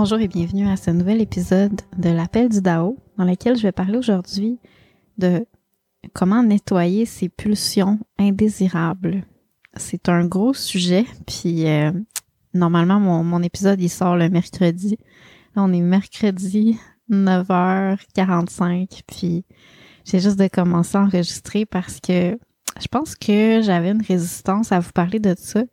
Bonjour 0.00 0.20
et 0.20 0.28
bienvenue 0.28 0.68
à 0.68 0.76
ce 0.76 0.92
nouvel 0.92 1.20
épisode 1.20 1.80
de 1.96 2.08
l'appel 2.08 2.48
du 2.48 2.60
Dao 2.60 2.96
dans 3.16 3.24
lequel 3.24 3.56
je 3.56 3.62
vais 3.62 3.72
parler 3.72 3.98
aujourd'hui 3.98 4.60
de 5.18 5.44
comment 6.12 6.44
nettoyer 6.44 7.04
ses 7.04 7.28
pulsions 7.28 7.98
indésirables. 8.16 9.24
C'est 9.74 10.08
un 10.08 10.24
gros 10.24 10.54
sujet, 10.54 11.04
puis 11.26 11.66
euh, 11.66 11.90
normalement 12.54 13.00
mon, 13.00 13.42
épisode 13.42 13.80
il 13.80 13.88
sort 13.88 14.14
le 14.14 14.28
mercredi. 14.28 14.98
On 15.56 15.72
est 15.72 15.80
mercredi 15.80 16.78
9h45, 17.10 19.00
puis 19.04 19.44
j'ai 20.04 20.20
juste 20.20 20.38
de 20.38 20.46
commencer 20.46 20.96
à 20.96 21.02
enregistrer 21.02 21.66
parce 21.66 21.98
que 21.98 22.38
je 22.80 22.86
pense 22.88 23.16
que 23.16 23.62
j'avais 23.62 23.90
une 23.90 24.04
résistance 24.06 24.70
à 24.70 24.78
vous 24.78 24.92
parler 24.92 25.18
de 25.18 25.34
ça. 25.36 25.64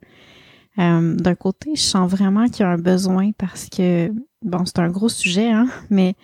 Euh, 0.78 1.14
D'un 1.14 1.34
côté, 1.34 1.72
je 1.74 1.80
sens 1.80 2.10
vraiment 2.10 2.46
qu'il 2.46 2.60
y 2.60 2.62
a 2.64 2.70
un 2.70 2.78
besoin 2.78 3.32
parce 3.32 3.68
que, 3.68 4.10
bon, 4.42 4.64
c'est 4.64 4.78
un 4.78 4.90
gros 4.90 5.08
sujet, 5.08 5.50
hein, 5.50 5.68
mais 5.90 6.14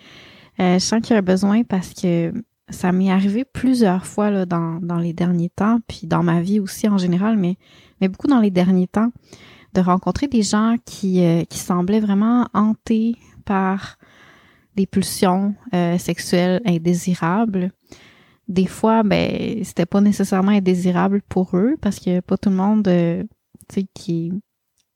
euh, 0.59 0.75
je 0.75 0.79
sens 0.79 1.01
qu'il 1.01 1.11
y 1.11 1.15
a 1.15 1.19
un 1.19 1.23
besoin 1.23 1.63
parce 1.63 1.93
que 1.93 2.33
ça 2.69 2.91
m'est 2.91 3.11
arrivé 3.11 3.45
plusieurs 3.45 4.05
fois 4.05 4.29
là, 4.29 4.45
dans, 4.45 4.79
dans 4.81 4.97
les 4.97 5.13
derniers 5.13 5.49
temps, 5.49 5.79
puis 5.87 6.07
dans 6.07 6.23
ma 6.23 6.41
vie 6.41 6.59
aussi 6.59 6.87
en 6.87 6.97
général, 6.97 7.37
mais, 7.37 7.57
mais 7.99 8.07
beaucoup 8.07 8.27
dans 8.27 8.39
les 8.39 8.51
derniers 8.51 8.87
temps, 8.87 9.11
de 9.73 9.81
rencontrer 9.81 10.27
des 10.27 10.43
gens 10.43 10.75
qui, 10.85 11.23
euh, 11.23 11.43
qui 11.45 11.57
semblaient 11.57 11.99
vraiment 11.99 12.47
hantés 12.53 13.15
par 13.45 13.97
des 14.75 14.85
pulsions 14.85 15.55
euh, 15.73 15.97
sexuelles 15.97 16.61
indésirables. 16.65 17.71
Des 18.47 18.65
fois, 18.65 19.03
ben, 19.03 19.63
c'était 19.63 19.85
pas 19.85 20.01
nécessairement 20.01 20.51
indésirable 20.51 21.21
pour 21.29 21.55
eux 21.57 21.75
parce 21.81 21.99
que 21.99 22.19
pas 22.19 22.37
tout 22.37 22.49
le 22.49 22.55
monde 22.55 22.87
qui 23.93 24.27
est 24.27 24.31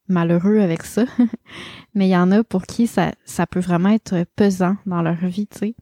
malheureux 0.07 0.59
avec 0.59 0.83
ça. 0.83 1.05
Mais 1.93 2.07
il 2.07 2.11
y 2.11 2.17
en 2.17 2.31
a 2.31 2.43
pour 2.43 2.63
qui 2.63 2.87
ça, 2.87 3.11
ça 3.25 3.47
peut 3.47 3.59
vraiment 3.59 3.89
être 3.89 4.25
pesant 4.35 4.77
dans 4.85 5.01
leur 5.01 5.25
vie, 5.25 5.47
tu 5.47 5.57
sais, 5.57 5.75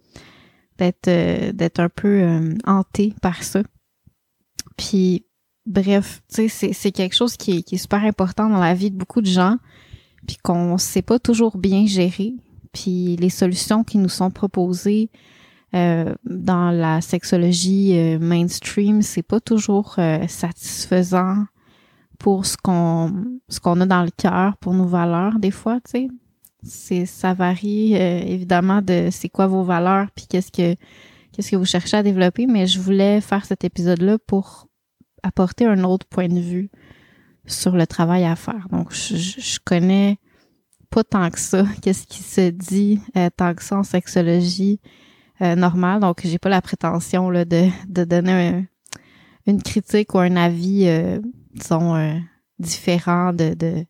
d'être 0.78 1.08
euh, 1.08 1.52
d'être 1.52 1.80
un 1.80 1.90
peu 1.90 2.22
euh, 2.22 2.56
hanté 2.66 3.14
par 3.22 3.44
ça. 3.44 3.62
Puis 4.78 5.26
bref, 5.66 6.22
tu 6.34 6.50
sais, 6.50 6.74
c'est 6.74 6.92
quelque 6.92 7.16
chose 7.16 7.38
qui 7.38 7.58
est, 7.58 7.64
qui 7.64 7.76
est 7.76 7.80
super 7.80 8.04
important 8.04 8.50
dans 8.50 8.60
la 8.60 8.74
vie 8.74 8.92
de 8.92 8.98
beaucoup 8.98 9.22
de 9.22 9.28
gens, 9.28 9.58
puis 10.28 10.38
qu'on 10.38 10.78
sait 10.78 11.02
pas 11.02 11.20
toujours 11.20 11.58
bien 11.58 11.86
gérer. 11.86 12.34
Puis 12.74 13.16
les 13.16 13.30
solutions 13.30 13.84
qui 13.84 13.98
nous 13.98 14.10
sont 14.10 14.32
proposées 14.32 15.10
euh, 15.76 16.14
dans 16.24 16.72
la 16.72 17.02
sexologie 17.02 17.98
euh, 17.98 18.20
mainstream, 18.20 19.02
c'est 19.02 19.24
pas 19.24 19.42
toujours 19.42 19.96
euh, 19.98 20.26
satisfaisant 20.28 21.46
pour 22.16 22.46
ce 22.46 22.58
qu'on 22.58 23.40
ce 23.50 23.60
qu'on 23.60 23.80
a 23.82 23.86
dans 23.86 24.04
le 24.04 24.12
cœur, 24.12 24.58
pour 24.58 24.74
nos 24.74 24.86
valeurs 24.86 25.40
des 25.40 25.52
fois, 25.52 25.80
tu 25.82 25.92
sais. 25.92 26.08
C'est 26.64 27.06
ça 27.06 27.34
varie 27.34 27.96
euh, 27.96 28.22
évidemment 28.22 28.82
de 28.82 29.10
c'est 29.12 29.30
quoi 29.30 29.46
vos 29.46 29.64
valeurs 29.64 30.08
puis 30.16 30.26
qu'est-ce 30.28 30.52
que 30.52 30.76
qu'est-ce 31.32 31.52
que 31.52 31.56
vous 31.56 31.66
cherchez 31.66 31.98
à 31.98 32.04
développer, 32.04 32.48
mais 32.48 32.66
je 32.66 32.80
voulais 32.80 33.22
faire 33.22 33.46
cet 33.46 33.64
épisode 33.64 34.02
là 34.02 34.18
pour 34.18 34.68
apporter 35.22 35.66
un 35.66 35.84
autre 35.84 36.08
point 36.08 36.28
de 36.28 36.40
vue 36.40 36.72
sur 37.46 37.76
le 37.76 37.86
travail 37.86 38.26
à 38.26 38.36
faire. 38.36 38.68
Donc 38.72 38.94
je, 38.94 39.16
je 39.16 39.60
connais 39.64 40.18
pas 40.90 41.04
tant 41.04 41.30
que 41.30 41.40
ça 41.40 41.66
qu'est-ce 41.82 42.08
qui 42.08 42.24
se 42.24 42.50
dit 42.50 43.00
euh, 43.16 43.30
tant 43.36 43.54
que 43.54 43.64
ça 43.64 43.78
en 43.78 43.84
sexologie 43.84 44.80
euh, 45.42 45.56
normale, 45.56 46.00
donc 46.00 46.22
j'ai 46.24 46.40
pas 46.40 46.50
la 46.50 46.62
prétention 46.62 47.30
là 47.30 47.46
de 47.46 47.68
de 47.90 48.04
donner 48.06 48.32
un, 48.32 48.66
une 49.46 49.62
critique 49.62 50.16
ou 50.16 50.20
un 50.20 50.36
avis 50.36 50.88
euh, 51.56 51.60
disons, 51.60 51.96
euh, 51.96 52.18
différents 52.60 53.34
de, 53.34 53.54
de, 53.54 53.86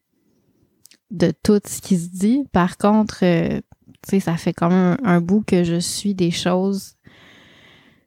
de 1.11 1.33
tout 1.43 1.59
ce 1.65 1.81
qui 1.81 1.97
se 1.97 2.09
dit. 2.09 2.43
Par 2.51 2.77
contre, 2.77 3.19
euh, 3.23 3.59
tu 4.03 4.09
sais, 4.09 4.19
ça 4.19 4.37
fait 4.37 4.53
même 4.53 4.71
un, 4.71 4.97
un, 5.03 5.21
bout 5.21 5.43
que 5.45 5.63
je 5.63 5.79
suis 5.79 6.15
des 6.15 6.31
choses 6.31 6.95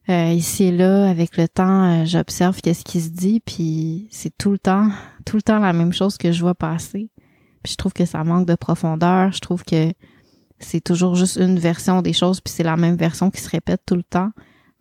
euh, 0.08 0.32
ici 0.32 0.64
et 0.64 0.72
là. 0.72 1.08
Avec 1.08 1.36
le 1.36 1.48
temps, 1.48 2.04
j'observe 2.04 2.60
qu'est-ce 2.60 2.84
qui 2.84 3.00
se 3.00 3.10
dit, 3.10 3.40
puis 3.40 4.08
c'est 4.10 4.36
tout 4.36 4.50
le 4.50 4.58
temps, 4.58 4.90
tout 5.24 5.36
le 5.36 5.42
temps 5.42 5.58
la 5.58 5.72
même 5.72 5.92
chose 5.92 6.16
que 6.18 6.32
je 6.32 6.40
vois 6.40 6.54
passer. 6.54 7.10
Puis 7.62 7.72
je 7.72 7.76
trouve 7.76 7.92
que 7.92 8.04
ça 8.04 8.24
manque 8.24 8.46
de 8.46 8.54
profondeur. 8.54 9.32
Je 9.32 9.40
trouve 9.40 9.64
que 9.64 9.92
c'est 10.60 10.80
toujours 10.82 11.14
juste 11.14 11.36
une 11.36 11.58
version 11.58 12.02
des 12.02 12.12
choses, 12.12 12.40
puis 12.40 12.52
c'est 12.52 12.62
la 12.62 12.76
même 12.76 12.96
version 12.96 13.30
qui 13.30 13.40
se 13.40 13.48
répète 13.48 13.82
tout 13.86 13.96
le 13.96 14.02
temps. 14.02 14.30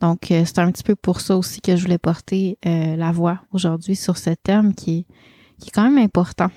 Donc, 0.01 0.31
euh, 0.31 0.43
c'est 0.45 0.59
un 0.59 0.71
petit 0.71 0.83
peu 0.83 0.95
pour 0.95 1.21
ça 1.21 1.35
aussi 1.37 1.59
que 1.59 1.75
je 1.75 1.81
voulais 1.81 1.97
porter 1.97 2.57
euh, 2.65 2.95
la 2.95 3.11
voix 3.11 3.41
aujourd'hui 3.51 3.95
sur 3.95 4.17
ce 4.17 4.29
thème 4.31 4.75
qui 4.75 4.99
est, 4.99 5.05
qui 5.59 5.69
est 5.69 5.71
quand 5.71 5.83
même 5.83 5.97
important. 5.97 6.49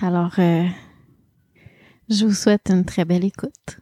Alors, 0.00 0.34
euh, 0.38 0.64
je 2.08 2.24
vous 2.24 2.34
souhaite 2.34 2.70
une 2.70 2.84
très 2.84 3.04
belle 3.04 3.24
écoute. 3.24 3.80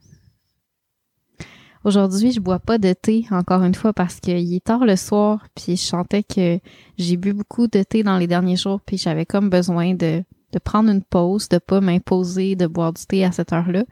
Aujourd'hui, 1.85 2.33
je 2.33 2.41
bois 2.41 2.59
pas 2.59 2.79
de 2.79 2.95
thé, 2.95 3.27
encore 3.31 3.63
une 3.63 3.75
fois, 3.75 3.93
parce 3.93 4.19
qu'il 4.19 4.55
est 4.55 4.65
tard 4.65 4.87
le 4.87 4.97
soir, 4.97 5.47
puis 5.55 5.77
je 5.77 5.83
sentais 5.83 6.23
que 6.23 6.59
j'ai 6.97 7.19
bu 7.19 7.35
beaucoup 7.35 7.67
de 7.67 7.83
thé 7.83 8.03
dans 8.03 8.17
les 8.17 8.27
derniers 8.27 8.57
jours, 8.57 8.81
puis 8.81 8.97
j'avais 8.97 9.27
comme 9.27 9.51
besoin 9.51 9.93
de, 9.93 10.25
de 10.53 10.59
prendre 10.59 10.89
une 10.89 11.03
pause, 11.03 11.51
de 11.51 11.59
pas 11.59 11.83
m'imposer 11.83 12.57
de 12.57 12.67
boire 12.67 12.95
du 12.95 13.05
thé 13.05 13.23
à 13.23 13.33
cette 13.33 13.53
heure-là. 13.53 13.85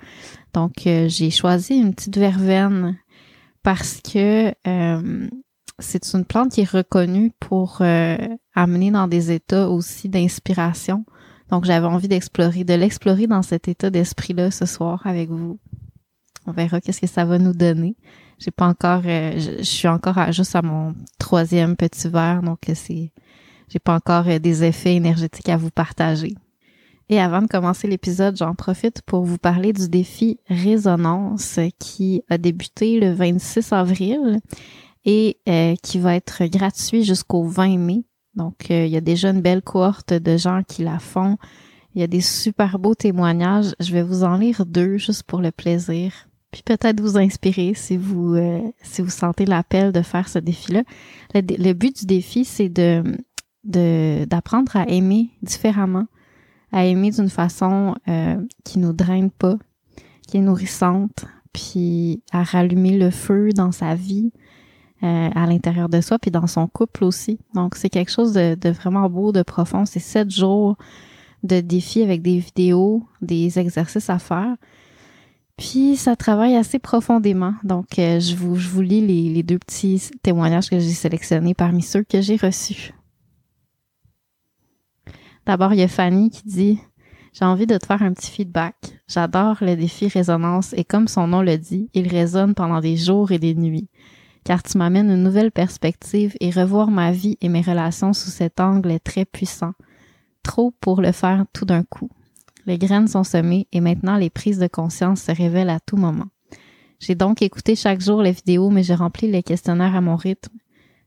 Donc, 0.54 0.72
j'ai 0.84 1.30
choisi 1.30 1.74
une 1.74 1.94
petite 1.94 2.16
verveine 2.16 2.96
parce 3.62 4.00
que 4.00 4.52
euh, 4.66 5.28
c'est 5.78 6.14
une 6.14 6.24
plante 6.24 6.52
qui 6.52 6.62
est 6.62 6.70
reconnue 6.70 7.32
pour 7.40 7.78
euh, 7.80 8.16
amener 8.54 8.90
dans 8.90 9.08
des 9.08 9.30
états 9.32 9.68
aussi 9.68 10.08
d'inspiration. 10.08 11.04
Donc 11.50 11.64
j'avais 11.64 11.86
envie 11.86 12.08
d'explorer, 12.08 12.64
de 12.64 12.74
l'explorer 12.74 13.26
dans 13.26 13.42
cet 13.42 13.68
état 13.68 13.90
d'esprit-là 13.90 14.50
ce 14.50 14.66
soir 14.66 15.06
avec 15.06 15.30
vous. 15.30 15.58
On 16.46 16.52
verra 16.52 16.80
qu'est-ce 16.80 17.00
que 17.00 17.06
ça 17.06 17.24
va 17.24 17.38
nous 17.38 17.52
donner. 17.52 17.96
J'ai 18.38 18.50
pas 18.50 18.66
encore, 18.66 19.02
euh, 19.04 19.32
je, 19.36 19.58
je, 19.58 19.62
suis 19.62 19.88
encore 19.88 20.18
à, 20.18 20.32
juste 20.32 20.56
à 20.56 20.62
mon 20.62 20.94
troisième 21.18 21.76
petit 21.76 22.08
verre, 22.08 22.42
donc 22.42 22.58
c'est, 22.74 23.12
j'ai 23.68 23.78
pas 23.78 23.94
encore 23.94 24.24
des 24.24 24.64
effets 24.64 24.96
énergétiques 24.96 25.48
à 25.48 25.56
vous 25.56 25.70
partager. 25.70 26.34
Et 27.12 27.20
avant 27.20 27.42
de 27.42 27.46
commencer 27.46 27.88
l'épisode, 27.88 28.38
j'en 28.38 28.54
profite 28.54 29.02
pour 29.02 29.22
vous 29.22 29.36
parler 29.36 29.74
du 29.74 29.86
défi 29.86 30.40
Résonance 30.48 31.60
qui 31.78 32.22
a 32.30 32.38
débuté 32.38 32.98
le 33.00 33.12
26 33.12 33.70
avril 33.74 34.40
et 35.04 35.36
euh, 35.46 35.74
qui 35.82 35.98
va 35.98 36.16
être 36.16 36.46
gratuit 36.46 37.04
jusqu'au 37.04 37.44
20 37.44 37.76
mai. 37.76 38.04
Donc, 38.34 38.70
euh, 38.70 38.86
il 38.86 38.90
y 38.90 38.96
a 38.96 39.02
déjà 39.02 39.28
une 39.28 39.42
belle 39.42 39.60
cohorte 39.60 40.14
de 40.14 40.38
gens 40.38 40.62
qui 40.66 40.84
la 40.84 40.98
font 40.98 41.36
Il 41.94 42.00
y 42.00 42.02
a 42.02 42.06
des 42.06 42.22
super 42.22 42.78
beaux 42.78 42.94
témoignages. 42.94 43.74
Je 43.78 43.92
vais 43.92 44.02
vous 44.02 44.24
en 44.24 44.38
lire 44.38 44.64
deux 44.64 44.96
juste 44.96 45.24
pour 45.24 45.42
le 45.42 45.50
plaisir. 45.50 46.14
Puis 46.50 46.62
peut-être 46.62 47.02
vous 47.02 47.18
inspirer 47.18 47.74
si 47.74 47.98
vous 47.98 48.36
euh, 48.36 48.62
si 48.80 49.02
vous 49.02 49.10
sentez 49.10 49.44
l'appel 49.44 49.92
de 49.92 50.00
faire 50.00 50.30
ce 50.30 50.38
défi-là. 50.38 50.82
Le, 51.34 51.72
but 51.74 51.94
du 51.94 52.06
défi, 52.06 52.46
c'est 52.46 52.70
de 52.70 53.02
d'apprendre 53.64 54.74
à 54.76 54.88
aimer 54.88 55.30
différemment, 55.42 56.06
à 56.72 56.86
aimer 56.86 57.10
d'une 57.10 57.28
façon 57.28 57.94
euh, 58.08 58.36
qui 58.64 58.78
nous 58.78 58.92
draine 58.92 59.30
pas, 59.30 59.56
qui 60.26 60.38
est 60.38 60.40
nourrissante, 60.40 61.26
puis 61.52 62.22
à 62.32 62.42
rallumer 62.42 62.98
le 62.98 63.10
feu 63.10 63.50
dans 63.50 63.72
sa 63.72 63.94
vie, 63.94 64.32
euh, 65.02 65.30
à 65.34 65.46
l'intérieur 65.46 65.88
de 65.88 66.00
soi, 66.00 66.19
puis 66.19 66.30
dans 66.30 66.46
son 66.46 66.66
couple 66.66 67.04
aussi. 67.04 67.38
Donc, 67.54 67.74
c'est 67.74 67.90
quelque 67.90 68.10
chose 68.10 68.32
de, 68.32 68.54
de, 68.54 68.70
vraiment 68.70 69.10
beau, 69.10 69.32
de 69.32 69.42
profond. 69.42 69.84
C'est 69.84 70.00
sept 70.00 70.30
jours 70.30 70.76
de 71.42 71.60
défis 71.60 72.02
avec 72.02 72.22
des 72.22 72.38
vidéos, 72.38 73.02
des 73.20 73.58
exercices 73.58 74.08
à 74.08 74.19
faire. 74.19 74.56
Puis, 75.56 75.96
ça 75.96 76.16
travaille 76.16 76.56
assez 76.56 76.78
profondément. 76.78 77.54
Donc, 77.64 77.98
euh, 77.98 78.20
je, 78.20 78.34
vous, 78.34 78.56
je 78.56 78.69
vous 78.69 78.80
lis 78.80 79.04
les, 79.06 79.28
les 79.28 79.42
deux 79.42 79.58
petits 79.58 80.00
témoignages 80.22 80.70
que 80.70 80.78
j'ai 80.78 80.90
sélectionnés 80.90 81.54
parmi 81.54 81.82
ceux 81.82 82.04
que 82.04 82.20
j'ai 82.20 82.36
reçus. 82.36 82.94
D'abord, 85.46 85.72
il 85.74 85.80
y 85.80 85.82
a 85.82 85.88
Fanny 85.88 86.30
qui 86.30 86.42
dit 86.44 86.78
j'ai 87.32 87.46
envie 87.46 87.66
de 87.66 87.78
te 87.78 87.86
faire 87.86 88.02
un 88.02 88.12
petit 88.12 88.30
feedback. 88.30 88.74
J'adore 89.08 89.56
le 89.62 89.74
défi 89.74 90.08
résonance 90.08 90.74
et 90.74 90.84
comme 90.84 91.08
son 91.08 91.26
nom 91.28 91.40
le 91.40 91.56
dit, 91.56 91.88
il 91.94 92.08
résonne 92.08 92.54
pendant 92.54 92.80
des 92.80 92.96
jours 92.96 93.32
et 93.32 93.38
des 93.38 93.54
nuits 93.54 93.88
car 94.44 94.62
tu 94.62 94.78
m'amènes 94.78 95.10
une 95.10 95.22
nouvelle 95.22 95.52
perspective 95.52 96.36
et 96.40 96.50
revoir 96.50 96.90
ma 96.90 97.12
vie 97.12 97.38
et 97.40 97.48
mes 97.48 97.60
relations 97.60 98.12
sous 98.12 98.30
cet 98.30 98.60
angle 98.60 98.90
est 98.90 99.04
très 99.04 99.24
puissant. 99.24 99.72
Trop 100.42 100.72
pour 100.80 101.00
le 101.00 101.12
faire 101.12 101.44
tout 101.52 101.64
d'un 101.64 101.84
coup. 101.84 102.10
Les 102.66 102.78
graines 102.78 103.08
sont 103.08 103.24
semées 103.24 103.68
et 103.72 103.80
maintenant 103.80 104.16
les 104.16 104.30
prises 104.30 104.58
de 104.58 104.66
conscience 104.66 105.22
se 105.22 105.32
révèlent 105.32 105.70
à 105.70 105.80
tout 105.80 105.96
moment. 105.96 106.26
J'ai 106.98 107.14
donc 107.14 107.42
écouté 107.42 107.74
chaque 107.74 108.00
jour 108.00 108.22
les 108.22 108.32
vidéos, 108.32 108.70
mais 108.70 108.82
j'ai 108.82 108.94
rempli 108.94 109.30
les 109.30 109.42
questionnaires 109.42 109.96
à 109.96 110.00
mon 110.00 110.16
rythme. 110.16 110.56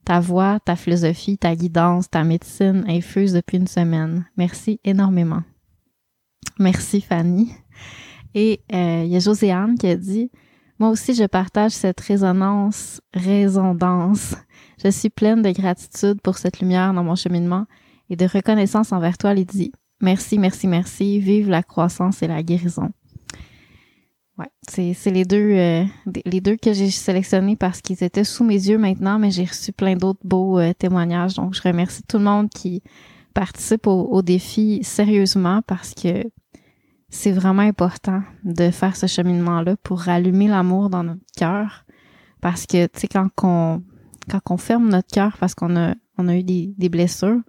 Ta 0.05 0.19
voix, 0.19 0.59
ta 0.59 0.75
philosophie, 0.75 1.37
ta 1.37 1.55
guidance, 1.55 2.09
ta 2.09 2.23
médecine 2.23 2.85
infuse 2.87 3.33
depuis 3.33 3.57
une 3.57 3.67
semaine. 3.67 4.25
Merci 4.37 4.79
énormément. 4.83 5.41
Merci 6.59 7.01
Fanny. 7.01 7.51
Et 8.33 8.61
euh, 8.73 9.03
il 9.05 9.11
y 9.11 9.15
a 9.15 9.19
Joséanne 9.19 9.77
qui 9.77 9.87
a 9.87 9.95
dit 9.95 10.29
moi 10.77 10.89
aussi, 10.89 11.13
je 11.13 11.23
partage 11.23 11.71
cette 11.71 12.01
résonance, 12.01 13.01
résondance. 13.13 14.35
Je 14.83 14.89
suis 14.89 15.09
pleine 15.09 15.41
de 15.41 15.51
gratitude 15.51 16.19
pour 16.21 16.37
cette 16.37 16.59
lumière 16.59 16.93
dans 16.93 17.03
mon 17.03 17.15
cheminement 17.15 17.65
et 18.09 18.17
de 18.17 18.25
reconnaissance 18.25 18.91
envers 18.91 19.17
toi, 19.17 19.33
Lydie. 19.33 19.71
Merci, 20.01 20.37
merci, 20.37 20.67
merci. 20.67 21.19
Vive 21.19 21.49
la 21.49 21.63
croissance 21.63 22.21
et 22.23 22.27
la 22.27 22.43
guérison. 22.43 22.91
Ouais, 24.37 24.49
c'est 24.67 25.11
les 25.11 25.23
deux 25.23 25.51
euh, 25.51 25.85
les 26.25 26.41
deux 26.41 26.57
que 26.57 26.73
j'ai 26.73 26.89
sélectionnés 26.89 27.55
parce 27.55 27.81
qu'ils 27.81 28.03
étaient 28.03 28.25
sous 28.25 28.43
mes 28.43 28.67
yeux 28.67 28.77
maintenant, 28.77 29.17
mais 29.17 29.31
j'ai 29.31 29.45
reçu 29.45 29.71
plein 29.71 29.95
d'autres 29.95 30.19
beaux 30.25 30.59
euh, 30.59 30.73
témoignages. 30.73 31.35
Donc, 31.35 31.53
je 31.53 31.61
remercie 31.61 32.03
tout 32.03 32.17
le 32.17 32.25
monde 32.25 32.49
qui 32.49 32.83
participe 33.33 33.87
au, 33.87 34.03
au 34.11 34.21
défi 34.21 34.83
sérieusement 34.83 35.61
parce 35.65 35.93
que 35.93 36.23
c'est 37.09 37.31
vraiment 37.31 37.61
important 37.61 38.23
de 38.43 38.71
faire 38.71 38.97
ce 38.97 39.07
cheminement-là 39.07 39.77
pour 39.83 40.01
rallumer 40.01 40.49
l'amour 40.49 40.89
dans 40.89 41.03
notre 41.03 41.21
cœur. 41.37 41.85
Parce 42.41 42.65
que, 42.65 42.87
tu 42.87 42.99
sais, 42.99 43.07
quand 43.07 43.29
on, 43.43 43.83
quand 44.29 44.41
on 44.49 44.57
ferme 44.57 44.89
notre 44.89 45.07
cœur 45.07 45.37
parce 45.39 45.55
qu'on 45.55 45.77
a, 45.77 45.95
on 46.17 46.27
a 46.27 46.35
eu 46.35 46.43
des, 46.43 46.73
des 46.77 46.89
blessures, 46.89 47.39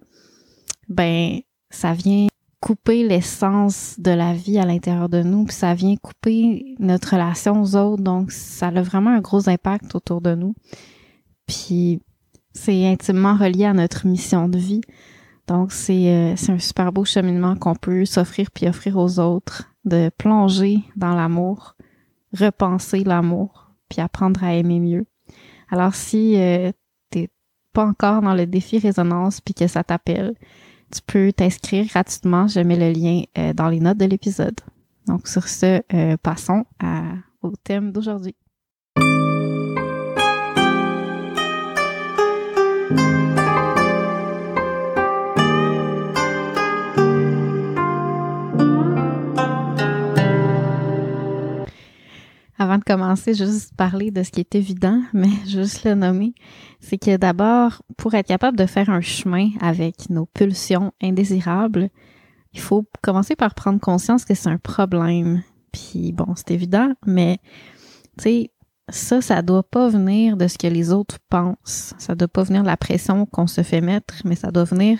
ben, 0.87 1.39
ça 1.69 1.93
vient 1.93 2.27
couper 2.59 3.07
l'essence 3.07 3.95
de 3.99 4.11
la 4.11 4.33
vie 4.33 4.57
à 4.57 4.65
l'intérieur 4.65 5.09
de 5.09 5.21
nous, 5.21 5.45
puis 5.45 5.55
ça 5.55 5.73
vient 5.73 5.95
couper 5.95 6.75
notre 6.79 7.11
relation 7.13 7.61
aux 7.61 7.75
autres, 7.75 8.01
donc 8.03 8.31
ça 8.31 8.67
a 8.67 8.81
vraiment 8.81 9.11
un 9.11 9.21
gros 9.21 9.47
impact 9.47 9.95
autour 9.95 10.21
de 10.21 10.33
nous. 10.35 10.55
Puis 11.45 12.01
c'est 12.53 12.87
intimement 12.87 13.35
relié 13.35 13.65
à 13.65 13.73
notre 13.73 14.07
mission 14.07 14.49
de 14.49 14.57
vie. 14.57 14.81
Donc, 15.47 15.71
euh, 15.89 16.33
c'est 16.35 16.51
un 16.51 16.59
super 16.59 16.91
beau 16.91 17.05
cheminement 17.05 17.55
qu'on 17.55 17.75
peut 17.75 18.03
s'offrir 18.05 18.51
puis 18.51 18.67
offrir 18.67 18.97
aux 18.97 19.19
autres, 19.19 19.71
de 19.85 20.11
plonger 20.17 20.79
dans 20.97 21.15
l'amour, 21.15 21.75
repenser 22.37 23.03
l'amour, 23.03 23.71
puis 23.87 24.01
apprendre 24.01 24.43
à 24.43 24.53
aimer 24.53 24.79
mieux. 24.79 25.05
Alors, 25.69 25.95
si 25.95 26.35
euh, 26.37 26.71
t'es 27.09 27.29
pas 27.71 27.85
encore 27.85 28.21
dans 28.21 28.33
le 28.33 28.45
défi 28.45 28.79
résonance 28.79 29.39
puis 29.39 29.53
que 29.53 29.67
ça 29.67 29.83
t'appelle, 29.83 30.33
tu 30.93 31.01
peux 31.05 31.31
t'inscrire 31.33 31.85
gratuitement. 31.85 32.47
Je 32.47 32.59
mets 32.59 32.77
le 32.77 32.91
lien 32.91 33.23
euh, 33.37 33.53
dans 33.53 33.69
les 33.69 33.79
notes 33.79 33.97
de 33.97 34.05
l'épisode. 34.05 34.59
Donc, 35.07 35.27
sur 35.27 35.47
ce, 35.47 35.81
euh, 35.93 36.17
passons 36.21 36.65
au 37.41 37.53
thème 37.63 37.91
d'aujourd'hui. 37.91 38.35
Avant 52.57 52.77
de 52.77 52.83
commencer, 52.83 53.33
juste 53.33 53.75
parler 53.75 54.11
de 54.11 54.23
ce 54.23 54.31
qui 54.31 54.39
est 54.39 54.55
évident, 54.55 55.01
mais 55.13 55.29
juste 55.45 55.83
le 55.83 55.95
nommer, 55.95 56.33
c'est 56.79 56.97
que 56.97 57.17
d'abord, 57.17 57.81
pour 57.97 58.13
être 58.13 58.27
capable 58.27 58.57
de 58.57 58.65
faire 58.65 58.89
un 58.89 59.01
chemin 59.01 59.49
avec 59.61 60.09
nos 60.09 60.25
pulsions 60.25 60.91
indésirables, 61.01 61.89
il 62.53 62.59
faut 62.59 62.85
commencer 63.01 63.35
par 63.35 63.53
prendre 63.53 63.79
conscience 63.79 64.25
que 64.25 64.33
c'est 64.33 64.49
un 64.49 64.57
problème. 64.57 65.43
Puis 65.71 66.11
bon, 66.11 66.33
c'est 66.35 66.51
évident, 66.51 66.93
mais 67.05 67.39
tu 68.17 68.23
sais, 68.23 68.51
ça, 68.89 69.21
ça 69.21 69.41
doit 69.41 69.69
pas 69.69 69.89
venir 69.89 70.37
de 70.37 70.47
ce 70.47 70.57
que 70.57 70.67
les 70.67 70.91
autres 70.91 71.19
pensent. 71.29 71.93
Ça 71.97 72.15
doit 72.15 72.27
pas 72.27 72.43
venir 72.43 72.61
de 72.61 72.67
la 72.67 72.77
pression 72.77 73.25
qu'on 73.25 73.47
se 73.47 73.61
fait 73.61 73.81
mettre, 73.81 74.15
mais 74.25 74.35
ça 74.35 74.49
doit 74.49 74.63
venir 74.63 74.99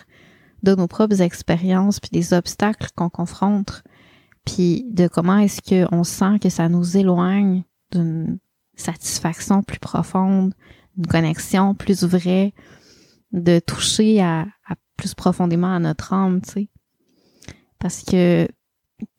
de 0.64 0.76
nos 0.76 0.88
propres 0.88 1.22
expériences 1.22 2.00
puis 2.00 2.10
des 2.12 2.34
obstacles 2.34 2.90
qu'on 2.96 3.10
confronte 3.10 3.84
puis 4.48 4.86
de 4.90 5.10
comment 5.10 5.38
est-ce 5.40 5.62
qu'on 5.62 6.06
sent 6.06 6.40
que 6.42 6.48
ça 6.48 6.70
nous 6.70 6.96
éloigne 6.96 7.64
d'une 7.92 8.40
satisfaction 8.76 9.62
plus 9.62 9.80
profonde, 9.80 10.54
une 10.98 11.06
connexion 11.06 11.76
plus 11.76 12.04
vraie, 12.06 12.54
de 13.34 13.60
toucher 13.60 14.22
à, 14.22 14.46
plus 14.96 15.14
profondément 15.14 15.76
à 15.76 15.80
notre 15.80 16.14
âme, 16.14 16.42
tu 16.42 16.52
sais. 16.52 16.70
Parce 17.78 18.04
que 18.04 18.48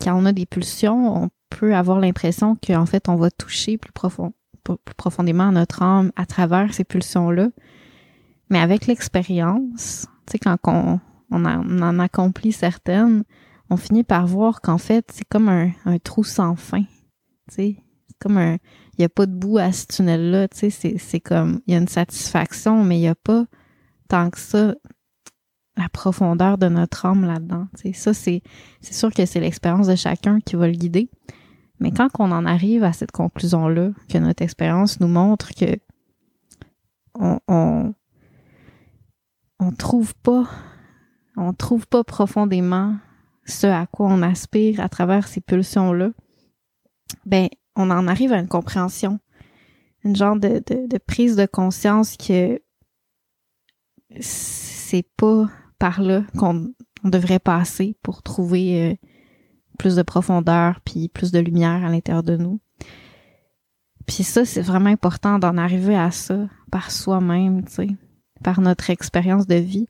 quand 0.01 0.19
on 0.19 0.25
a 0.25 0.33
des 0.33 0.47
pulsions, 0.47 1.25
on 1.25 1.29
peut 1.51 1.75
avoir 1.75 2.00
l'impression 2.00 2.57
qu'en 2.57 2.87
fait, 2.87 3.09
on 3.09 3.17
va 3.17 3.31
toucher 3.31 3.76
plus, 3.76 3.93
profond, 3.93 4.33
plus 4.64 4.95
profondément 4.97 5.49
à 5.49 5.52
notre 5.52 5.83
âme 5.83 6.11
à 6.17 6.25
travers 6.25 6.73
ces 6.73 6.85
pulsions-là. 6.85 7.50
Mais 8.49 8.59
avec 8.59 8.87
l'expérience, 8.87 10.07
tu 10.26 10.33
sais, 10.33 10.38
quand 10.38 10.57
on, 10.67 11.00
en 11.31 11.99
accomplit 11.99 12.52
certaines, 12.52 13.25
on 13.71 13.77
finit 13.77 14.05
par 14.05 14.27
voir 14.27 14.61
qu'en 14.61 14.79
fait, 14.79 15.11
c'est 15.13 15.29
comme 15.29 15.49
un, 15.49 15.71
trou 16.03 16.25
sans 16.25 16.57
fin. 16.57 16.85
C'est 17.49 17.77
comme 18.19 18.39
un. 18.39 18.55
Il 18.95 19.01
n'y 19.01 19.05
a 19.05 19.09
pas 19.09 19.27
de 19.27 19.33
bout 19.33 19.59
à 19.59 19.73
ce 19.73 19.87
tunnel-là. 19.87 20.49
C'est 20.53 21.21
comme. 21.21 21.61
Il 21.67 21.75
y 21.75 21.77
a 21.77 21.81
une 21.81 21.89
satisfaction, 21.89 22.83
mais 22.85 22.97
il 22.97 23.03
n'y 23.03 23.09
a 23.09 23.15
pas 23.15 23.45
tant 24.09 24.31
que 24.31 24.39
ça 24.39 24.75
la 25.77 25.89
profondeur 25.89 26.59
de 26.59 26.69
notre 26.69 27.07
âme 27.07 27.25
là-dedans. 27.25 27.69
Ça, 27.95 28.13
c'est 28.13 28.43
sûr 28.83 29.13
que 29.13 29.25
c'est 29.27 29.39
l'expérience 29.39 29.87
de 29.87 29.95
chacun 29.95 30.41
qui 30.41 30.57
va 30.57 30.67
le 30.67 30.75
guider. 30.75 31.09
Mais 31.79 31.93
quand 31.93 32.09
on 32.19 32.33
en 32.33 32.45
arrive 32.47 32.83
à 32.83 32.93
cette 32.93 33.13
conclusion-là, 33.13 33.91
que 34.09 34.19
notre 34.19 34.43
expérience 34.43 34.99
nous 34.99 35.07
montre 35.07 35.55
que 35.55 35.79
on, 37.15 37.39
on, 37.47 37.95
on 39.61 39.71
trouve 39.71 40.17
pas, 40.17 40.49
on 41.37 41.53
trouve 41.53 41.87
pas 41.87 42.03
profondément 42.03 42.97
ce 43.49 43.67
à 43.67 43.87
quoi 43.87 44.07
on 44.07 44.23
aspire 44.23 44.81
à 44.81 44.88
travers 44.88 45.26
ces 45.26 45.40
pulsions-là, 45.40 46.11
ben, 47.25 47.49
on 47.75 47.90
en 47.90 48.07
arrive 48.07 48.33
à 48.33 48.38
une 48.38 48.49
compréhension, 48.49 49.19
une 50.05 50.14
genre 50.14 50.37
de, 50.37 50.62
prise 51.07 51.37
de 51.37 51.47
conscience 51.47 52.17
que 52.17 52.61
c'est 54.21 55.07
pas 55.17 55.49
par 55.78 56.00
là 56.00 56.25
qu'on 56.37 56.73
devrait 57.05 57.38
passer 57.38 57.97
pour 58.02 58.23
trouver 58.23 58.90
euh, 58.90 58.95
plus 59.78 59.97
de 59.97 60.02
profondeur 60.02 60.81
puis 60.81 61.09
plus 61.09 61.31
de 61.31 61.38
lumière 61.38 61.85
à 61.85 61.88
l'intérieur 61.88 62.23
de 62.23 62.37
nous. 62.37 62.61
Puis 64.07 64.25
ça, 64.25 64.45
c'est 64.45 64.62
vraiment 64.62 64.90
important 64.90 65.38
d'en 65.38 65.57
arriver 65.57 65.97
à 65.97 66.11
ça 66.11 66.49
par 66.71 66.90
soi-même, 66.90 67.64
tu 67.64 67.73
sais, 67.73 67.88
par 68.43 68.61
notre 68.61 68.90
expérience 68.90 69.47
de 69.47 69.57
vie. 69.57 69.88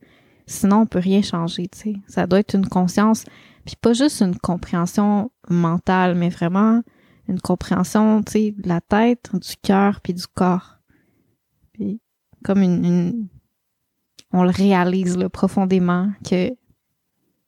Sinon, 0.49 0.81
on 0.81 0.87
peut 0.87 0.99
rien 0.99 1.21
changer, 1.21 1.69
tu 1.69 1.78
sais. 1.78 1.95
Ça 2.07 2.26
doit 2.26 2.40
être 2.40 2.55
une 2.55 2.67
conscience, 2.67 3.25
puis 3.67 3.76
pas 3.76 3.93
juste 3.93 4.23
une 4.23 4.37
compréhension 4.37 5.31
mentale, 5.49 6.14
mais 6.14 6.31
vraiment 6.31 6.83
une 7.28 7.40
compréhension, 7.40 8.23
tu 8.23 8.33
sais, 8.33 8.55
de 8.57 8.69
la 8.69 8.81
tête, 8.81 9.31
du 9.35 9.57
cœur, 9.62 10.00
puis 10.00 10.14
du 10.14 10.26
corps. 10.26 10.78
Puis 11.75 12.00
comme 12.43 12.62
une, 12.62 13.28
on 14.33 14.43
le 14.43 14.50
réalise 14.50 15.19
là, 15.19 15.28
profondément 15.28 16.11
que 16.28 16.50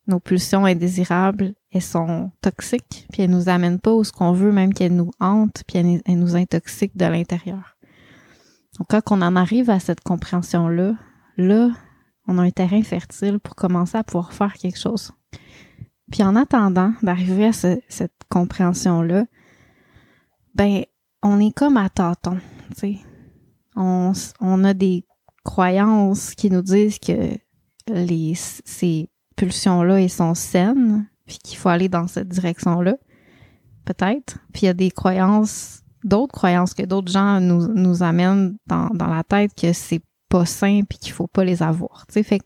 nos 0.07 0.19
pulsions 0.19 0.65
indésirables 0.65 1.55
elles 1.71 1.81
sont 1.81 2.31
toxiques, 2.41 3.07
puis 3.11 3.23
elles 3.23 3.31
nous 3.31 3.49
amènent 3.49 3.79
pas 3.79 3.93
où 3.93 4.03
ce 4.03 4.11
qu'on 4.11 4.33
veut, 4.33 4.51
même 4.51 4.73
qu'elles 4.73 4.95
nous 4.95 5.11
hantent, 5.19 5.63
puis 5.65 5.77
elles, 5.77 6.01
elles 6.05 6.19
nous 6.19 6.35
intoxiquent 6.35 6.97
de 6.97 7.05
l'intérieur. 7.05 7.77
Donc 8.77 8.87
quand 8.89 9.01
on 9.11 9.21
en 9.21 9.35
arrive 9.35 9.69
à 9.69 9.79
cette 9.79 10.01
compréhension-là, 10.01 10.95
là, 11.37 11.71
on 12.27 12.37
a 12.37 12.43
un 12.43 12.51
terrain 12.51 12.81
fertile 12.83 13.39
pour 13.39 13.55
commencer 13.55 13.97
à 13.97 14.03
pouvoir 14.03 14.33
faire 14.33 14.53
quelque 14.53 14.79
chose. 14.79 15.11
Puis 16.11 16.23
en 16.23 16.35
attendant 16.35 16.93
d'arriver 17.01 17.45
à 17.45 17.53
cette 17.53 18.13
compréhension-là, 18.29 19.25
ben, 20.53 20.83
on 21.23 21.39
est 21.39 21.55
comme 21.55 21.77
à 21.77 21.89
tâtons, 21.89 22.39
tu 22.75 22.79
sais. 22.79 22.97
On, 23.75 24.63
a 24.63 24.73
des 24.73 25.05
croyances 25.45 26.35
qui 26.35 26.51
nous 26.51 26.61
disent 26.61 26.99
que 26.99 27.37
les, 27.87 28.33
ces 28.35 29.09
pulsions-là, 29.37 30.01
elles 30.01 30.09
sont 30.09 30.35
saines, 30.35 31.07
puis 31.25 31.37
qu'il 31.37 31.57
faut 31.57 31.69
aller 31.69 31.87
dans 31.87 32.07
cette 32.07 32.27
direction-là, 32.27 32.95
peut-être. 33.85 34.39
Puis 34.51 34.63
il 34.63 34.65
y 34.65 34.69
a 34.69 34.73
des 34.73 34.91
croyances, 34.91 35.83
d'autres 36.03 36.33
croyances 36.33 36.73
que 36.73 36.83
d'autres 36.83 37.11
gens 37.11 37.39
nous, 37.39 37.67
nous 37.73 38.03
amènent 38.03 38.57
dans, 38.67 38.89
dans 38.89 39.07
la 39.07 39.23
tête 39.23 39.53
que 39.55 39.71
c'est 39.71 40.01
pas 40.31 40.45
sain 40.45 40.81
puis 40.87 40.97
qu'il 40.97 41.11
faut 41.11 41.27
pas 41.27 41.43
les 41.43 41.61
avoir. 41.61 42.05
Tu 42.07 42.13
sais, 42.13 42.23
fait 42.23 42.41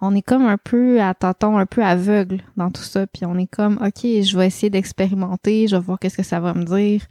on 0.00 0.14
est 0.14 0.22
comme 0.22 0.46
un 0.46 0.58
peu 0.58 1.00
à 1.00 1.14
tâtons, 1.14 1.58
un 1.58 1.66
peu 1.66 1.82
aveugle 1.82 2.42
dans 2.56 2.70
tout 2.70 2.82
ça, 2.82 3.06
puis 3.06 3.24
on 3.26 3.36
est 3.38 3.46
comme 3.46 3.78
ok, 3.82 4.02
je 4.02 4.36
vais 4.36 4.46
essayer 4.46 4.70
d'expérimenter, 4.70 5.68
je 5.68 5.76
vais 5.76 5.82
voir 5.82 5.98
qu'est-ce 5.98 6.16
que 6.16 6.22
ça 6.22 6.38
va 6.38 6.54
me 6.54 6.64
dire, 6.64 7.06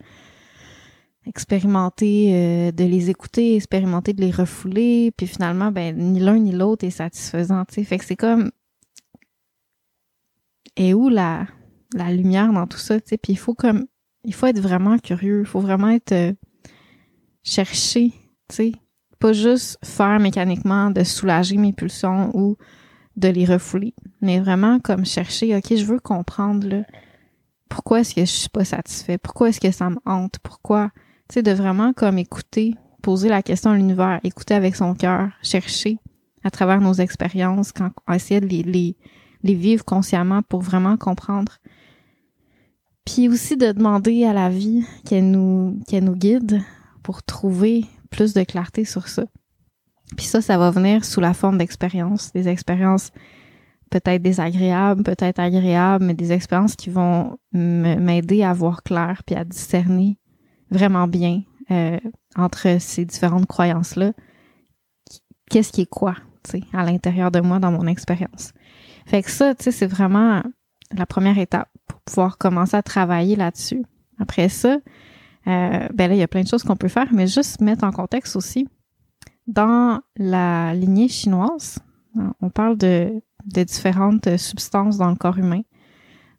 expérimenter 1.25 2.31
euh, 2.33 2.71
de 2.71 2.83
les 2.83 3.09
écouter, 3.09 3.55
expérimenter 3.55 4.13
de 4.13 4.21
les 4.21 4.31
refouler, 4.31 5.11
puis 5.17 5.27
finalement 5.27 5.71
ben 5.71 5.97
ni 5.97 6.19
l'un 6.19 6.39
ni 6.39 6.51
l'autre 6.51 6.85
est 6.85 6.91
satisfaisant. 6.91 7.65
Tu 7.65 7.75
sais, 7.75 7.83
fait 7.83 7.97
que 7.97 8.05
c'est 8.05 8.15
comme 8.15 8.51
et 10.77 10.93
où 10.93 11.09
la 11.09 11.47
la 11.93 12.11
lumière 12.11 12.53
dans 12.53 12.67
tout 12.67 12.77
ça, 12.77 12.99
tu 13.01 13.09
sais, 13.09 13.17
puis 13.17 13.33
il 13.33 13.37
faut 13.37 13.55
comme 13.55 13.85
il 14.23 14.33
faut 14.33 14.47
être 14.47 14.59
vraiment 14.59 14.97
curieux, 14.99 15.41
il 15.41 15.45
faut 15.45 15.59
vraiment 15.59 15.89
être 15.89 16.11
euh, 16.13 16.33
chercher, 17.43 18.11
tu 18.49 18.55
sais, 18.55 18.71
pas 19.25 19.33
juste 19.33 19.79
faire 19.83 20.19
mécaniquement 20.19 20.91
de 20.91 21.03
soulager 21.03 21.57
mes 21.57 21.73
pulsions 21.73 22.29
ou 22.35 22.57
de 23.17 23.27
les 23.27 23.45
refouler, 23.45 23.95
mais 24.21 24.39
vraiment 24.39 24.79
comme 24.79 25.03
chercher, 25.03 25.55
OK, 25.55 25.75
je 25.75 25.83
veux 25.83 25.99
comprendre 25.99 26.67
là, 26.67 26.83
pourquoi 27.67 28.01
est-ce 28.01 28.13
que 28.13 28.21
je 28.21 28.25
suis 28.29 28.49
pas 28.49 28.65
satisfait, 28.65 29.17
pourquoi 29.17 29.49
est-ce 29.49 29.59
que 29.59 29.71
ça 29.71 29.89
me 29.89 29.97
hante, 30.05 30.37
pourquoi, 30.43 30.91
tu 31.27 31.33
sais, 31.33 31.41
de 31.41 31.51
vraiment 31.53 31.91
comme 31.91 32.19
écouter, 32.19 32.75
poser 33.01 33.27
la 33.27 33.41
question 33.41 33.71
à 33.71 33.75
l'univers, 33.75 34.19
écouter 34.23 34.53
avec 34.53 34.75
son 34.75 34.93
cœur, 34.93 35.29
chercher 35.41 35.97
à 36.43 36.51
travers 36.51 36.79
nos 36.79 36.93
expériences, 36.93 37.71
quand 37.71 37.89
on 38.07 38.13
essaie 38.13 38.41
de 38.41 38.45
les, 38.45 38.95
vivre 39.41 39.83
consciemment 39.83 40.43
pour 40.43 40.61
vraiment 40.61 40.97
comprendre. 40.97 41.53
Puis 43.05 43.27
aussi 43.27 43.57
de 43.57 43.71
demander 43.71 44.23
à 44.25 44.33
la 44.33 44.49
vie 44.49 44.85
qu'elle 45.03 45.31
nous 45.31 45.81
guide 45.89 46.61
pour 47.01 47.23
trouver 47.23 47.85
plus 48.09 48.33
de 48.33 48.43
clarté 48.43 48.85
sur 48.85 49.07
ça. 49.07 49.25
Puis 50.17 50.25
ça, 50.25 50.41
ça 50.41 50.57
va 50.57 50.71
venir 50.71 51.03
sous 51.03 51.19
la 51.19 51.33
forme 51.33 51.57
d'expériences, 51.57 52.31
des 52.33 52.47
expériences 52.47 53.11
peut-être 53.89 54.21
désagréables, 54.21 55.03
peut-être 55.03 55.39
agréables, 55.39 56.05
mais 56.05 56.13
des 56.13 56.31
expériences 56.31 56.75
qui 56.75 56.89
vont 56.89 57.37
m'aider 57.53 58.43
à 58.43 58.53
voir 58.53 58.83
clair 58.83 59.21
puis 59.25 59.35
à 59.35 59.43
discerner 59.43 60.17
vraiment 60.71 61.07
bien 61.07 61.43
euh, 61.71 61.99
entre 62.35 62.79
ces 62.79 63.05
différentes 63.05 63.45
croyances-là, 63.45 64.11
qu'est-ce 65.49 65.71
qui 65.71 65.81
est 65.81 65.89
quoi, 65.89 66.15
tu 66.43 66.51
sais, 66.51 66.63
à 66.73 66.83
l'intérieur 66.83 67.31
de 67.31 67.39
moi 67.39 67.59
dans 67.59 67.71
mon 67.71 67.87
expérience. 67.87 68.51
Fait 69.05 69.21
que 69.21 69.31
ça, 69.31 69.55
tu 69.55 69.65
sais, 69.65 69.71
c'est 69.71 69.87
vraiment 69.87 70.43
la 70.91 71.05
première 71.05 71.37
étape 71.37 71.69
pour 71.87 72.01
pouvoir 72.01 72.37
commencer 72.37 72.75
à 72.75 72.83
travailler 72.83 73.35
là-dessus. 73.35 73.83
Après 74.19 74.49
ça, 74.49 74.77
ben 75.45 75.89
là, 75.97 76.13
il 76.13 76.17
y 76.17 76.23
a 76.23 76.27
plein 76.27 76.41
de 76.41 76.47
choses 76.47 76.63
qu'on 76.63 76.75
peut 76.75 76.87
faire, 76.87 77.07
mais 77.13 77.27
juste 77.27 77.61
mettre 77.61 77.83
en 77.83 77.91
contexte 77.91 78.35
aussi. 78.35 78.67
Dans 79.47 80.01
la 80.17 80.73
lignée 80.73 81.07
chinoise, 81.07 81.77
on 82.41 82.49
parle 82.49 82.77
de, 82.77 83.21
de 83.45 83.63
différentes 83.63 84.37
substances 84.37 84.97
dans 84.97 85.09
le 85.09 85.15
corps 85.15 85.37
humain, 85.37 85.61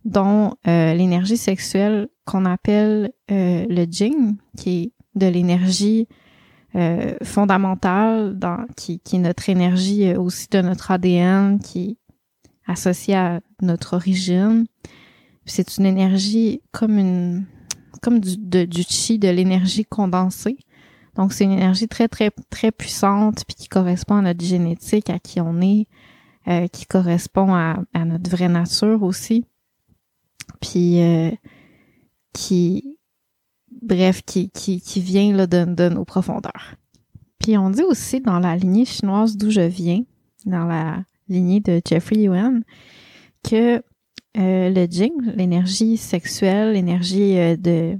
dont 0.04 0.54
euh, 0.66 0.94
l'énergie 0.94 1.36
sexuelle 1.36 2.08
qu'on 2.24 2.44
appelle 2.44 3.12
euh, 3.30 3.66
le 3.68 3.86
Jing, 3.90 4.36
qui 4.56 4.82
est 4.82 4.92
de 5.14 5.26
l'énergie 5.26 6.08
euh, 6.74 7.16
fondamentale, 7.22 8.38
dans, 8.38 8.66
qui, 8.76 9.00
qui 9.00 9.16
est 9.16 9.20
notre 9.20 9.48
énergie 9.48 10.14
aussi 10.14 10.48
de 10.50 10.60
notre 10.60 10.90
ADN, 10.90 11.58
qui 11.58 11.90
est 11.90 11.96
associée 12.66 13.14
à 13.14 13.40
notre 13.62 13.94
origine. 13.94 14.66
C'est 15.44 15.78
une 15.78 15.86
énergie 15.86 16.60
comme 16.72 16.98
une 16.98 17.46
comme 18.02 18.20
du, 18.20 18.82
chi, 18.82 19.18
de 19.18 19.28
l'énergie 19.28 19.84
condensée. 19.84 20.58
Donc, 21.14 21.32
c'est 21.32 21.44
une 21.44 21.52
énergie 21.52 21.88
très, 21.88 22.08
très, 22.08 22.30
très 22.50 22.70
puissante, 22.70 23.44
puis 23.46 23.54
qui 23.54 23.68
correspond 23.68 24.16
à 24.16 24.22
notre 24.22 24.44
génétique, 24.44 25.08
à 25.10 25.18
qui 25.18 25.40
on 25.40 25.60
est, 25.60 25.86
euh, 26.48 26.68
qui 26.68 26.86
correspond 26.86 27.54
à, 27.54 27.78
à, 27.94 28.04
notre 28.04 28.30
vraie 28.30 28.48
nature 28.48 29.02
aussi. 29.02 29.44
Puis, 30.60 31.00
euh, 31.00 31.30
qui, 32.32 32.98
bref, 33.82 34.22
qui, 34.26 34.50
qui, 34.50 34.80
qui 34.80 35.00
vient 35.00 35.34
là, 35.34 35.46
de, 35.46 35.64
de 35.64 35.88
nos 35.88 36.04
profondeurs. 36.04 36.74
Puis, 37.38 37.56
on 37.56 37.70
dit 37.70 37.82
aussi 37.82 38.20
dans 38.20 38.38
la 38.38 38.56
lignée 38.56 38.84
chinoise 38.84 39.36
d'où 39.36 39.50
je 39.50 39.62
viens, 39.62 40.02
dans 40.44 40.66
la 40.66 41.02
lignée 41.28 41.60
de 41.60 41.80
Jeffrey 41.84 42.22
Yuan, 42.22 42.62
que 43.42 43.82
euh, 44.36 44.70
le 44.70 44.86
Jing, 44.90 45.14
l'énergie 45.34 45.96
sexuelle, 45.96 46.72
l'énergie 46.72 47.38
euh, 47.38 47.56
de, 47.56 47.98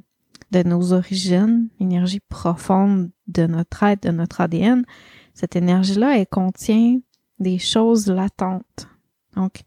de 0.50 0.62
nos 0.62 0.92
origines, 0.92 1.68
l'énergie 1.80 2.20
profonde 2.20 3.10
de 3.26 3.46
notre 3.46 3.82
être, 3.82 4.02
de 4.04 4.10
notre 4.10 4.40
ADN, 4.40 4.84
cette 5.34 5.56
énergie-là, 5.56 6.18
elle 6.18 6.26
contient 6.26 6.98
des 7.38 7.58
choses 7.58 8.06
latentes. 8.08 8.88
Donc, 9.34 9.62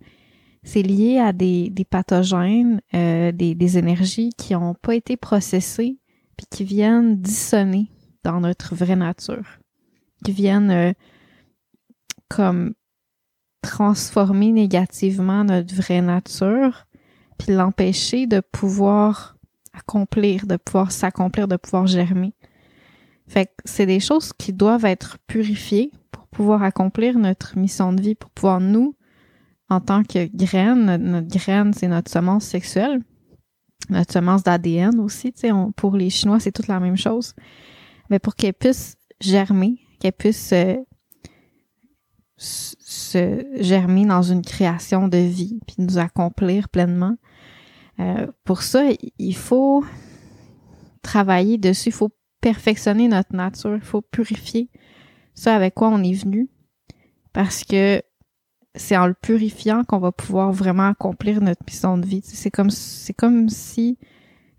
c'est 0.64 0.82
lié 0.82 1.20
à 1.20 1.34
des, 1.34 1.70
des 1.70 1.86
pathogènes, 1.86 2.82
euh, 2.94 3.32
des, 3.32 3.56
des 3.56 3.78
énergies 3.78 4.32
qui 4.38 4.54
n'ont 4.54 4.76
pas 4.76 4.96
été 4.96 5.18
processées, 5.18 5.98
puis 6.38 6.48
qui 6.50 6.64
viennent 6.64 7.20
dissonner 7.20 7.92
dans 8.24 8.40
notre 8.40 8.76
vraie 8.76 8.96
nature, 8.96 9.60
qui 10.24 10.32
viennent 10.32 10.94
comme 12.28 12.74
transformer 13.62 14.52
négativement 14.52 15.44
notre 15.44 15.74
vraie 15.76 16.02
nature, 16.02 16.86
puis 17.38 17.54
l'empêcher 17.54 18.28
de 18.28 18.42
pouvoir 18.42 19.38
accomplir, 19.74 20.46
de 20.46 20.58
pouvoir 20.58 20.92
s'accomplir, 20.92 21.48
de 21.48 21.56
pouvoir 21.56 21.88
germer. 21.88 22.34
Fait 23.28 23.46
que 23.46 23.52
c'est 23.66 23.86
des 23.86 24.00
choses 24.00 24.34
qui 24.34 24.54
doivent 24.54 24.86
être 24.86 25.18
purifiées 25.28 25.92
pour 26.12 26.28
pouvoir 26.28 26.64
accomplir 26.64 27.18
notre 27.18 27.58
mission 27.58 27.94
de 27.94 28.02
vie, 28.02 28.16
pour 28.16 28.32
pouvoir 28.32 28.60
nous, 28.60 28.96
en 29.70 29.80
tant 29.80 30.04
que 30.04 30.26
graine, 30.36 30.98
notre, 30.98 31.28
graine, 31.28 31.74
c'est 31.74 31.88
notre 31.88 32.10
semence 32.10 32.46
sexuelle, 32.46 33.02
notre 33.90 34.12
semence 34.12 34.44
d'ADN 34.44 35.00
aussi, 35.00 35.32
tu 35.32 35.42
sais, 35.42 35.52
pour 35.76 35.96
les 35.96 36.10
Chinois, 36.10 36.40
c'est 36.40 36.52
toute 36.52 36.68
la 36.68 36.80
même 36.80 36.98
chose. 36.98 37.36
Mais 38.10 38.20
pour 38.20 38.36
qu'elle 38.36 38.54
puisse 38.54 38.96
germer, 39.22 39.80
qu'elle 40.00 40.14
puisse 40.14 40.52
euh, 40.54 40.76
se 42.40 43.46
germer 43.60 44.06
dans 44.06 44.22
une 44.22 44.42
création 44.42 45.08
de 45.08 45.18
vie, 45.18 45.60
puis 45.68 45.76
nous 45.80 45.98
accomplir 45.98 46.70
pleinement. 46.70 47.18
Euh, 48.00 48.28
pour 48.46 48.62
ça, 48.62 48.84
il 49.18 49.36
faut 49.36 49.84
travailler 51.02 51.58
dessus, 51.58 51.90
il 51.90 51.94
faut 51.94 52.12
perfectionner 52.42 53.08
notre 53.10 53.36
nature, 53.36 53.76
il 53.76 53.82
faut 53.82 54.02
purifier 54.02 54.70
ça 55.34 55.56
avec 55.56 55.74
quoi 55.76 55.90
on 55.90 56.02
est 56.04 56.14
venu, 56.14 56.50
parce 57.34 57.64
que 57.64 58.02
c'est 58.76 58.98
en 58.98 59.08
le 59.08 59.14
purifiant 59.14 59.84
qu'on 59.84 60.00
va 60.00 60.12
pouvoir 60.12 60.52
vraiment 60.52 60.88
accomplir 60.88 61.42
notre 61.42 61.64
mission 61.66 61.98
de 61.98 62.06
vie. 62.06 62.22
C'est 62.24 62.52
comme 62.52 62.70
c'est 62.70 63.14
comme 63.14 63.50
si 63.50 63.98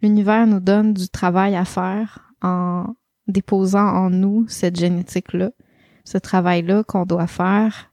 l'univers 0.03 0.47
nous 0.47 0.61
donne 0.61 0.93
du 0.93 1.09
travail 1.09 1.57
à 1.57 1.65
faire 1.65 2.33
en 2.43 2.95
déposant 3.27 3.87
en 3.87 4.11
nous 4.11 4.47
cette 4.49 4.79
génétique 4.79 5.33
là, 5.33 5.51
ce 6.05 6.19
travail 6.19 6.63
là 6.63 6.83
qu'on 6.85 7.05
doit 7.05 7.27
faire 7.27 7.91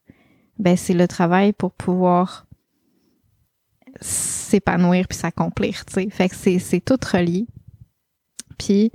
ben 0.60 0.76
c'est 0.76 0.94
le 0.94 1.08
travail 1.08 1.54
pour 1.54 1.72
pouvoir 1.72 2.46
s'épanouir 4.02 5.08
puis 5.08 5.18
s'accomplir, 5.18 5.86
tu 5.86 5.94
sais. 5.94 6.10
Fait 6.10 6.30
que 6.30 6.36
c'est 6.36 6.60
c'est 6.60 6.82
tout 6.82 7.00
relié. 7.12 7.48
Puis 8.58 8.92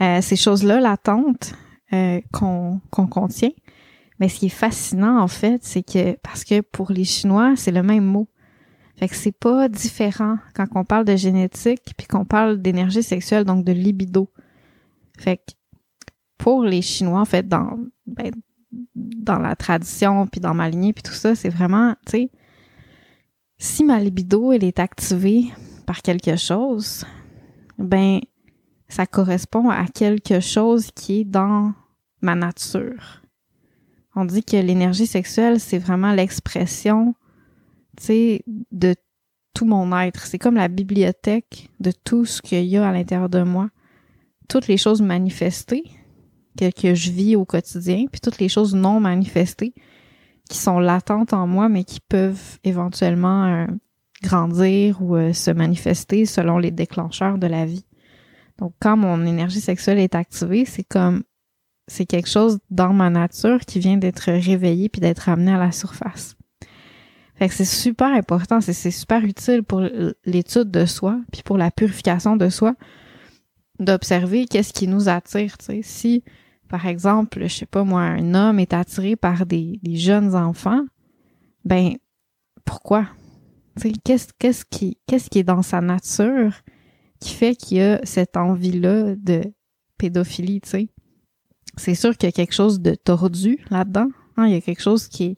euh, 0.00 0.20
ces 0.20 0.36
choses-là 0.36 0.80
latentes 0.80 1.54
euh, 1.92 2.20
qu'on 2.32 2.80
qu'on 2.90 3.06
contient, 3.06 3.52
mais 4.18 4.28
ce 4.28 4.40
qui 4.40 4.46
est 4.46 4.50
fascinant 4.50 5.20
en 5.20 5.28
fait, 5.28 5.64
c'est 5.64 5.82
que 5.82 6.16
parce 6.22 6.44
que 6.44 6.60
pour 6.60 6.92
les 6.92 7.04
Chinois, 7.04 7.54
c'est 7.56 7.72
le 7.72 7.82
même 7.82 8.04
mot. 8.04 8.28
Fait 8.96 9.08
que 9.08 9.16
c'est 9.16 9.36
pas 9.36 9.68
différent 9.68 10.38
quand 10.54 10.66
on 10.76 10.84
parle 10.84 11.04
de 11.04 11.16
génétique 11.16 11.94
puis 11.96 12.06
qu'on 12.06 12.24
parle 12.24 12.62
d'énergie 12.62 13.02
sexuelle 13.02 13.44
donc 13.44 13.64
de 13.64 13.72
libido. 13.72 14.30
Fait 15.18 15.38
que 15.38 15.52
pour 16.38 16.64
les 16.64 16.82
Chinois 16.82 17.20
en 17.20 17.24
fait 17.24 17.48
dans 17.48 17.76
ben, 18.06 18.30
dans 18.94 19.38
la 19.38 19.56
tradition, 19.56 20.26
puis 20.26 20.40
dans 20.40 20.54
ma 20.54 20.68
lignée, 20.68 20.92
puis 20.92 21.02
tout 21.02 21.12
ça, 21.12 21.34
c'est 21.34 21.48
vraiment, 21.48 21.94
tu 22.06 22.12
sais, 22.12 22.30
si 23.58 23.84
ma 23.84 24.00
libido, 24.00 24.52
elle 24.52 24.64
est 24.64 24.78
activée 24.78 25.46
par 25.86 26.02
quelque 26.02 26.36
chose, 26.36 27.04
ben, 27.78 28.20
ça 28.88 29.06
correspond 29.06 29.70
à 29.70 29.86
quelque 29.86 30.40
chose 30.40 30.90
qui 30.94 31.20
est 31.20 31.24
dans 31.24 31.72
ma 32.20 32.34
nature. 32.34 33.22
On 34.16 34.24
dit 34.24 34.44
que 34.44 34.56
l'énergie 34.56 35.06
sexuelle, 35.06 35.60
c'est 35.60 35.78
vraiment 35.78 36.12
l'expression, 36.12 37.14
tu 37.96 38.04
sais, 38.04 38.44
de 38.70 38.94
tout 39.54 39.64
mon 39.64 39.96
être. 39.98 40.26
C'est 40.26 40.38
comme 40.38 40.56
la 40.56 40.68
bibliothèque 40.68 41.70
de 41.80 41.90
tout 41.90 42.24
ce 42.24 42.42
qu'il 42.42 42.64
y 42.64 42.76
a 42.76 42.88
à 42.88 42.92
l'intérieur 42.92 43.28
de 43.28 43.42
moi. 43.42 43.70
Toutes 44.48 44.68
les 44.68 44.76
choses 44.76 45.00
manifestées 45.00 45.84
que, 46.58 46.70
que 46.70 46.94
je 46.94 47.10
vis 47.10 47.36
au 47.36 47.44
quotidien, 47.44 48.06
puis 48.10 48.20
toutes 48.20 48.38
les 48.38 48.48
choses 48.48 48.74
non 48.74 49.00
manifestées 49.00 49.74
qui 50.48 50.58
sont 50.58 50.78
latentes 50.78 51.32
en 51.32 51.46
moi, 51.46 51.68
mais 51.68 51.84
qui 51.84 52.00
peuvent 52.00 52.58
éventuellement 52.64 53.46
euh, 53.46 53.66
grandir 54.22 55.00
ou 55.00 55.16
euh, 55.16 55.32
se 55.32 55.50
manifester 55.50 56.26
selon 56.26 56.58
les 56.58 56.70
déclencheurs 56.70 57.38
de 57.38 57.46
la 57.46 57.64
vie. 57.64 57.86
Donc, 58.58 58.74
quand 58.80 58.96
mon 58.96 59.24
énergie 59.26 59.60
sexuelle 59.60 59.98
est 59.98 60.14
activée, 60.14 60.64
c'est 60.64 60.84
comme 60.84 61.22
c'est 61.86 62.06
quelque 62.06 62.28
chose 62.28 62.58
dans 62.70 62.92
ma 62.92 63.10
nature 63.10 63.60
qui 63.60 63.78
vient 63.78 63.96
d'être 63.96 64.30
réveillé 64.30 64.88
puis 64.88 65.00
d'être 65.00 65.28
amené 65.28 65.52
à 65.52 65.58
la 65.58 65.72
surface. 65.72 66.36
Fait 67.34 67.48
que 67.48 67.54
c'est 67.54 67.64
super 67.64 68.08
important, 68.08 68.60
c'est 68.60 68.90
super 68.90 69.24
utile 69.24 69.64
pour 69.64 69.82
l'étude 70.24 70.70
de 70.70 70.86
soi 70.86 71.20
puis 71.32 71.42
pour 71.42 71.58
la 71.58 71.70
purification 71.70 72.36
de 72.36 72.48
soi 72.48 72.74
d'observer 73.80 74.46
qu'est-ce 74.46 74.72
qui 74.72 74.86
nous 74.86 75.08
attire. 75.08 75.56
Si 75.82 76.22
par 76.68 76.86
exemple, 76.86 77.42
je 77.42 77.54
sais 77.54 77.66
pas 77.66 77.84
moi, 77.84 78.02
un 78.02 78.34
homme 78.34 78.58
est 78.58 78.72
attiré 78.72 79.16
par 79.16 79.46
des, 79.46 79.80
jeunes 79.84 80.34
enfants, 80.34 80.84
ben 81.64 81.94
pourquoi? 82.64 83.06
Qu'est-ce 84.04 84.64
qui 84.64 84.98
qui 85.06 85.38
est 85.38 85.44
dans 85.44 85.62
sa 85.62 85.80
nature 85.80 86.52
qui 87.20 87.34
fait 87.34 87.54
qu'il 87.54 87.78
y 87.78 87.80
a 87.80 88.00
cette 88.04 88.36
envie-là 88.36 89.16
de 89.16 89.42
pédophilie? 89.98 90.60
C'est 91.76 91.94
sûr 91.94 92.16
qu'il 92.16 92.28
y 92.28 92.30
a 92.30 92.32
quelque 92.32 92.54
chose 92.54 92.80
de 92.80 92.94
tordu 92.94 93.58
là-dedans. 93.70 94.08
Hein? 94.36 94.46
Il 94.46 94.52
y 94.52 94.56
a 94.56 94.60
quelque 94.60 94.82
chose 94.82 95.08
qui 95.08 95.24
est 95.24 95.36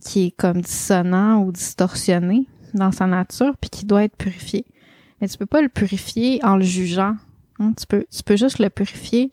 qui 0.00 0.26
est 0.26 0.30
comme 0.32 0.60
dissonant 0.60 1.42
ou 1.42 1.50
distorsionné 1.50 2.46
dans 2.74 2.92
sa 2.92 3.06
nature 3.06 3.56
puis 3.58 3.70
qui 3.70 3.86
doit 3.86 4.04
être 4.04 4.16
purifié. 4.16 4.66
Mais 5.20 5.28
tu 5.28 5.38
peux 5.38 5.46
pas 5.46 5.62
le 5.62 5.70
purifier 5.70 6.44
en 6.44 6.56
le 6.56 6.64
jugeant. 6.64 7.16
Hein? 7.58 7.72
Tu 7.78 7.86
peux 7.86 8.04
tu 8.10 8.22
peux 8.22 8.36
juste 8.36 8.58
le 8.58 8.68
purifier 8.68 9.30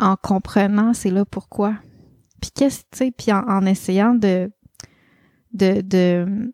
en 0.00 0.16
comprenant 0.16 0.94
c'est 0.94 1.10
là 1.10 1.24
pourquoi. 1.24 1.74
Puis 2.40 2.50
qu'est-ce 2.54 2.80
tu 2.90 2.98
sais, 2.98 3.10
puis 3.10 3.32
en, 3.32 3.66
essayant 3.66 4.14
de, 4.14 4.50
de 5.52 6.52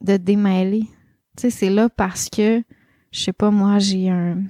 de 0.00 0.16
démêler. 0.16 0.84
Tu 1.36 1.42
sais, 1.42 1.50
c'est 1.50 1.70
là 1.70 1.88
parce 1.88 2.28
que 2.28 2.62
je 3.10 3.20
sais 3.20 3.32
pas 3.32 3.50
moi, 3.50 3.78
j'ai 3.78 4.08
un 4.10 4.42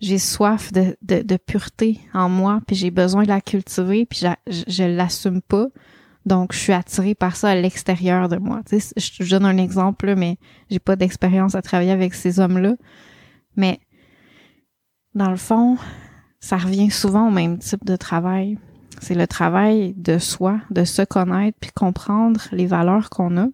j'ai 0.00 0.18
soif 0.18 0.70
de, 0.72 0.96
de, 1.02 1.36
pureté 1.36 1.98
en 2.12 2.28
moi, 2.28 2.60
puis 2.66 2.76
j'ai 2.76 2.90
besoin 2.90 3.22
de 3.22 3.28
la 3.28 3.40
cultiver, 3.40 4.04
puis 4.04 4.20
je, 4.20 4.62
je 4.68 4.84
l'assume 4.84 5.40
pas. 5.40 5.68
Donc, 6.26 6.52
je 6.52 6.58
suis 6.58 6.72
attirée 6.72 7.14
par 7.14 7.36
ça 7.36 7.50
à 7.50 7.54
l'extérieur 7.54 8.28
de 8.28 8.36
moi. 8.36 8.60
Tu 8.68 8.80
sais, 8.80 8.92
je 8.98 9.30
donne 9.30 9.46
un 9.46 9.56
exemple, 9.56 10.14
mais 10.14 10.36
j'ai 10.70 10.78
pas 10.78 10.96
d'expérience 10.96 11.54
à 11.54 11.62
travailler 11.62 11.90
avec 11.90 12.14
ces 12.14 12.38
hommes-là. 12.38 12.74
Mais, 13.56 13.80
dans 15.14 15.30
le 15.30 15.36
fond, 15.36 15.78
ça 16.44 16.58
revient 16.58 16.90
souvent 16.90 17.28
au 17.28 17.30
même 17.30 17.56
type 17.56 17.86
de 17.86 17.96
travail. 17.96 18.58
C'est 19.00 19.14
le 19.14 19.26
travail 19.26 19.94
de 19.96 20.18
soi, 20.18 20.60
de 20.68 20.84
se 20.84 21.00
connaître 21.00 21.56
puis 21.58 21.70
comprendre 21.74 22.38
les 22.52 22.66
valeurs 22.66 23.08
qu'on 23.08 23.38
a, 23.38 23.46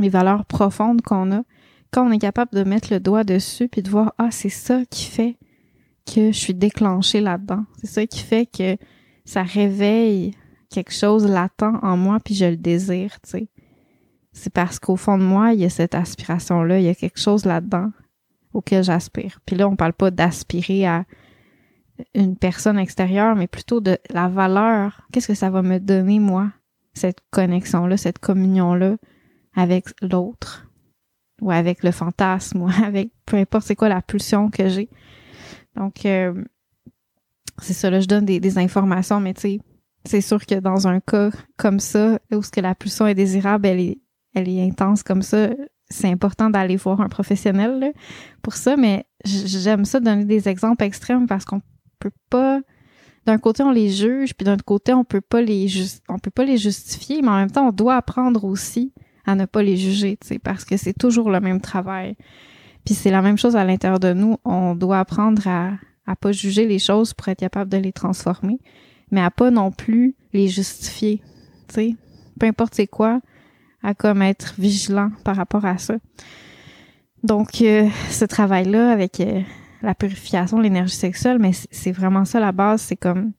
les 0.00 0.08
valeurs 0.08 0.44
profondes 0.44 1.00
qu'on 1.00 1.30
a. 1.30 1.42
Quand 1.92 2.04
on 2.04 2.10
est 2.10 2.18
capable 2.18 2.56
de 2.56 2.64
mettre 2.64 2.92
le 2.92 2.98
doigt 2.98 3.22
dessus 3.22 3.68
puis 3.68 3.82
de 3.82 3.88
voir 3.88 4.14
ah 4.18 4.32
c'est 4.32 4.48
ça 4.48 4.80
qui 4.90 5.04
fait 5.04 5.38
que 6.04 6.32
je 6.32 6.36
suis 6.36 6.54
déclenchée 6.54 7.20
là-dedans. 7.20 7.66
C'est 7.80 7.86
ça 7.86 8.04
qui 8.04 8.18
fait 8.18 8.46
que 8.46 8.76
ça 9.24 9.44
réveille 9.44 10.34
quelque 10.70 10.92
chose 10.92 11.24
latent 11.24 11.78
en 11.82 11.96
moi 11.96 12.18
puis 12.18 12.34
je 12.34 12.46
le 12.46 12.56
désire, 12.56 13.20
tu 13.20 13.30
sais. 13.30 13.48
C'est 14.32 14.52
parce 14.52 14.80
qu'au 14.80 14.96
fond 14.96 15.18
de 15.18 15.22
moi, 15.22 15.52
il 15.52 15.60
y 15.60 15.64
a 15.64 15.70
cette 15.70 15.94
aspiration-là, 15.94 16.80
il 16.80 16.86
y 16.86 16.88
a 16.88 16.96
quelque 16.96 17.20
chose 17.20 17.44
là-dedans 17.44 17.92
auquel 18.54 18.82
j'aspire. 18.82 19.38
Puis 19.46 19.54
là, 19.54 19.68
on 19.68 19.76
parle 19.76 19.92
pas 19.92 20.10
d'aspirer 20.10 20.84
à 20.84 21.04
une 22.14 22.36
personne 22.36 22.78
extérieure, 22.78 23.36
mais 23.36 23.46
plutôt 23.46 23.80
de 23.80 23.98
la 24.10 24.28
valeur. 24.28 25.02
Qu'est-ce 25.12 25.28
que 25.28 25.34
ça 25.34 25.50
va 25.50 25.62
me 25.62 25.78
donner, 25.78 26.18
moi, 26.18 26.50
cette 26.94 27.20
connexion-là, 27.30 27.96
cette 27.96 28.18
communion-là 28.18 28.96
avec 29.54 29.86
l'autre, 30.00 30.66
ou 31.40 31.50
avec 31.50 31.82
le 31.82 31.90
fantasme, 31.90 32.62
ou 32.62 32.68
avec 32.84 33.10
peu 33.26 33.36
importe 33.36 33.66
c'est 33.66 33.76
quoi 33.76 33.88
la 33.88 34.02
pulsion 34.02 34.50
que 34.50 34.68
j'ai. 34.68 34.88
Donc, 35.76 36.04
euh, 36.06 36.44
c'est 37.60 37.74
ça, 37.74 37.90
là, 37.90 38.00
je 38.00 38.06
donne 38.06 38.24
des, 38.24 38.58
informations, 38.58 39.20
mais 39.20 39.34
tu 39.34 39.40
sais, 39.42 39.60
c'est 40.04 40.20
sûr 40.20 40.44
que 40.44 40.56
dans 40.56 40.88
un 40.88 41.00
cas 41.00 41.30
comme 41.56 41.80
ça, 41.80 42.18
où 42.32 42.42
ce 42.42 42.50
que 42.50 42.60
la 42.60 42.74
pulsion 42.74 43.06
est 43.06 43.14
désirable, 43.14 43.66
elle 43.66 43.80
est, 43.80 43.98
elle 44.34 44.48
est 44.48 44.62
intense 44.62 45.02
comme 45.02 45.22
ça, 45.22 45.50
c'est 45.90 46.08
important 46.08 46.50
d'aller 46.50 46.76
voir 46.76 47.00
un 47.00 47.08
professionnel 47.08 47.92
pour 48.42 48.54
ça, 48.54 48.76
mais 48.76 49.06
j'aime 49.24 49.84
ça 49.84 50.00
donner 50.00 50.24
des 50.24 50.48
exemples 50.48 50.84
extrêmes 50.84 51.26
parce 51.26 51.44
qu'on 51.44 51.60
peut 52.02 52.16
pas 52.30 52.60
d'un 53.26 53.38
côté 53.38 53.62
on 53.62 53.70
les 53.70 53.90
juge 53.90 54.34
puis 54.34 54.44
d'un 54.44 54.54
autre 54.54 54.64
côté 54.64 54.92
on 54.92 55.04
peut 55.04 55.20
pas 55.20 55.40
les 55.40 55.68
on 56.08 56.18
peut 56.18 56.30
pas 56.30 56.44
les 56.44 56.58
justifier 56.58 57.22
mais 57.22 57.28
en 57.28 57.36
même 57.36 57.50
temps 57.50 57.68
on 57.68 57.72
doit 57.72 57.96
apprendre 57.96 58.44
aussi 58.44 58.92
à 59.24 59.34
ne 59.34 59.44
pas 59.44 59.62
les 59.62 59.76
juger 59.76 60.18
tu 60.20 60.28
sais 60.28 60.38
parce 60.38 60.64
que 60.64 60.76
c'est 60.76 60.92
toujours 60.92 61.30
le 61.30 61.40
même 61.40 61.60
travail. 61.60 62.16
Puis 62.84 62.94
c'est 62.94 63.12
la 63.12 63.22
même 63.22 63.38
chose 63.38 63.54
à 63.54 63.64
l'intérieur 63.64 64.00
de 64.00 64.12
nous. 64.12 64.38
On 64.44 64.74
doit 64.74 64.98
apprendre 64.98 65.46
à 65.46 65.72
à 66.04 66.16
pas 66.16 66.32
juger 66.32 66.66
les 66.66 66.80
choses 66.80 67.14
pour 67.14 67.28
être 67.28 67.38
capable 67.38 67.70
de 67.70 67.76
les 67.76 67.92
transformer 67.92 68.58
mais 69.12 69.20
à 69.20 69.30
pas 69.30 69.52
non 69.52 69.70
plus 69.70 70.16
les 70.32 70.48
justifier 70.48 71.22
tu 71.68 71.74
sais. 71.74 71.96
Peu 72.40 72.46
importe 72.46 72.74
c'est 72.74 72.88
quoi 72.88 73.20
à 73.84 73.94
comme 73.94 74.22
être 74.22 74.54
vigilant 74.58 75.10
par 75.24 75.36
rapport 75.36 75.64
à 75.64 75.78
ça. 75.78 75.94
Donc 77.22 77.60
euh, 77.60 77.88
ce 78.10 78.24
travail 78.24 78.64
là 78.64 78.90
avec 78.90 79.20
euh, 79.20 79.42
la 79.82 79.94
purification 79.94 80.58
de 80.58 80.62
l'énergie 80.62 80.94
sexuelle, 80.94 81.38
mais 81.38 81.52
c'est 81.52 81.92
vraiment 81.92 82.24
ça 82.24 82.40
la 82.40 82.52
base. 82.52 82.82
C'est 82.82 82.96
comme 82.96 83.32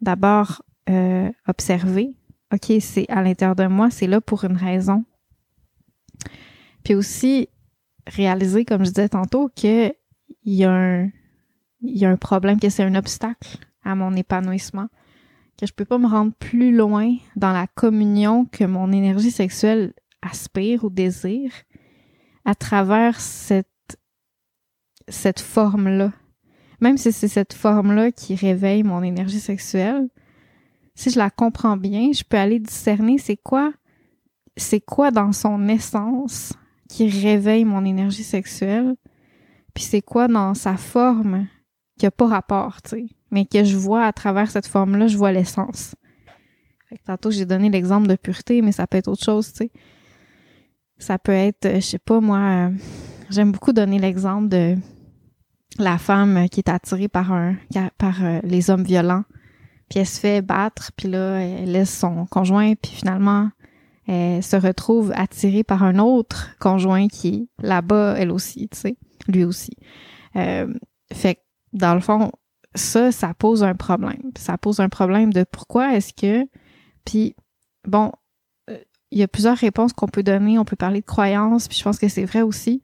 d'abord 0.00 0.62
euh, 0.88 1.30
observer. 1.46 2.14
OK, 2.52 2.72
c'est 2.80 3.06
à 3.08 3.22
l'intérieur 3.22 3.56
de 3.56 3.66
moi, 3.66 3.90
c'est 3.90 4.06
là 4.06 4.20
pour 4.20 4.44
une 4.44 4.56
raison. 4.56 5.04
Puis 6.84 6.94
aussi 6.94 7.48
réaliser, 8.06 8.64
comme 8.64 8.84
je 8.84 8.90
disais 8.90 9.08
tantôt, 9.08 9.48
que 9.48 9.92
il 10.44 10.54
y 10.54 10.64
a 10.64 10.72
un 10.72 11.10
y 11.82 12.04
a 12.04 12.10
un 12.10 12.16
problème, 12.16 12.58
que 12.58 12.70
c'est 12.70 12.82
un 12.82 12.94
obstacle 12.94 13.58
à 13.84 13.94
mon 13.94 14.14
épanouissement, 14.14 14.88
que 15.58 15.66
je 15.66 15.72
peux 15.72 15.84
pas 15.84 15.98
me 15.98 16.06
rendre 16.06 16.32
plus 16.38 16.74
loin 16.74 17.16
dans 17.36 17.52
la 17.52 17.66
communion 17.66 18.46
que 18.46 18.64
mon 18.64 18.92
énergie 18.92 19.30
sexuelle 19.30 19.92
aspire 20.22 20.84
ou 20.84 20.90
désire 20.90 21.52
à 22.44 22.54
travers 22.54 23.20
cette 23.20 23.68
cette 25.08 25.40
forme-là. 25.40 26.12
Même 26.80 26.96
si 26.96 27.12
c'est 27.12 27.28
cette 27.28 27.54
forme-là 27.54 28.12
qui 28.12 28.34
réveille 28.34 28.82
mon 28.82 29.02
énergie 29.02 29.40
sexuelle, 29.40 30.08
si 30.94 31.10
je 31.10 31.18
la 31.18 31.30
comprends 31.30 31.76
bien, 31.76 32.12
je 32.12 32.24
peux 32.24 32.36
aller 32.36 32.58
discerner 32.58 33.18
c'est 33.18 33.36
quoi, 33.36 33.72
c'est 34.56 34.80
quoi 34.80 35.10
dans 35.10 35.32
son 35.32 35.68
essence 35.68 36.52
qui 36.88 37.08
réveille 37.08 37.64
mon 37.64 37.84
énergie 37.84 38.24
sexuelle, 38.24 38.96
puis 39.74 39.84
c'est 39.84 40.02
quoi 40.02 40.26
dans 40.26 40.54
sa 40.54 40.76
forme 40.76 41.46
qui 41.98 42.06
a 42.06 42.10
pas 42.10 42.26
rapport, 42.26 42.82
tu 42.82 42.90
sais, 42.90 43.06
mais 43.30 43.44
que 43.44 43.62
je 43.64 43.76
vois 43.76 44.04
à 44.04 44.12
travers 44.12 44.50
cette 44.50 44.66
forme-là, 44.66 45.06
je 45.06 45.16
vois 45.16 45.32
l'essence. 45.32 45.94
tantôt 47.04 47.30
j'ai 47.30 47.44
donné 47.44 47.70
l'exemple 47.70 48.08
de 48.08 48.16
pureté, 48.16 48.62
mais 48.62 48.72
ça 48.72 48.86
peut 48.86 48.98
être 48.98 49.08
autre 49.08 49.24
chose, 49.24 49.52
tu 49.52 49.58
sais. 49.58 49.70
Ça 50.98 51.18
peut 51.18 51.32
être, 51.32 51.76
je 51.76 51.80
sais 51.80 51.98
pas 51.98 52.20
moi, 52.20 52.38
euh, 52.38 52.70
j'aime 53.30 53.52
beaucoup 53.52 53.72
donner 53.72 54.00
l'exemple 54.00 54.48
de 54.48 54.76
la 55.78 55.98
femme 55.98 56.48
qui 56.48 56.60
est 56.60 56.68
attirée 56.68 57.08
par 57.08 57.32
un 57.32 57.56
par 57.96 58.24
euh, 58.24 58.40
les 58.42 58.70
hommes 58.70 58.82
violents. 58.82 59.24
Puis 59.88 60.00
elle 60.00 60.06
se 60.06 60.20
fait 60.20 60.42
battre 60.42 60.92
puis 60.96 61.08
là 61.08 61.40
elle 61.40 61.72
laisse 61.72 61.96
son 61.96 62.26
conjoint 62.26 62.74
puis 62.74 62.92
finalement 62.92 63.50
elle 64.06 64.42
se 64.42 64.56
retrouve 64.56 65.12
attirée 65.14 65.64
par 65.64 65.82
un 65.82 65.98
autre 65.98 66.56
conjoint 66.58 67.08
qui 67.08 67.28
est 67.28 67.64
là-bas 67.66 68.14
elle 68.18 68.30
aussi 68.30 68.68
tu 68.68 68.78
sais 68.78 68.96
lui 69.28 69.44
aussi. 69.44 69.72
Euh, 70.36 70.72
fait 71.12 71.42
dans 71.72 71.94
le 71.94 72.00
fond 72.00 72.32
ça 72.74 73.12
ça 73.12 73.32
pose 73.34 73.62
un 73.62 73.74
problème. 73.74 74.32
Ça 74.36 74.58
pose 74.58 74.80
un 74.80 74.88
problème 74.88 75.32
de 75.32 75.44
pourquoi 75.44 75.94
est-ce 75.94 76.12
que 76.12 76.46
puis 77.04 77.34
bon 77.86 78.12
euh, 78.68 78.76
il 79.10 79.18
y 79.18 79.22
a 79.22 79.28
plusieurs 79.28 79.56
réponses 79.56 79.94
qu'on 79.94 80.08
peut 80.08 80.22
donner. 80.22 80.58
On 80.58 80.66
peut 80.66 80.76
parler 80.76 81.00
de 81.00 81.06
croyances 81.06 81.66
puis 81.68 81.78
je 81.78 81.84
pense 81.84 81.98
que 81.98 82.08
c'est 82.08 82.26
vrai 82.26 82.42
aussi 82.42 82.82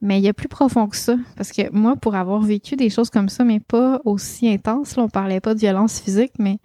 mais 0.00 0.18
il 0.18 0.24
y 0.24 0.28
a 0.28 0.34
plus 0.34 0.48
profond 0.48 0.88
que 0.88 0.96
ça. 0.96 1.16
Parce 1.36 1.52
que 1.52 1.70
moi, 1.72 1.96
pour 1.96 2.14
avoir 2.14 2.40
vécu 2.40 2.76
des 2.76 2.90
choses 2.90 3.10
comme 3.10 3.28
ça, 3.28 3.44
mais 3.44 3.60
pas 3.60 4.00
aussi 4.04 4.48
intenses, 4.48 4.96
là, 4.96 5.04
on 5.04 5.08
parlait 5.08 5.40
pas 5.40 5.54
de 5.54 5.60
violence 5.60 6.00
physique, 6.00 6.32
mais 6.38 6.58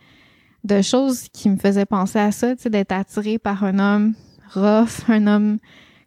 de 0.63 0.81
choses 0.81 1.27
qui 1.29 1.49
me 1.49 1.57
faisaient 1.57 1.85
penser 1.85 2.19
à 2.19 2.31
ça, 2.31 2.55
tu 2.55 2.63
sais, 2.63 2.69
d'être 2.69 2.91
attirée 2.91 3.39
par 3.39 3.63
un 3.63 3.79
homme 3.79 4.13
rough, 4.53 5.09
un 5.09 5.27
homme 5.27 5.57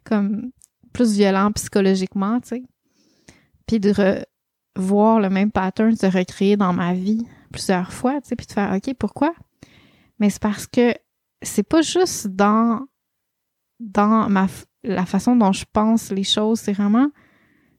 comme 0.03 0.51
plus 0.93 1.13
violent 1.13 1.51
psychologiquement, 1.51 2.39
tu 2.39 2.49
sais. 2.49 2.63
Puis 3.67 3.79
de 3.79 3.93
voir 4.77 5.19
le 5.19 5.29
même 5.29 5.51
pattern 5.51 5.95
se 5.95 6.05
recréer 6.05 6.55
dans 6.55 6.73
ma 6.73 6.93
vie 6.93 7.27
plusieurs 7.51 7.91
fois, 7.91 8.21
tu 8.21 8.29
sais, 8.29 8.35
puis 8.35 8.47
de 8.47 8.51
faire 8.51 8.73
OK, 8.73 8.93
pourquoi? 8.97 9.33
Mais 10.19 10.29
c'est 10.29 10.41
parce 10.41 10.65
que 10.65 10.93
c'est 11.41 11.67
pas 11.67 11.81
juste 11.81 12.27
dans 12.27 12.87
dans 13.79 14.27
ma 14.29 14.47
la 14.87 15.05
façon 15.05 15.35
dont 15.35 15.51
je 15.51 15.65
pense 15.71 16.11
les 16.11 16.23
choses, 16.23 16.59
c'est 16.59 16.73
vraiment 16.73 17.09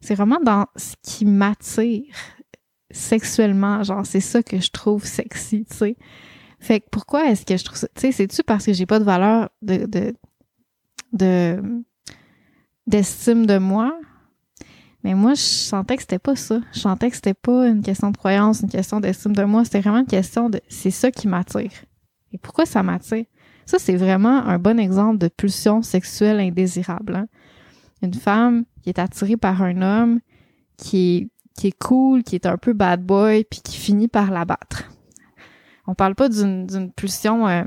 c'est 0.01 0.15
vraiment 0.15 0.39
dans 0.41 0.67
ce 0.77 0.95
qui 1.03 1.25
m'attire 1.25 2.15
sexuellement, 2.91 3.83
genre 3.83 4.07
c'est 4.07 4.21
ça 4.21 4.43
que 4.43 4.61
je 4.61 4.71
trouve 4.71 5.05
sexy, 5.05 5.67
tu 5.69 5.77
sais. 5.77 5.97
Fait 6.61 6.81
que 6.81 6.87
pourquoi 6.91 7.27
est-ce 7.31 7.45
que 7.45 7.57
je 7.57 7.65
trouve 7.65 7.79
ça 7.79 7.89
tu 7.89 8.01
sais, 8.01 8.13
c'est-tu 8.13 8.43
parce 8.43 8.65
que 8.67 8.73
j'ai 8.73 8.87
pas 8.87 8.99
de 8.99 9.05
valeur 9.05 9.51
de 9.63 9.87
de 9.87 10.15
de 11.13 11.63
d'estime 12.87 13.47
de 13.47 13.59
moi? 13.59 13.99
Mais 15.05 15.15
moi, 15.15 15.35
je 15.35 15.43
sentais 15.43 15.97
que 15.97 16.03
c'était 16.03 16.19
pas 16.19 16.35
ça. 16.35 16.61
Je 16.73 16.81
sentais 16.81 17.09
que 17.09 17.17
c'était 17.17 17.35
pas 17.35 17.69
une 17.69 17.83
question 17.83 18.11
de 18.11 18.17
croyance, 18.17 18.63
une 18.63 18.69
question 18.69 18.99
d'estime 19.01 19.35
de 19.35 19.45
moi. 19.45 19.65
C'était 19.65 19.81
vraiment 19.81 20.01
une 20.01 20.07
question 20.07 20.51
de 20.51 20.61
c'est 20.69 20.91
ça 20.91 21.11
qui 21.11 21.29
m'attire. 21.29 21.71
Et 22.33 22.39
pourquoi 22.39 22.67
ça 22.67 22.83
m'attire? 22.83 23.25
Ça, 23.69 23.79
c'est 23.79 23.97
vraiment 23.97 24.47
un 24.47 24.59
bon 24.59 24.81
exemple 24.81 25.19
de 25.19 25.29
pulsion 25.29 25.83
sexuelle 25.83 26.41
indésirable. 26.41 27.17
Hein. 27.17 27.27
Une 28.01 28.15
femme 28.15 28.65
qui 28.81 28.89
est 28.89 28.99
attirée 28.99 29.37
par 29.37 29.61
un 29.61 29.83
homme 29.83 30.21
qui 30.79 31.17
est, 31.19 31.31
qui 31.55 31.67
est 31.67 31.79
cool, 31.79 32.23
qui 32.23 32.35
est 32.35 32.47
un 32.47 32.57
peu 32.57 32.73
bad 32.73 33.05
boy, 33.05 33.45
puis 33.45 33.61
qui 33.63 33.77
finit 33.77 34.09
par 34.09 34.31
l'abattre. 34.31 34.91
On 35.87 35.95
parle 35.95 36.15
pas 36.15 36.31
d'une 36.31 36.91
pulsion, 36.97 37.47
euh, 37.47 37.65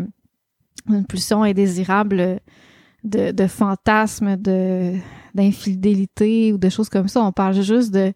pulsion 1.08 1.44
indésirable 1.44 2.40
de, 3.04 3.32
de 3.32 3.48
fantasme, 3.48 4.38
de 4.38 4.96
d'infidélité 5.36 6.52
ou 6.52 6.58
de 6.58 6.70
choses 6.70 6.90
comme 6.90 7.10
ça. 7.10 7.22
On 7.22 7.32
parle 7.32 7.62
juste 7.62 7.94
de 7.94 8.12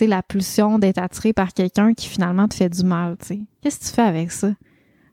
la 0.00 0.22
pulsion 0.24 0.80
d'être 0.80 0.98
attiré 0.98 1.32
par 1.32 1.54
quelqu'un 1.54 1.94
qui 1.94 2.08
finalement 2.08 2.48
te 2.48 2.54
fait 2.54 2.68
du 2.68 2.82
mal. 2.82 3.16
Qu'est-ce 3.62 3.78
que 3.78 3.84
tu 3.84 3.92
fais 3.92 4.02
avec 4.02 4.32
ça? 4.32 4.50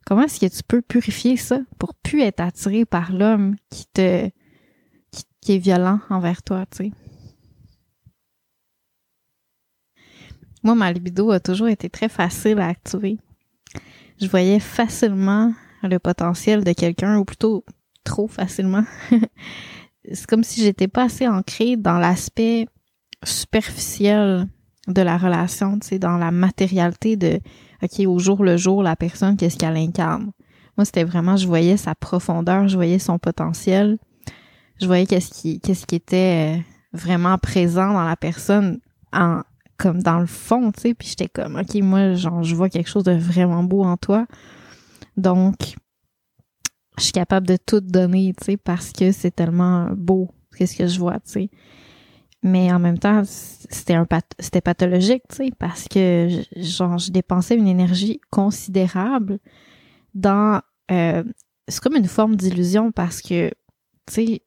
Comment 0.06 0.24
est-ce 0.24 0.40
que 0.40 0.54
tu 0.54 0.64
peux 0.68 0.82
purifier 0.82 1.38
ça 1.38 1.60
pour 1.80 1.94
plus 1.96 2.22
être 2.22 2.42
attiré 2.42 2.86
par 2.86 3.12
l'homme 3.12 3.56
qui 3.70 3.86
te 3.86 4.30
qui, 5.42 5.56
est 5.56 5.58
violent 5.58 6.00
envers 6.10 6.44
toi, 6.44 6.66
tu 6.68 6.78
sais? 6.78 6.92
Moi, 10.64 10.76
ma 10.76 10.92
libido 10.92 11.32
a 11.32 11.40
toujours 11.40 11.68
été 11.68 11.90
très 11.90 12.10
facile 12.10 12.60
à 12.60 12.68
activer. 12.68 13.18
Je 14.22 14.28
voyais 14.28 14.60
facilement 14.60 15.52
le 15.82 15.98
potentiel 15.98 16.64
de 16.64 16.74
quelqu'un, 16.74 17.18
ou 17.18 17.26
plutôt 17.26 17.66
trop 18.04 18.28
facilement. 18.28 18.84
c'est 20.14 20.28
comme 20.28 20.44
si 20.44 20.62
j'étais 20.62 20.88
pas 20.88 21.06
assez 21.06 21.28
ancrée 21.28 21.76
dans 21.78 21.98
l'aspect 21.98 22.68
superficiel 23.24 24.48
de 24.88 25.02
la 25.02 25.18
relation, 25.18 25.80
tu 25.80 25.98
dans 25.98 26.18
la 26.18 26.32
matérialité 26.32 27.16
de, 27.16 27.40
OK, 27.84 28.06
au 28.06 28.20
jour 28.20 28.44
le 28.44 28.58
jour, 28.58 28.84
la 28.84 28.96
personne, 28.96 29.38
qu'est-ce 29.38 29.58
qu'elle 29.58 29.78
incarne? 29.78 30.32
Moi, 30.78 30.86
c'était 30.86 31.04
vraiment, 31.04 31.36
je 31.36 31.48
voyais 31.48 31.78
sa 31.78 31.96
profondeur, 31.96 32.68
je 32.68 32.76
voyais 32.76 33.00
son 33.00 33.20
potentiel, 33.20 33.98
je 34.80 34.88
voyais 34.88 35.06
qu'est-ce 35.06 35.30
qui, 35.30 35.60
qu'est-ce 35.60 35.86
qui 35.86 35.96
était 35.96 36.58
euh, 36.58 36.62
vraiment 36.94 37.38
présent 37.38 37.94
dans 37.94 38.06
la 38.06 38.16
personne 38.16 38.80
en, 39.14 39.42
comme 39.78 40.02
dans 40.02 40.20
le 40.20 40.28
fond, 40.28 40.72
tu 40.72 40.82
sais, 40.82 40.94
puis 40.94 41.08
j'étais 41.08 41.28
comme, 41.28 41.56
OK, 41.56 41.74
moi, 41.82 42.14
genre, 42.14 42.44
je 42.44 42.56
vois 42.56 42.70
quelque 42.70 42.90
chose 42.90 43.04
de 43.04 43.14
vraiment 43.14 43.64
beau 43.64 43.84
en 43.84 43.98
toi. 43.98 44.28
Donc, 45.18 45.76
je 46.98 47.04
suis 47.04 47.12
capable 47.12 47.48
de 47.48 47.58
tout 47.58 47.82
donner, 47.82 48.34
tu 48.38 48.46
sais, 48.46 48.58
parce 48.58 48.92
que 48.92 49.12
c'est 49.12 49.32
tellement 49.32 49.90
beau, 49.96 50.30
qu'est-ce 50.56 50.78
que 50.78 50.86
je 50.86 51.00
vois, 51.00 51.16
tu 51.16 51.32
sais. 51.32 51.50
Mais 52.44 52.72
en 52.72 52.80
même 52.80 52.98
temps, 52.98 53.22
c'était 53.24 53.94
un 53.94 54.08
c'était 54.40 54.62
pathologique, 54.62 55.24
tu 55.30 55.36
sais, 55.36 55.52
parce 55.60 55.88
que 55.88 56.28
genre 56.56 56.98
je 56.98 57.12
dépensais 57.12 57.56
une 57.56 57.68
énergie 57.68 58.20
considérable 58.32 59.38
dans 60.16 60.62
euh, 60.90 61.24
c'est 61.68 61.82
comme 61.82 61.96
une 61.96 62.08
forme 62.08 62.36
d'illusion 62.36 62.92
parce 62.92 63.22
que 63.22 63.50
tu 64.08 64.14
sais 64.14 64.42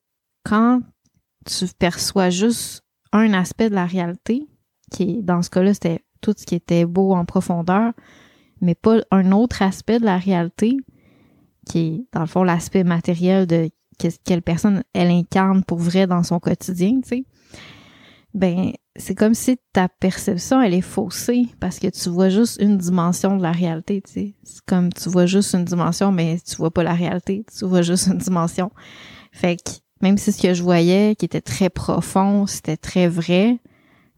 quand 0.45 0.83
tu 1.47 1.67
perçois 1.79 2.31
juste 2.31 2.85
un 3.13 3.33
aspect 3.33 3.71
de 3.71 3.75
la 3.75 3.87
réalité, 3.87 4.47
qui 4.91 5.03
est 5.19 5.23
dans 5.23 5.43
ce 5.43 5.51
cas-là, 5.51 5.75
c'était 5.75 6.05
tout 6.21 6.35
ce 6.37 6.45
qui 6.45 6.55
était 6.55 6.85
beau 6.85 7.13
en 7.13 7.25
profondeur, 7.25 7.93
mais 8.61 8.75
pas 8.75 8.99
un 9.11 9.31
autre 9.33 9.63
aspect 9.63 10.01
de 10.01 10.05
la 10.05 10.19
réalité, 10.19 10.77
qui 11.67 11.79
est 11.79 12.05
dans 12.13 12.21
le 12.21 12.27
fond 12.27 12.43
l'aspect 12.43 12.85
matériel 12.85 13.47
de 13.47 13.71
quelle 14.25 14.43
personne 14.43 14.83
elle 14.93 15.11
incarne 15.11 15.63
pour 15.63 15.79
vrai 15.79 16.07
dans 16.07 16.23
son 16.23 16.41
quotidien, 16.41 17.01
tu 17.03 17.09
sais. 17.09 17.25
Ben, 18.35 18.73
c'est 18.97 19.15
comme 19.15 19.35
si 19.35 19.57
ta 19.73 19.89
perception 19.89 20.61
elle 20.61 20.75
est 20.75 20.81
faussée 20.81 21.47
parce 21.61 21.79
que 21.79 21.87
tu 21.87 22.09
vois 22.09 22.29
juste 22.29 22.61
une 22.61 22.77
dimension 22.77 23.37
de 23.37 23.43
la 23.43 23.53
réalité, 23.53 24.03
tu 24.03 24.13
sais. 24.13 24.35
C'est 24.43 24.65
comme 24.67 24.93
tu 24.93 25.09
vois 25.09 25.27
juste 25.27 25.55
une 25.55 25.65
dimension 25.65 26.11
mais 26.11 26.39
tu 26.45 26.57
vois 26.57 26.73
pas 26.73 26.83
la 26.83 26.95
réalité, 26.95 27.47
tu 27.57 27.65
vois 27.65 27.83
juste 27.83 28.09
une 28.09 28.19
dimension. 28.19 28.73
Fait 29.31 29.57
que 29.57 29.71
même 30.01 30.19
si 30.19 30.33
ce 30.33 30.43
que 30.43 30.53
je 30.53 30.63
voyais 30.63 31.15
qui 31.17 31.25
était 31.25 31.41
très 31.41 31.71
profond, 31.71 32.47
c'était 32.47 32.77
très 32.77 33.07
vrai, 33.09 33.59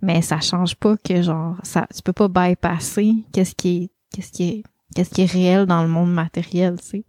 mais 0.00 0.22
ça 0.22 0.40
change 0.40 0.76
pas 0.76 0.96
que 0.96 1.20
genre 1.20 1.56
ça 1.62 1.86
tu 1.94 2.02
peux 2.02 2.14
pas 2.14 2.28
bypasser 2.28 3.16
qu'est-ce 3.32 3.54
qui 3.54 3.68
est 3.68 3.90
qu'est-ce 4.14 4.32
qui 4.32 4.44
est 4.44 4.62
qu'est-ce 4.94 5.10
qui 5.10 5.22
est 5.22 5.30
réel 5.30 5.66
dans 5.66 5.82
le 5.82 5.88
monde 5.88 6.12
matériel, 6.12 6.76
tu 6.80 6.86
sais. 6.86 7.04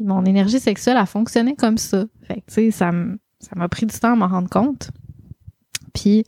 Mon 0.00 0.24
énergie 0.24 0.58
sexuelle 0.58 0.96
a 0.96 1.06
fonctionné 1.06 1.54
comme 1.54 1.78
ça. 1.78 2.06
Fait 2.22 2.40
que, 2.40 2.52
tu 2.52 2.54
sais, 2.54 2.70
ça 2.72 2.90
m'a 2.90 3.68
pris 3.68 3.86
du 3.86 3.96
temps 3.96 4.14
à 4.14 4.16
m'en 4.16 4.26
rendre 4.26 4.48
compte. 4.48 4.90
Puis, 5.92 6.24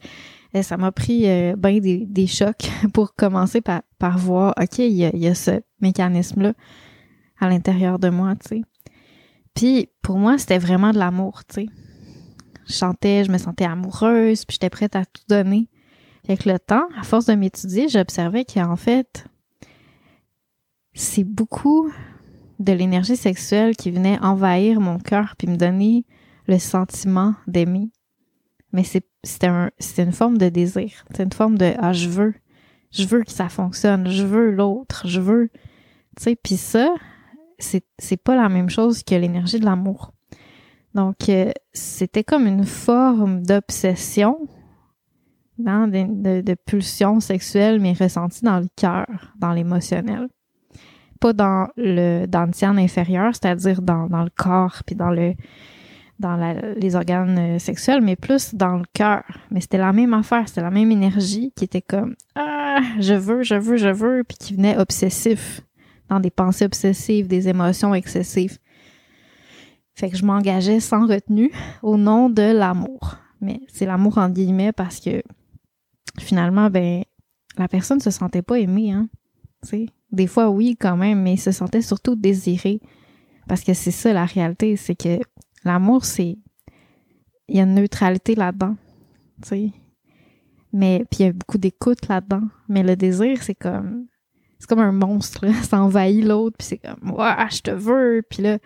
euh, 0.54 0.62
ça 0.62 0.76
m'a 0.76 0.92
pris 0.92 1.28
euh, 1.28 1.56
bien 1.56 1.78
des, 1.80 2.26
chocs 2.26 2.70
pour 2.92 3.14
commencer 3.14 3.60
par, 3.60 4.18
voir, 4.18 4.54
OK, 4.60 4.78
il 4.78 4.92
y 4.92 5.04
a, 5.04 5.14
y 5.14 5.26
a 5.26 5.34
ce 5.34 5.60
mécanisme-là 5.80 6.52
à 7.40 7.48
l'intérieur 7.48 7.98
de 7.98 8.08
moi, 8.08 8.34
tu 8.36 8.48
sais. 8.48 8.62
Puis, 9.54 9.88
pour 10.02 10.18
moi, 10.18 10.38
c'était 10.38 10.58
vraiment 10.58 10.92
de 10.92 10.98
l'amour, 10.98 11.42
tu 11.44 11.54
sais. 11.62 11.66
Je 12.66 12.72
chantais, 12.72 13.24
je 13.24 13.30
me 13.30 13.38
sentais 13.38 13.64
amoureuse, 13.64 14.44
puis 14.44 14.54
j'étais 14.54 14.70
prête 14.70 14.96
à 14.96 15.04
tout 15.04 15.22
donner. 15.28 15.68
Avec 16.26 16.46
le 16.46 16.58
temps, 16.58 16.86
à 16.96 17.02
force 17.02 17.26
de 17.26 17.34
m'étudier, 17.34 17.88
j'observais 17.88 18.44
qu'en 18.46 18.76
fait, 18.76 19.26
c'est 20.94 21.24
beaucoup 21.24 21.92
de 22.58 22.72
l'énergie 22.72 23.16
sexuelle 23.16 23.76
qui 23.76 23.90
venait 23.90 24.18
envahir 24.20 24.80
mon 24.80 24.98
cœur 24.98 25.34
puis 25.36 25.48
me 25.48 25.56
donner 25.56 26.06
le 26.46 26.58
sentiment 26.58 27.34
d'aimer. 27.46 27.90
Mais 28.74 28.82
c'est 28.82 29.06
c'était 29.22 29.46
un 29.46 29.70
une 29.98 30.12
forme 30.12 30.36
de 30.36 30.48
désir, 30.48 31.04
c'est 31.14 31.22
une 31.22 31.32
forme 31.32 31.56
de 31.56 31.74
ah 31.78 31.92
je 31.92 32.08
veux, 32.08 32.34
je 32.90 33.04
veux 33.04 33.22
que 33.22 33.30
ça 33.30 33.48
fonctionne, 33.48 34.08
je 34.10 34.24
veux 34.24 34.50
l'autre, 34.50 35.06
je 35.06 35.20
veux 35.20 35.48
tu 36.16 36.24
sais. 36.24 36.36
Puis 36.36 36.56
ça 36.56 36.92
c'est 37.60 37.84
c'est 38.00 38.16
pas 38.16 38.34
la 38.34 38.48
même 38.48 38.68
chose 38.68 39.04
que 39.04 39.14
l'énergie 39.14 39.60
de 39.60 39.64
l'amour. 39.64 40.12
Donc 40.92 41.28
euh, 41.28 41.52
c'était 41.72 42.24
comme 42.24 42.48
une 42.48 42.64
forme 42.64 43.42
d'obsession 43.44 44.48
dans 45.58 45.88
de, 45.88 46.40
de, 46.40 46.54
pulsion 46.54 47.20
sexuelle 47.20 47.78
mais 47.78 47.92
ressentie 47.92 48.44
dans 48.44 48.58
le 48.58 48.66
cœur, 48.74 49.06
dans 49.38 49.52
l'émotionnel. 49.52 50.26
Pas 51.20 51.32
dans 51.32 51.68
le 51.76 52.26
dans 52.26 52.44
le 52.44 52.50
tiers 52.50 52.70
inférieur, 52.70 53.34
c'est-à-dire 53.34 53.82
dans, 53.82 54.08
dans 54.08 54.24
le 54.24 54.30
corps 54.30 54.82
puis 54.84 54.96
dans 54.96 55.10
le 55.10 55.34
dans 56.18 56.36
les 56.76 56.94
organes 56.94 57.38
euh, 57.38 57.58
sexuels, 57.58 58.00
mais 58.00 58.16
plus 58.16 58.54
dans 58.54 58.76
le 58.76 58.84
cœur. 58.92 59.24
Mais 59.50 59.60
c'était 59.60 59.78
la 59.78 59.92
même 59.92 60.14
affaire, 60.14 60.48
c'était 60.48 60.62
la 60.62 60.70
même 60.70 60.90
énergie 60.90 61.52
qui 61.56 61.64
était 61.64 61.82
comme 61.82 62.14
ah 62.34 62.80
je 63.00 63.14
veux, 63.14 63.42
je 63.42 63.54
veux, 63.54 63.76
je 63.76 63.88
veux, 63.88 64.24
puis 64.24 64.36
qui 64.38 64.54
venait 64.54 64.78
obsessif, 64.78 65.60
dans 66.08 66.20
des 66.20 66.30
pensées 66.30 66.64
obsessives, 66.64 67.26
des 67.26 67.48
émotions 67.48 67.94
excessives. 67.94 68.58
Fait 69.94 70.10
que 70.10 70.16
je 70.16 70.24
m'engageais 70.24 70.80
sans 70.80 71.06
retenue 71.06 71.52
au 71.82 71.96
nom 71.96 72.28
de 72.28 72.42
l'amour. 72.42 73.16
Mais 73.40 73.60
c'est 73.68 73.86
l'amour 73.86 74.18
en 74.18 74.28
guillemets 74.28 74.72
parce 74.72 74.98
que 75.00 75.22
finalement, 76.18 76.70
ben 76.70 77.04
la 77.56 77.68
personne 77.68 78.00
se 78.00 78.10
sentait 78.10 78.42
pas 78.42 78.58
aimée, 78.58 78.92
hein. 78.92 79.08
Tu 79.62 79.68
sais, 79.68 79.86
des 80.10 80.26
fois, 80.26 80.50
oui, 80.50 80.76
quand 80.78 80.96
même, 80.96 81.22
mais 81.22 81.36
se 81.36 81.52
sentait 81.52 81.82
surtout 81.82 82.16
désiré. 82.16 82.80
Parce 83.48 83.62
que 83.62 83.74
c'est 83.74 83.90
ça 83.90 84.12
la 84.12 84.24
réalité, 84.24 84.76
c'est 84.76 84.94
que 84.94 85.18
l'amour, 85.64 86.04
c'est. 86.04 86.38
Il 87.48 87.56
y 87.56 87.60
a 87.60 87.64
une 87.64 87.74
neutralité 87.74 88.34
là-dedans. 88.34 88.76
Tu 89.42 89.48
sais. 89.48 89.72
Mais 90.72 91.04
puis 91.10 91.20
il 91.20 91.26
y 91.26 91.28
a 91.28 91.32
beaucoup 91.32 91.58
d'écoute 91.58 92.08
là-dedans. 92.08 92.42
Mais 92.68 92.82
le 92.82 92.96
désir, 92.96 93.42
c'est 93.42 93.54
comme. 93.54 94.06
C'est 94.58 94.68
comme 94.68 94.80
un 94.80 94.92
monstre, 94.92 95.46
là. 95.46 95.52
Ça 95.62 95.82
envahit 95.82 96.24
l'autre, 96.24 96.56
puis 96.58 96.66
c'est 96.66 96.78
comme 96.78 97.10
Ouah, 97.12 97.48
je 97.50 97.60
te 97.60 97.70
veux. 97.70 98.22
Puis 98.28 98.42
là, 98.42 98.58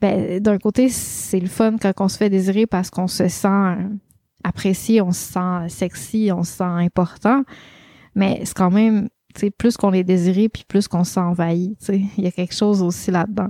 ben, 0.00 0.40
d'un 0.40 0.58
côté, 0.58 0.88
c'est 0.88 1.40
le 1.40 1.46
fun 1.46 1.76
quand 1.80 1.92
on 2.00 2.08
se 2.08 2.18
fait 2.18 2.30
désirer 2.30 2.66
parce 2.66 2.90
qu'on 2.90 3.06
se 3.06 3.28
sent 3.28 3.76
apprécié, 4.44 5.00
on 5.00 5.12
se 5.12 5.32
sent 5.32 5.68
sexy, 5.68 6.30
on 6.32 6.42
se 6.42 6.52
sent 6.52 6.64
important. 6.64 7.42
Mais 8.14 8.40
c'est 8.44 8.56
quand 8.56 8.70
même 8.70 9.08
plus 9.58 9.76
qu'on 9.76 9.92
est 9.92 10.04
désiré, 10.04 10.48
puis 10.48 10.64
plus 10.66 10.88
qu'on 10.88 11.04
s'envahit, 11.04 11.78
tu 11.78 11.94
Il 12.16 12.24
y 12.24 12.26
a 12.26 12.30
quelque 12.30 12.54
chose 12.54 12.82
aussi 12.82 13.10
là-dedans. 13.10 13.48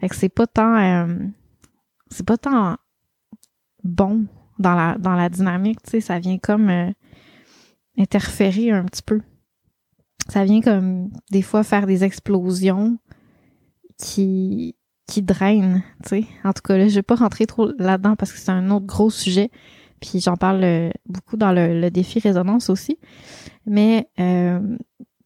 Fait 0.00 0.08
que 0.08 0.16
c'est 0.16 0.28
pas 0.28 0.46
tant... 0.46 0.76
Euh, 0.76 1.16
c'est 2.10 2.26
pas 2.26 2.38
tant 2.38 2.76
bon 3.84 4.26
dans 4.58 4.74
la, 4.74 4.96
dans 4.98 5.14
la 5.14 5.28
dynamique, 5.28 5.82
tu 5.82 5.90
sais, 5.90 6.00
ça 6.00 6.18
vient 6.18 6.38
comme 6.38 6.68
euh, 6.68 6.90
interférer 7.96 8.70
un 8.70 8.84
petit 8.84 9.02
peu. 9.02 9.20
Ça 10.28 10.44
vient 10.44 10.60
comme 10.60 11.10
des 11.30 11.42
fois 11.42 11.62
faire 11.62 11.86
des 11.86 12.04
explosions 12.04 12.98
qui 13.98 14.74
qui 15.06 15.22
drainent, 15.22 15.82
tu 16.02 16.08
sais. 16.08 16.24
En 16.44 16.52
tout 16.52 16.60
cas, 16.62 16.76
là, 16.76 16.86
je 16.86 16.94
vais 16.94 17.02
pas 17.02 17.14
rentrer 17.14 17.46
trop 17.46 17.70
là-dedans 17.78 18.14
parce 18.14 18.30
que 18.30 18.38
c'est 18.38 18.50
un 18.50 18.70
autre 18.70 18.84
gros 18.84 19.08
sujet. 19.08 19.50
Puis 20.00 20.20
j'en 20.20 20.36
parle 20.36 20.62
euh, 20.62 20.90
beaucoup 21.06 21.36
dans 21.38 21.50
le, 21.50 21.88
défi 21.88 22.20
résonance 22.20 22.68
aussi. 22.68 22.98
Mais 23.64 24.08
euh, 24.20 24.60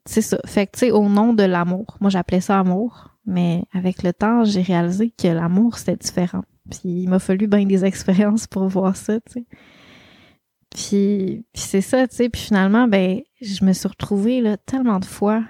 c'est 0.07 0.23
ça. 0.23 0.39
Fait 0.47 0.67
que, 0.67 0.73
tu 0.73 0.79
sais, 0.87 0.91
au 0.93 1.09
nom 1.09 1.35
de 1.35 1.43
l'amour, 1.43 1.99
moi 2.01 2.11
j'appelais 2.11 2.41
ça 2.41 2.61
amour, 2.61 3.09
mais 3.27 3.65
avec 3.73 4.05
le 4.05 4.13
temps, 4.13 4.45
j'ai 4.45 4.63
réalisé 4.63 5.11
que 5.11 5.29
l'amour, 5.29 5.79
c'était 5.79 5.97
différent. 5.97 6.45
Puis 6.71 6.81
il 6.85 7.09
m'a 7.09 7.19
fallu 7.19 7.47
bien 7.47 7.67
des 7.67 7.85
expériences 7.85 8.47
pour 8.47 8.69
voir 8.69 8.97
ça, 8.97 9.21
tu 9.21 9.33
sais. 9.33 9.47
Puis, 10.71 11.45
c'est 11.55 11.83
ça, 11.83 12.09
tu 12.09 12.17
sais. 12.17 12.29
Puis 12.29 12.43
finalement, 12.43 12.89
ben, 12.89 13.21
je 13.41 13.65
me 13.65 13.73
suis 13.73 13.89
retrouvée 13.89 14.41
là, 14.41 14.57
tellement 14.57 15.01
de 15.01 15.05
fois, 15.05 15.45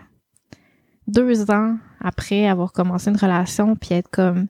deux 1.06 1.50
ans 1.50 1.76
après 2.00 2.46
avoir 2.46 2.72
commencé 2.72 3.10
une 3.10 3.16
relation, 3.16 3.76
puis 3.76 3.94
être 3.94 4.10
comme, 4.10 4.48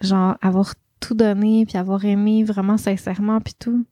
genre, 0.00 0.36
avoir 0.40 0.74
tout 1.00 1.14
donné, 1.14 1.64
puis 1.66 1.78
avoir 1.78 2.04
aimé 2.04 2.42
vraiment 2.44 2.76
sincèrement, 2.76 3.40
puis 3.40 3.54
tout. 3.58 3.86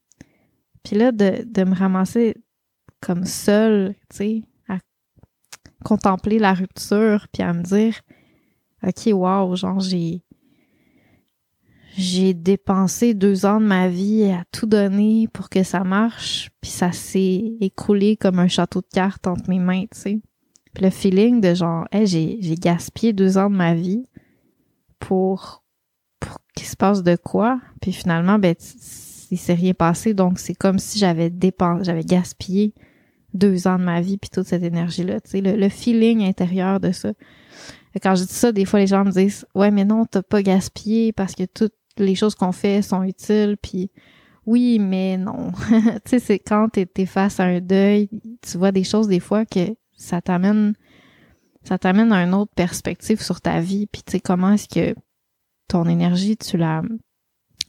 Puis 0.82 0.96
là, 0.96 1.12
de, 1.12 1.44
de 1.44 1.64
me 1.64 1.74
ramasser 1.74 2.36
comme 3.00 3.24
seule, 3.24 3.94
tu 4.10 4.16
sais, 4.16 4.42
à 4.68 4.78
contempler 5.84 6.38
la 6.38 6.54
rupture, 6.54 7.28
puis 7.32 7.42
à 7.42 7.52
me 7.52 7.62
dire, 7.62 8.00
OK, 8.82 9.12
wow, 9.12 9.54
genre, 9.54 9.80
j'ai 9.80 10.24
j'ai 11.96 12.34
dépensé 12.34 13.14
deux 13.14 13.46
ans 13.46 13.60
de 13.60 13.66
ma 13.66 13.88
vie 13.88 14.24
à 14.24 14.44
tout 14.52 14.66
donner 14.66 15.28
pour 15.32 15.48
que 15.48 15.62
ça 15.62 15.84
marche, 15.84 16.50
puis 16.60 16.70
ça 16.70 16.92
s'est 16.92 17.56
écroulé 17.60 18.16
comme 18.16 18.38
un 18.38 18.48
château 18.48 18.80
de 18.80 18.86
cartes 18.92 19.26
entre 19.26 19.48
mes 19.48 19.58
mains, 19.58 19.84
tu 19.92 20.00
sais. 20.00 20.20
Puis 20.72 20.84
le 20.84 20.90
feeling 20.90 21.40
de 21.40 21.54
genre, 21.54 21.86
hey, 21.90 22.06
j'ai, 22.06 22.38
j'ai 22.40 22.54
gaspillé 22.54 23.12
deux 23.12 23.38
ans 23.38 23.50
de 23.50 23.56
ma 23.56 23.74
vie 23.74 24.04
pour, 25.00 25.64
pour 26.20 26.38
qu'il 26.54 26.66
se 26.66 26.76
passe 26.76 27.02
de 27.02 27.16
quoi, 27.16 27.60
puis 27.80 27.92
finalement, 27.92 28.38
ben, 28.38 28.54
il 29.30 29.38
s'est 29.38 29.54
rien 29.54 29.74
passé, 29.74 30.14
donc 30.14 30.38
c'est 30.38 30.54
comme 30.54 30.78
si 30.78 30.98
j'avais 30.98 31.30
dépensé, 31.30 31.84
j'avais 31.84 32.04
gaspillé 32.04 32.72
deux 33.34 33.66
ans 33.66 33.78
de 33.78 33.84
ma 33.84 34.00
vie 34.00 34.16
puis 34.16 34.30
toute 34.30 34.46
cette 34.46 34.62
énergie-là, 34.62 35.20
tu 35.20 35.30
sais, 35.30 35.40
le, 35.40 35.56
le 35.56 35.68
feeling 35.68 36.22
intérieur 36.22 36.78
de 36.78 36.92
ça. 36.92 37.12
Quand 38.00 38.14
je 38.14 38.22
dis 38.22 38.32
ça, 38.32 38.52
des 38.52 38.64
fois, 38.64 38.78
les 38.78 38.86
gens 38.86 39.04
me 39.04 39.10
disent, 39.10 39.44
ouais, 39.56 39.72
mais 39.72 39.84
non, 39.84 40.04
t'as 40.04 40.22
pas 40.22 40.42
gaspillé 40.42 41.12
parce 41.12 41.34
que 41.34 41.44
tout, 41.44 41.70
les 42.02 42.14
choses 42.14 42.34
qu'on 42.34 42.52
fait 42.52 42.82
sont 42.82 43.02
utiles, 43.02 43.56
puis 43.60 43.90
oui, 44.46 44.78
mais 44.78 45.16
non. 45.16 45.52
tu 45.70 46.00
sais, 46.06 46.18
c'est 46.18 46.38
quand 46.38 46.68
t'es 46.70 46.88
es 46.96 47.06
face 47.06 47.40
à 47.40 47.44
un 47.44 47.60
deuil, 47.60 48.08
tu 48.42 48.58
vois 48.58 48.72
des 48.72 48.84
choses 48.84 49.08
des 49.08 49.20
fois 49.20 49.44
que 49.44 49.76
ça 49.96 50.20
t'amène 50.20 50.74
ça 51.62 51.78
t'amène 51.78 52.10
à 52.12 52.22
une 52.22 52.34
autre 52.34 52.52
perspective 52.54 53.20
sur 53.20 53.40
ta 53.40 53.60
vie, 53.60 53.86
puis 53.86 54.02
tu 54.02 54.12
sais 54.12 54.20
comment 54.20 54.52
est-ce 54.52 54.68
que 54.68 54.94
ton 55.68 55.86
énergie 55.86 56.36
tu 56.36 56.56
la 56.56 56.82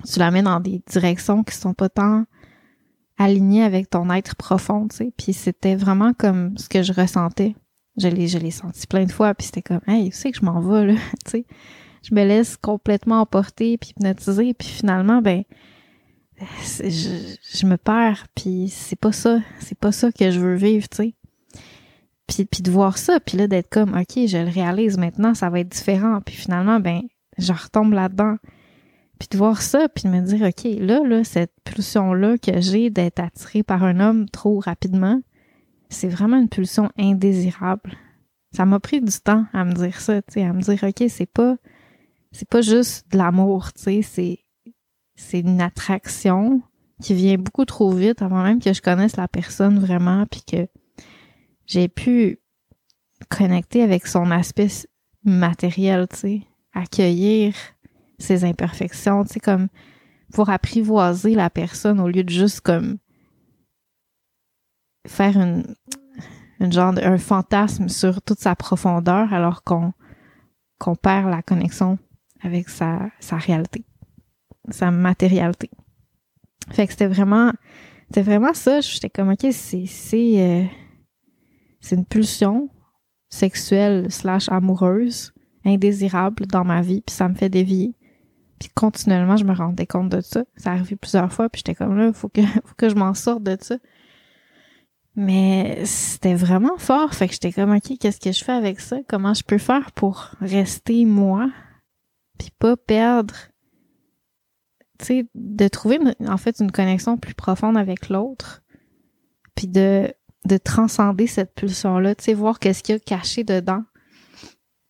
tu 0.05 0.19
la 0.19 0.31
mets 0.31 0.41
dans 0.41 0.59
des 0.59 0.81
directions 0.89 1.43
qui 1.43 1.55
sont 1.55 1.73
pas 1.73 1.89
tant 1.89 2.25
alignées 3.17 3.63
avec 3.63 3.89
ton 3.89 4.09
être 4.09 4.35
profond, 4.35 4.87
tu 4.87 4.97
sais. 4.97 5.13
Puis 5.15 5.33
c'était 5.33 5.75
vraiment 5.75 6.13
comme 6.13 6.57
ce 6.57 6.69
que 6.69 6.81
je 6.81 6.93
ressentais. 6.93 7.55
Je 7.97 8.07
l'ai 8.07 8.27
je 8.27 8.37
l'ai 8.37 8.51
senti 8.51 8.87
plein 8.87 9.05
de 9.05 9.11
fois, 9.11 9.35
puis 9.35 9.45
c'était 9.45 9.61
comme 9.61 9.81
hey, 9.87 10.09
tu 10.09 10.15
sais 10.15 10.31
que 10.31 10.37
je 10.39 10.45
m'en 10.45 10.61
vais 10.61 10.87
là, 10.87 10.93
tu 11.25 11.31
sais? 11.31 11.45
Je 12.03 12.15
me 12.15 12.25
laisse 12.25 12.57
complètement 12.57 13.21
emporter 13.21 13.77
puis 13.77 13.91
hypnotiser 13.91 14.53
puis 14.53 14.67
finalement 14.67 15.21
ben 15.21 15.43
je, 16.39 17.35
je 17.53 17.65
me 17.65 17.77
perds 17.77 18.27
puis 18.35 18.69
c'est 18.69 18.95
pas 18.95 19.11
ça 19.11 19.39
c'est 19.59 19.77
pas 19.77 19.91
ça 19.91 20.11
que 20.11 20.31
je 20.31 20.39
veux 20.39 20.55
vivre 20.55 20.87
tu 20.89 20.97
sais. 20.97 21.13
Puis, 22.27 22.45
puis 22.45 22.61
de 22.61 22.71
voir 22.71 22.97
ça 22.97 23.19
puis 23.19 23.37
là 23.37 23.47
d'être 23.47 23.69
comme 23.69 23.93
ok 23.93 24.25
je 24.27 24.37
le 24.37 24.49
réalise 24.49 24.97
maintenant 24.97 25.33
ça 25.33 25.49
va 25.49 25.59
être 25.59 25.69
différent 25.69 26.21
puis 26.21 26.35
finalement 26.35 26.79
ben 26.79 27.01
je 27.37 27.53
retombe 27.53 27.93
là-dedans. 27.93 28.37
Puis 29.19 29.27
de 29.31 29.37
voir 29.37 29.61
ça 29.61 29.87
puis 29.87 30.05
de 30.05 30.09
me 30.09 30.21
dire 30.21 30.47
ok 30.47 30.79
là 30.79 31.01
là 31.03 31.23
cette 31.23 31.53
pulsion 31.63 32.13
là 32.13 32.37
que 32.37 32.59
j'ai 32.59 32.89
d'être 32.89 33.19
attirée 33.19 33.63
par 33.63 33.83
un 33.83 33.99
homme 33.99 34.27
trop 34.29 34.59
rapidement 34.59 35.21
c'est 35.89 36.07
vraiment 36.07 36.37
une 36.37 36.49
pulsion 36.49 36.89
indésirable. 36.97 37.97
Ça 38.53 38.65
m'a 38.65 38.79
pris 38.79 39.01
du 39.01 39.11
temps 39.19 39.45
à 39.53 39.65
me 39.65 39.73
dire 39.73 39.99
ça 39.99 40.21
tu 40.21 40.33
sais 40.33 40.43
à 40.43 40.53
me 40.53 40.61
dire 40.61 40.79
ok 40.83 41.03
c'est 41.09 41.25
pas 41.25 41.57
c'est 42.31 42.47
pas 42.47 42.61
juste 42.61 43.11
de 43.11 43.17
l'amour, 43.17 43.73
tu 43.73 43.81
sais, 43.81 44.01
c'est 44.01 44.39
c'est 45.15 45.41
une 45.41 45.61
attraction 45.61 46.61
qui 47.01 47.13
vient 47.13 47.37
beaucoup 47.37 47.65
trop 47.65 47.91
vite 47.91 48.21
avant 48.21 48.43
même 48.43 48.59
que 48.59 48.73
je 48.73 48.81
connaisse 48.81 49.17
la 49.17 49.27
personne 49.27 49.79
vraiment 49.79 50.25
puis 50.25 50.41
que 50.43 50.67
j'ai 51.67 51.87
pu 51.87 52.39
connecter 53.29 53.83
avec 53.83 54.07
son 54.07 54.31
aspect 54.31 54.87
matériel, 55.23 56.07
tu 56.09 56.17
sais, 56.17 56.41
accueillir 56.73 57.53
ses 58.19 58.45
imperfections, 58.45 59.23
tu 59.23 59.33
sais 59.33 59.39
comme 59.39 59.67
pour 60.33 60.49
apprivoiser 60.49 61.35
la 61.35 61.49
personne 61.49 61.99
au 61.99 62.07
lieu 62.07 62.23
de 62.23 62.29
juste 62.29 62.61
comme 62.61 62.97
faire 65.07 65.37
une 65.37 65.75
une 66.59 66.71
genre 66.71 66.93
de, 66.93 67.01
un 67.01 67.17
fantasme 67.17 67.89
sur 67.89 68.21
toute 68.21 68.39
sa 68.39 68.55
profondeur 68.55 69.33
alors 69.33 69.63
qu'on 69.63 69.93
qu'on 70.79 70.95
perd 70.95 71.29
la 71.29 71.41
connexion 71.41 71.97
avec 72.43 72.69
sa, 72.69 73.09
sa 73.19 73.37
réalité, 73.37 73.83
sa 74.69 74.91
matérialité. 74.91 75.69
Fait 76.69 76.85
que 76.85 76.93
c'était 76.93 77.07
vraiment, 77.07 77.51
c'était 78.07 78.21
vraiment 78.21 78.53
ça. 78.53 78.81
J'étais 78.81 79.09
comme, 79.09 79.29
ok, 79.29 79.47
c'est, 79.51 79.85
euh, 80.13 80.63
c'est 81.79 81.95
une 81.95 82.05
pulsion 82.05 82.69
sexuelle 83.29 84.11
slash 84.11 84.49
amoureuse 84.49 85.33
indésirable 85.65 86.47
dans 86.47 86.63
ma 86.63 86.81
vie, 86.81 87.01
puis 87.01 87.15
ça 87.15 87.27
me 87.27 87.35
fait 87.35 87.49
dévier. 87.49 87.93
Puis 88.59 88.69
continuellement, 88.75 89.37
je 89.37 89.43
me 89.43 89.53
rendais 89.53 89.87
compte 89.87 90.09
de 90.09 90.21
ça. 90.21 90.43
Ça 90.55 90.71
arrivé 90.71 90.95
plusieurs 90.95 91.31
fois, 91.31 91.49
puis 91.49 91.59
j'étais 91.59 91.75
comme 91.75 91.97
là, 91.97 92.13
faut 92.13 92.29
que, 92.29 92.41
faut 92.65 92.75
que 92.77 92.89
je 92.89 92.95
m'en 92.95 93.13
sorte 93.13 93.43
de 93.43 93.57
ça. 93.59 93.77
Mais 95.15 95.83
c'était 95.85 96.35
vraiment 96.35 96.77
fort, 96.77 97.13
fait 97.13 97.27
que 97.27 97.33
j'étais 97.33 97.51
comme 97.51 97.75
ok, 97.75 97.97
qu'est-ce 97.99 98.19
que 98.19 98.31
je 98.31 98.43
fais 98.43 98.53
avec 98.53 98.79
ça? 98.79 98.97
Comment 99.07 99.33
je 99.33 99.43
peux 99.43 99.57
faire 99.57 99.91
pour 99.91 100.31
rester 100.39 101.05
moi? 101.05 101.49
Puis 102.41 102.49
pas 102.57 102.75
perdre 102.75 103.35
tu 104.97 105.05
sais 105.05 105.25
de 105.35 105.67
trouver 105.67 105.99
en 106.27 106.37
fait 106.37 106.59
une 106.59 106.71
connexion 106.71 107.17
plus 107.17 107.35
profonde 107.35 107.77
avec 107.77 108.09
l'autre 108.09 108.63
puis 109.53 109.67
de 109.67 110.11
de 110.45 110.57
transcender 110.57 111.27
cette 111.27 111.53
pulsion 111.53 111.99
là 111.99 112.15
tu 112.15 112.23
sais 112.23 112.33
voir 112.33 112.57
qu'est-ce 112.57 112.81
qu'il 112.81 112.95
y 112.95 112.95
a 112.95 112.99
caché 112.99 113.43
dedans 113.43 113.83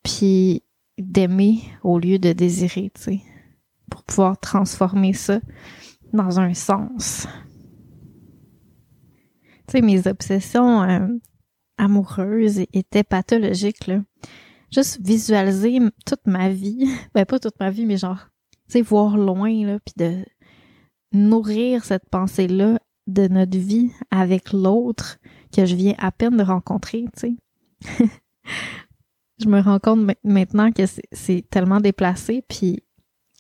puis 0.01 0.63
d'aimer 0.97 1.59
au 1.83 1.99
lieu 1.99 2.19
de 2.19 2.31
désirer 2.31 2.89
tu 2.95 3.01
sais 3.01 3.21
pour 3.89 4.03
pouvoir 4.03 4.39
transformer 4.39 5.11
ça 5.11 5.41
dans 6.13 6.39
un 6.39 6.53
sens. 6.53 7.27
Tu 9.67 9.73
sais 9.73 9.81
mes 9.81 10.07
obsessions 10.07 10.83
euh, 10.83 11.07
amoureuses 11.77 12.61
étaient 12.71 13.03
pathologiques 13.03 13.87
là 13.87 13.99
juste 14.71 14.99
visualiser 15.01 15.79
toute 16.05 16.25
ma 16.25 16.49
vie, 16.49 16.87
ben 17.13 17.25
pas 17.25 17.39
toute 17.39 17.59
ma 17.59 17.69
vie, 17.69 17.85
mais 17.85 17.97
genre, 17.97 18.27
tu 18.67 18.73
sais, 18.73 18.81
voir 18.81 19.17
loin, 19.17 19.65
là, 19.65 19.79
puis 19.79 19.93
de 19.97 20.25
nourrir 21.13 21.83
cette 21.83 22.09
pensée-là 22.09 22.79
de 23.07 23.27
notre 23.27 23.57
vie 23.57 23.91
avec 24.11 24.53
l'autre 24.53 25.17
que 25.53 25.65
je 25.65 25.75
viens 25.75 25.95
à 25.97 26.11
peine 26.11 26.37
de 26.37 26.43
rencontrer, 26.43 27.05
tu 27.17 27.37
sais. 27.81 28.05
je 29.39 29.47
me 29.47 29.59
rends 29.59 29.79
compte 29.79 30.11
maintenant 30.23 30.71
que 30.71 30.83
c'est 31.11 31.45
tellement 31.49 31.79
déplacé, 31.79 32.43
puis 32.47 32.83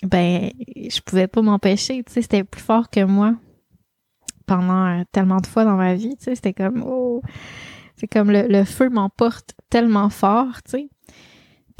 ben, 0.03 0.51
je 0.75 0.99
pouvais 1.01 1.27
pas 1.27 1.41
m'empêcher, 1.41 2.03
tu 2.03 2.11
sais, 2.11 2.21
c'était 2.21 2.43
plus 2.43 2.61
fort 2.61 2.89
que 2.89 3.03
moi 3.03 3.35
pendant 4.47 4.99
euh, 4.99 5.03
tellement 5.13 5.37
de 5.37 5.47
fois 5.47 5.63
dans 5.63 5.77
ma 5.77 5.95
vie, 5.95 6.17
tu 6.17 6.25
sais, 6.25 6.35
c'était 6.35 6.53
comme, 6.53 6.83
oh, 6.85 7.21
c'est 7.95 8.07
comme 8.07 8.31
le, 8.31 8.47
le 8.47 8.65
feu 8.65 8.89
m'emporte 8.89 9.53
tellement 9.69 10.09
fort, 10.09 10.61
tu 10.63 10.71
sais. 10.71 10.89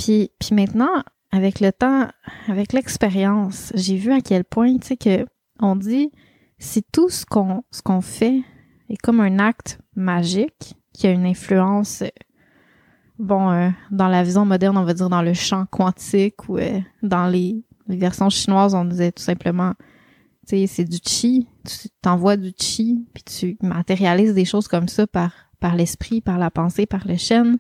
Puis, 0.01 0.31
puis 0.39 0.55
maintenant, 0.55 1.03
avec 1.31 1.59
le 1.59 1.71
temps, 1.71 2.07
avec 2.47 2.73
l'expérience, 2.73 3.71
j'ai 3.75 3.97
vu 3.97 4.11
à 4.11 4.21
quel 4.21 4.43
point, 4.43 4.77
tu 4.77 4.87
sais, 4.87 4.97
que 4.97 5.25
on 5.59 5.75
dit, 5.75 6.11
si 6.57 6.81
tout 6.91 7.09
ce 7.09 7.23
qu'on, 7.23 7.63
ce 7.69 7.83
qu'on 7.83 8.01
fait 8.01 8.41
est 8.89 8.97
comme 8.97 9.19
un 9.19 9.37
acte 9.37 9.79
magique, 9.95 10.75
qui 10.91 11.05
a 11.05 11.11
une 11.11 11.25
influence, 11.25 12.03
bon, 13.19 13.51
euh, 13.51 13.69
dans 13.91 14.07
la 14.07 14.23
vision 14.23 14.43
moderne, 14.43 14.75
on 14.75 14.83
va 14.83 14.95
dire 14.95 15.09
dans 15.09 15.21
le 15.21 15.35
champ 15.35 15.67
quantique 15.67 16.49
ou 16.49 16.57
euh, 16.57 16.79
dans 17.03 17.27
les, 17.27 17.63
versions 17.87 18.29
chinoises, 18.29 18.73
on 18.73 18.85
disait 18.85 19.11
tout 19.11 19.23
simplement, 19.23 19.73
tu 20.47 20.57
sais, 20.57 20.67
c'est 20.67 20.85
du 20.85 20.97
chi, 21.05 21.47
tu 21.63 21.89
t'envoies 22.01 22.37
du 22.37 22.53
chi, 22.57 23.05
puis 23.13 23.23
tu 23.23 23.57
matérialises 23.61 24.33
des 24.33 24.45
choses 24.45 24.67
comme 24.67 24.87
ça 24.87 25.05
par, 25.05 25.31
par 25.59 25.75
l'esprit, 25.75 26.21
par 26.21 26.39
la 26.39 26.49
pensée, 26.49 26.87
par 26.87 27.05
le 27.07 27.17
chêne. 27.17 27.59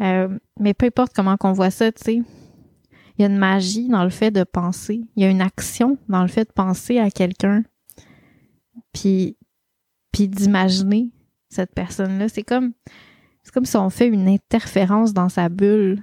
Euh, 0.00 0.38
mais 0.60 0.74
peu 0.74 0.86
importe 0.86 1.12
comment 1.14 1.36
qu'on 1.36 1.52
voit 1.52 1.70
ça, 1.70 1.90
tu 1.92 2.02
sais, 2.04 2.14
il 2.14 3.22
y 3.22 3.24
a 3.24 3.28
une 3.28 3.38
magie 3.38 3.88
dans 3.88 4.04
le 4.04 4.10
fait 4.10 4.30
de 4.30 4.44
penser. 4.44 5.00
Il 5.16 5.22
y 5.22 5.26
a 5.26 5.30
une 5.30 5.40
action 5.40 5.98
dans 6.08 6.22
le 6.22 6.28
fait 6.28 6.44
de 6.44 6.52
penser 6.52 6.98
à 6.98 7.10
quelqu'un, 7.10 7.64
puis, 8.92 9.36
puis 10.12 10.28
d'imaginer 10.28 11.10
cette 11.48 11.74
personne-là. 11.74 12.28
C'est 12.28 12.44
comme, 12.44 12.72
c'est 13.42 13.52
comme 13.52 13.64
si 13.64 13.76
on 13.76 13.90
fait 13.90 14.06
une 14.06 14.28
interférence 14.28 15.12
dans 15.12 15.28
sa 15.28 15.48
bulle 15.48 16.02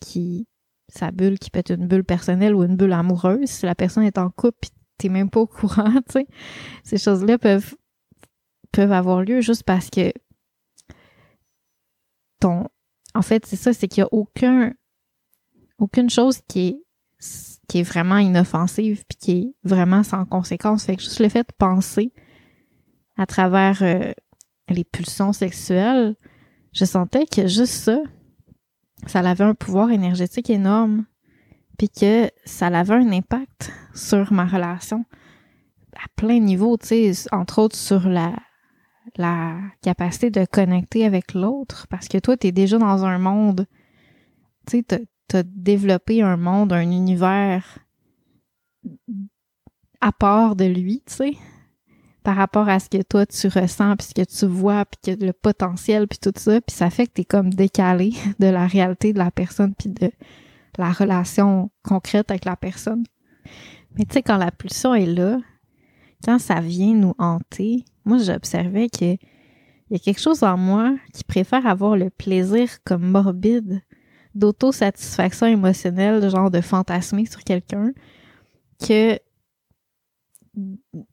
qui, 0.00 0.46
sa 0.88 1.10
bulle 1.10 1.38
qui 1.38 1.50
peut 1.50 1.60
être 1.60 1.72
une 1.72 1.86
bulle 1.86 2.04
personnelle 2.04 2.54
ou 2.54 2.62
une 2.62 2.76
bulle 2.76 2.92
amoureuse. 2.92 3.48
Si 3.48 3.64
la 3.64 3.74
personne 3.74 4.04
est 4.04 4.18
en 4.18 4.28
couple, 4.28 4.58
puis 4.60 4.70
t'es 4.98 5.08
même 5.08 5.30
pas 5.30 5.40
au 5.40 5.46
courant, 5.46 5.92
tu 6.08 6.12
sais. 6.12 6.26
Ces 6.82 6.98
choses-là 6.98 7.38
peuvent, 7.38 7.74
peuvent 8.70 8.92
avoir 8.92 9.22
lieu 9.22 9.40
juste 9.40 9.62
parce 9.62 9.88
que 9.88 10.12
ton, 12.38 12.68
en 13.14 13.22
fait, 13.22 13.46
c'est 13.46 13.56
ça, 13.56 13.72
c'est 13.72 13.88
qu'il 13.88 14.00
y 14.00 14.04
a 14.04 14.08
aucun, 14.12 14.72
aucune 15.78 16.10
chose 16.10 16.40
qui 16.48 16.68
est 16.68 16.78
qui 17.68 17.78
est 17.78 17.82
vraiment 17.82 18.18
inoffensive 18.18 19.04
puis 19.08 19.18
qui 19.18 19.30
est 19.32 19.54
vraiment 19.64 20.02
sans 20.02 20.24
conséquence. 20.26 20.84
Fait 20.84 20.96
que 20.96 21.02
juste 21.02 21.20
le 21.20 21.28
fait 21.28 21.48
de 21.48 21.54
penser 21.56 22.12
à 23.16 23.26
travers 23.26 23.82
euh, 23.82 24.12
les 24.68 24.84
pulsions 24.84 25.32
sexuelles, 25.32 26.16
je 26.72 26.84
sentais 26.84 27.26
que 27.26 27.46
juste 27.46 27.72
ça, 27.72 27.98
ça 29.06 29.20
avait 29.20 29.44
un 29.44 29.54
pouvoir 29.54 29.90
énergétique 29.90 30.50
énorme 30.50 31.06
puis 31.78 31.88
que 31.88 32.30
ça 32.44 32.66
avait 32.66 32.94
un 32.94 33.12
impact 33.12 33.72
sur 33.94 34.32
ma 34.32 34.44
relation 34.44 35.04
à 35.96 36.06
plein 36.16 36.38
de 36.38 36.44
niveaux, 36.44 36.76
tu 36.76 37.12
sais, 37.12 37.12
entre 37.32 37.60
autres 37.60 37.76
sur 37.76 38.08
la 38.08 38.34
la 39.16 39.56
capacité 39.82 40.30
de 40.30 40.44
connecter 40.44 41.04
avec 41.04 41.34
l'autre 41.34 41.86
parce 41.88 42.08
que 42.08 42.18
toi 42.18 42.36
tu 42.36 42.48
es 42.48 42.52
déjà 42.52 42.78
dans 42.78 43.04
un 43.04 43.18
monde 43.18 43.66
tu 44.66 44.78
sais 44.78 45.06
t'as 45.28 45.42
développé 45.42 46.22
un 46.22 46.36
monde, 46.36 46.72
un 46.72 46.90
univers 46.90 47.78
à 50.00 50.12
part 50.12 50.54
de 50.54 50.66
lui, 50.66 51.02
tu 51.06 51.14
sais, 51.14 51.32
par 52.22 52.36
rapport 52.36 52.68
à 52.68 52.78
ce 52.78 52.88
que 52.88 53.02
toi 53.02 53.24
tu 53.26 53.48
ressens, 53.48 53.96
puis 53.96 54.06
ce 54.08 54.14
que 54.14 54.24
tu 54.24 54.46
vois, 54.46 54.84
puis 54.84 55.16
que 55.16 55.24
le 55.24 55.32
potentiel, 55.32 56.08
puis 56.08 56.18
tout 56.18 56.32
ça, 56.36 56.60
puis 56.60 56.76
ça 56.76 56.90
fait 56.90 57.06
que 57.06 57.12
t'es 57.12 57.24
comme 57.24 57.52
décalé 57.52 58.12
de 58.38 58.46
la 58.46 58.66
réalité 58.66 59.12
de 59.12 59.18
la 59.18 59.30
personne, 59.30 59.74
puis 59.74 59.88
de 59.88 60.10
la 60.76 60.92
relation 60.92 61.70
concrète 61.82 62.30
avec 62.30 62.44
la 62.44 62.56
personne. 62.56 63.04
Mais 63.96 64.04
tu 64.04 64.14
sais, 64.14 64.22
quand 64.22 64.36
la 64.36 64.50
pulsion 64.50 64.94
est 64.94 65.06
là, 65.06 65.38
quand 66.24 66.38
ça 66.38 66.60
vient 66.60 66.94
nous 66.94 67.14
hanter, 67.18 67.84
moi 68.04 68.18
j'observais 68.18 68.88
que 68.88 69.16
il 69.90 69.92
y 69.92 69.96
a 69.96 69.98
quelque 69.98 70.20
chose 70.20 70.42
en 70.42 70.56
moi 70.56 70.96
qui 71.12 71.24
préfère 71.24 71.66
avoir 71.66 71.96
le 71.96 72.10
plaisir 72.10 72.68
comme 72.84 73.04
morbide 73.04 73.82
d'autosatisfaction 74.34 75.46
émotionnelle, 75.46 76.28
genre 76.28 76.50
de 76.50 76.60
fantasmer 76.60 77.26
sur 77.26 77.44
quelqu'un, 77.44 77.92
que 78.80 79.18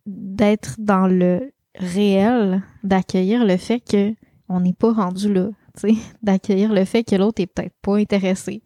d'être 0.06 0.75
dans 0.80 1.08
le 1.08 1.54
réel, 1.75 2.63
d'accueillir 2.84 3.45
le 3.45 3.58
fait 3.58 3.80
que 3.80 4.13
on 4.49 4.60
n'est 4.60 4.73
pas 4.73 4.91
rendu 4.91 5.32
là, 5.32 5.49
d'accueillir 6.21 6.73
le 6.73 6.86
fait 6.86 7.04
que 7.04 7.15
l'autre 7.15 7.41
est 7.41 7.47
peut-être 7.47 7.75
pas 7.82 7.97
intéressé. 7.97 8.63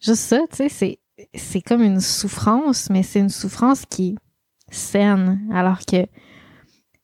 Juste 0.00 0.22
ça, 0.22 0.40
tu 0.50 0.68
sais, 0.68 0.98
c'est 1.34 1.60
comme 1.60 1.82
une 1.82 2.00
souffrance, 2.00 2.88
mais 2.90 3.02
c'est 3.02 3.20
une 3.20 3.28
souffrance 3.28 3.84
qui 3.84 4.10
est 4.10 4.14
saine, 4.74 5.48
alors 5.52 5.80
que 5.80 6.06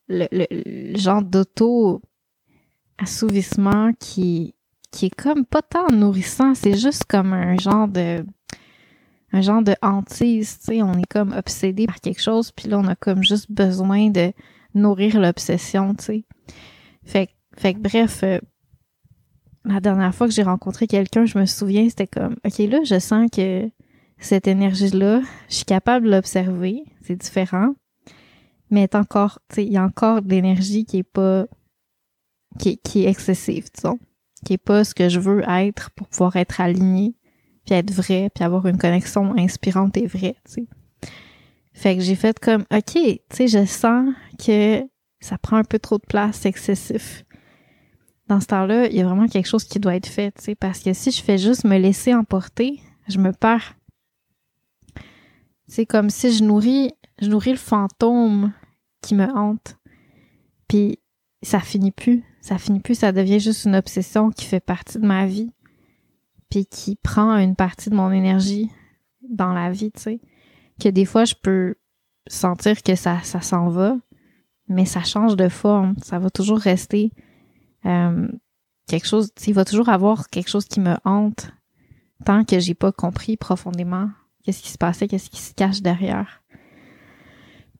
le, 0.09 0.27
le 0.31 0.99
genre 0.99 1.23
d'auto 1.23 2.03
assouvissement 2.99 3.93
qui 3.99 4.55
qui 4.91 5.07
est 5.07 5.15
comme 5.15 5.45
pas 5.45 5.63
tant 5.63 5.91
nourrissant, 5.91 6.55
c'est 6.55 6.77
juste 6.77 7.05
comme 7.07 7.33
un 7.33 7.57
genre 7.59 7.89
de 7.89 8.25
un 9.33 9.41
genre 9.41 9.63
de 9.63 9.75
hantise, 9.83 10.61
tu 10.61 10.67
sais, 10.67 10.83
on 10.83 10.95
est 10.95 11.11
comme 11.11 11.33
obsédé 11.33 11.87
par 11.87 12.01
quelque 12.01 12.23
chose, 12.23 12.53
puis 12.53 12.69
là 12.69 12.79
on 12.79 12.87
a 12.87 12.95
comme 12.95 13.25
juste 13.25 13.51
besoin 13.51 14.11
de 14.11 14.33
nourrir 14.75 15.21
l'obsession, 15.21 15.95
tu 15.97 16.05
sais. 16.05 16.25
Fait, 17.05 17.31
fait 17.57 17.75
que 17.75 17.81
bref, 17.81 18.23
euh, 18.23 18.39
la 19.65 19.81
dernière 19.81 20.15
fois 20.15 20.29
que 20.29 20.33
j'ai 20.33 20.45
rencontré 20.45 20.87
quelqu'un, 20.87 21.27
je 21.27 21.37
me 21.37 21.47
souviens, 21.47 21.89
c'était 21.89 22.07
comme, 22.07 22.37
ok 22.45 22.59
là, 22.59 22.85
je 22.85 23.01
sens 23.01 23.29
que 23.35 23.69
cette 24.19 24.47
énergie-là, 24.47 25.23
je 25.49 25.55
suis 25.57 25.65
capable 25.65 26.07
de 26.07 26.13
l'observer, 26.13 26.85
c'est 27.01 27.17
différent, 27.17 27.75
mais 28.71 28.95
encore, 28.95 29.39
il 29.57 29.73
y 29.73 29.77
a 29.77 29.85
encore 29.85 30.23
de 30.23 30.31
l'énergie 30.31 30.85
qui 30.85 30.99
est 30.99 31.03
pas, 31.03 31.47
qui, 32.59 32.79
qui 32.79 33.05
est 33.05 33.09
excessive, 33.09 33.69
disons 33.75 33.99
qui 34.45 34.53
est 34.53 34.59
pas 34.59 34.85
ce 34.85 34.95
que 34.95 35.09
je 35.09 35.19
veux 35.19 35.43
être 35.49 35.91
pour 35.93 36.07
pouvoir 36.07 36.37
être 36.37 36.61
aligné, 36.61 37.17
puis 37.67 37.75
être 37.75 37.91
vrai, 37.91 38.31
puis 38.33 38.45
avoir 38.45 38.67
une 38.67 38.79
connexion 38.79 39.37
inspirante 39.37 39.97
et 39.97 40.07
vraie, 40.07 40.37
tu 40.45 40.53
sais. 40.53 40.67
Fait 41.73 41.97
que 41.97 42.03
j'ai 42.03 42.15
fait 42.15 42.39
comme, 42.39 42.65
OK, 42.73 42.93
tu 42.93 43.19
sais, 43.31 43.49
je 43.49 43.65
sens 43.67 44.15
que 44.39 44.85
ça 45.19 45.39
prend 45.39 45.57
un 45.57 45.65
peu 45.65 45.81
trop 45.81 45.99
de 45.99 46.07
place, 46.07 46.41
c'est 46.41 46.49
excessif. 46.49 47.25
Dans 48.29 48.41
ce 48.41 48.47
temps-là, 48.47 48.87
il 48.87 48.95
y 48.95 49.01
a 49.01 49.05
vraiment 49.05 49.27
quelque 49.27 49.49
chose 49.49 49.65
qui 49.65 49.81
doit 49.81 49.97
être 49.97 50.07
fait, 50.07 50.31
tu 50.33 50.45
sais, 50.45 50.55
parce 50.55 50.81
que 50.81 50.93
si 50.93 51.11
je 51.11 51.21
fais 51.21 51.37
juste 51.37 51.65
me 51.65 51.77
laisser 51.77 52.15
emporter, 52.15 52.81
je 53.09 53.19
me 53.19 53.33
perds. 53.33 53.75
C'est 55.67 55.87
comme 55.87 56.11
si 56.11 56.33
je 56.33 56.45
nourris, 56.45 56.93
je 57.25 57.31
nourris 57.31 57.53
le 57.53 57.57
fantôme 57.57 58.53
qui 59.03 59.15
me 59.15 59.29
hante. 59.37 59.79
Puis 60.69 60.99
ça 61.43 61.61
finit 61.61 61.93
plus 61.93 62.25
ça 62.45 62.59
finit 62.59 62.81
plus, 62.81 62.97
ça 62.97 63.11
devient 63.11 63.41
juste 63.41 63.65
une 63.65 63.75
obsession 63.75 64.29
qui 64.29 64.45
fait 64.45 64.61
partie 64.61 64.99
de 64.99 65.07
ma 65.07 65.25
vie, 65.25 65.51
puis 66.51 66.67
qui 66.67 66.95
prend 66.95 67.39
une 67.39 67.57
partie 67.57 67.89
de 67.89 67.95
mon 67.95 68.13
énergie 68.13 68.71
dans 69.27 69.55
la 69.55 69.71
vie, 69.71 69.91
tu 69.91 70.03
sais. 70.03 70.21
Que 70.79 70.91
des 70.91 71.07
fois, 71.07 71.25
je 71.25 71.35
peux 71.43 71.77
sentir 72.27 72.83
que 72.83 72.97
ça, 72.97 73.23
ça 73.23 73.41
s'en 73.41 73.71
va, 73.71 73.97
mais 74.69 74.85
ça 74.85 75.03
change 75.03 75.37
de 75.37 75.49
forme. 75.49 75.95
Ça 76.03 76.19
va 76.19 76.29
toujours 76.29 76.59
rester 76.59 77.13
euh, 77.87 78.29
quelque 78.89 79.07
chose, 79.07 79.31
il 79.47 79.55
va 79.55 79.65
toujours 79.65 79.89
avoir 79.89 80.29
quelque 80.29 80.51
chose 80.51 80.67
qui 80.67 80.81
me 80.81 80.97
hante 81.07 81.51
tant 82.27 82.45
que 82.45 82.59
j'ai 82.59 82.75
pas 82.75 82.93
compris 82.93 83.39
profondément 83.39 84.11
qu'est-ce 84.43 84.63
qui 84.63 84.71
se 84.71 84.77
passait, 84.77 85.09
qu'est-ce 85.09 85.31
qui 85.31 85.41
se 85.41 85.55
cache 85.55 85.81
derrière 85.81 86.43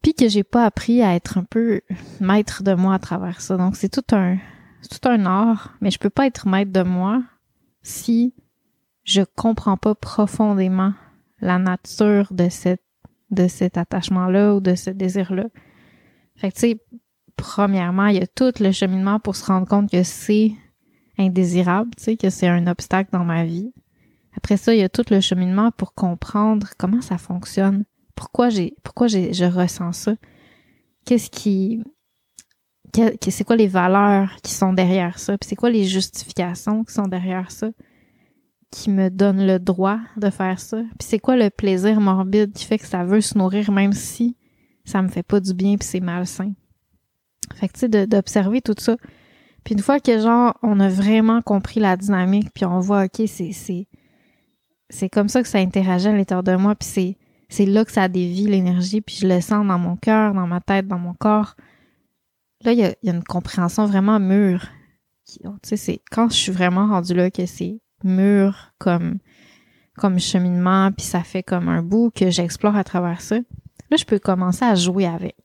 puis 0.05 0.13
que 0.13 0.29
j'ai 0.29 0.43
pas 0.43 0.65
appris 0.65 1.01
à 1.01 1.15
être 1.15 1.39
un 1.39 1.43
peu 1.43 1.81
maître 2.19 2.61
de 2.61 2.75
moi 2.75 2.93
à 2.93 2.99
travers 2.99 3.41
ça. 3.41 3.57
Donc 3.57 3.75
c'est 3.75 3.89
tout 3.89 4.05
un 4.15 4.37
tout 4.87 5.09
un 5.09 5.25
art, 5.25 5.73
mais 5.81 5.89
je 5.89 5.97
peux 5.97 6.11
pas 6.11 6.27
être 6.27 6.47
maître 6.47 6.71
de 6.71 6.83
moi 6.83 7.23
si 7.81 8.35
je 9.03 9.23
comprends 9.23 9.77
pas 9.77 9.95
profondément 9.95 10.93
la 11.41 11.57
nature 11.57 12.27
de 12.31 12.49
cette 12.49 12.83
de 13.31 13.47
cet 13.47 13.79
attachement-là 13.79 14.53
ou 14.53 14.59
de 14.59 14.75
ce 14.75 14.91
désir-là. 14.91 15.45
Fait 16.35 16.51
que 16.51 16.53
tu 16.53 16.59
sais, 16.59 16.79
premièrement, 17.35 18.05
il 18.05 18.17
y 18.17 18.21
a 18.21 18.27
tout 18.27 18.53
le 18.59 18.71
cheminement 18.71 19.19
pour 19.19 19.35
se 19.35 19.45
rendre 19.45 19.67
compte 19.67 19.89
que 19.89 20.03
c'est 20.03 20.51
indésirable, 21.17 21.89
tu 21.97 22.03
sais, 22.03 22.15
que 22.15 22.29
c'est 22.29 22.47
un 22.47 22.67
obstacle 22.67 23.09
dans 23.11 23.25
ma 23.25 23.43
vie. 23.43 23.73
Après 24.37 24.57
ça, 24.57 24.75
il 24.75 24.81
y 24.81 24.83
a 24.83 24.89
tout 24.89 25.05
le 25.09 25.19
cheminement 25.19 25.71
pour 25.71 25.95
comprendre 25.95 26.67
comment 26.77 27.01
ça 27.01 27.17
fonctionne. 27.17 27.85
Pourquoi 28.15 28.49
j'ai 28.49 28.75
pourquoi 28.83 29.07
j'ai 29.07 29.33
je 29.33 29.45
ressens 29.45 29.93
ça? 29.93 30.15
Qu'est-ce 31.05 31.29
qui 31.29 31.83
c'est 33.29 33.43
quoi 33.43 33.55
les 33.55 33.67
valeurs 33.67 34.35
qui 34.41 34.53
sont 34.53 34.73
derrière 34.73 35.19
ça, 35.19 35.37
puis 35.37 35.49
c'est 35.49 35.55
quoi 35.55 35.69
les 35.69 35.83
justifications 35.85 36.83
qui 36.83 36.93
sont 36.93 37.07
derrière 37.07 37.51
ça, 37.51 37.69
qui 38.71 38.89
me 38.89 39.09
donnent 39.09 39.45
le 39.45 39.59
droit 39.59 39.99
de 40.17 40.29
faire 40.29 40.59
ça, 40.59 40.77
puis 40.77 41.07
c'est 41.07 41.19
quoi 41.19 41.35
le 41.35 41.49
plaisir 41.49 41.99
morbide 41.99 42.53
qui 42.53 42.65
fait 42.65 42.77
que 42.77 42.85
ça 42.85 43.03
veut 43.03 43.21
se 43.21 43.37
nourrir 43.37 43.71
même 43.71 43.93
si 43.93 44.37
ça 44.83 45.01
me 45.01 45.07
fait 45.07 45.23
pas 45.23 45.39
du 45.39 45.53
bien 45.53 45.77
puis 45.77 45.87
c'est 45.87 45.99
malsain? 45.99 46.53
Fait 47.55 47.67
que 47.67 47.73
tu 47.73 47.79
sais 47.81 48.07
d'observer 48.07 48.61
tout 48.61 48.75
ça. 48.77 48.97
Puis 49.63 49.75
une 49.75 49.81
fois 49.81 49.99
que 49.99 50.19
genre 50.19 50.57
on 50.61 50.79
a 50.79 50.89
vraiment 50.89 51.41
compris 51.41 51.79
la 51.79 51.97
dynamique 51.97 52.49
puis 52.53 52.65
on 52.65 52.79
voit 52.79 53.05
OK, 53.05 53.23
c'est 53.27 53.51
c'est 53.51 53.87
c'est 54.89 55.09
comme 55.09 55.29
ça 55.29 55.41
que 55.41 55.47
ça 55.47 55.59
interagit 55.59 56.07
à 56.07 56.11
l'intérieur 56.11 56.43
de 56.43 56.55
moi 56.55 56.75
puis 56.75 56.87
c'est 56.87 57.17
c'est 57.55 57.65
là 57.65 57.85
que 57.85 57.91
ça 57.91 58.07
dévie 58.07 58.45
l'énergie 58.45 59.01
puis 59.01 59.15
je 59.21 59.27
le 59.27 59.41
sens 59.41 59.65
dans 59.65 59.79
mon 59.79 59.95
cœur, 59.95 60.33
dans 60.33 60.47
ma 60.47 60.61
tête, 60.61 60.87
dans 60.87 60.99
mon 60.99 61.13
corps 61.13 61.55
Là, 62.63 62.71
il 62.71 62.79
y 62.79 62.83
a, 62.83 62.95
une 63.03 63.23
compréhension 63.23 63.85
vraiment 63.85 64.19
mûre. 64.19 64.67
C'est 65.61 66.01
quand 66.09 66.29
je 66.29 66.35
suis 66.35 66.51
vraiment 66.51 66.87
rendue 66.87 67.13
là 67.13 67.29
que 67.29 67.45
c'est 67.45 67.79
mûr 68.03 68.73
comme 68.79 69.19
comme 69.97 70.19
cheminement, 70.19 70.91
puis 70.91 71.05
ça 71.05 71.21
fait 71.21 71.43
comme 71.43 71.69
un 71.69 71.81
bout 71.81 72.11
que 72.13 72.29
j'explore 72.29 72.75
à 72.75 72.83
travers 72.83 73.21
ça. 73.21 73.37
Là, 73.37 73.97
je 73.97 74.03
peux 74.03 74.19
commencer 74.19 74.65
à 74.65 74.75
jouer 74.75 75.05
avec. 75.05 75.37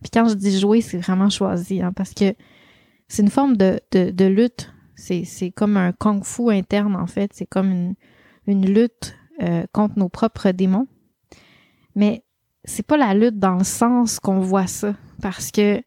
Puis 0.00 0.10
quand 0.10 0.28
je 0.28 0.34
dis 0.34 0.58
jouer, 0.58 0.80
c'est 0.80 0.98
vraiment 0.98 1.28
choisi, 1.28 1.82
hein, 1.82 1.92
parce 1.92 2.14
que 2.14 2.34
c'est 3.08 3.22
une 3.22 3.30
forme 3.30 3.56
de, 3.56 3.80
de, 3.92 4.24
lutte. 4.24 4.72
C'est, 4.94 5.50
comme 5.54 5.76
un 5.76 5.92
kung-fu 5.92 6.50
interne, 6.50 6.96
en 6.96 7.06
fait. 7.06 7.32
C'est 7.34 7.46
comme 7.46 7.70
une, 7.70 7.94
une 8.46 8.66
lutte 8.66 9.14
euh, 9.42 9.64
contre 9.72 9.98
nos 9.98 10.08
propres 10.08 10.52
démons. 10.52 10.88
Mais 11.98 12.22
c'est 12.64 12.86
pas 12.86 12.96
la 12.96 13.12
lutte 13.12 13.38
dans 13.38 13.56
le 13.56 13.64
sens 13.64 14.20
qu'on 14.20 14.40
voit 14.40 14.68
ça. 14.68 14.94
Parce 15.20 15.50
que 15.50 15.82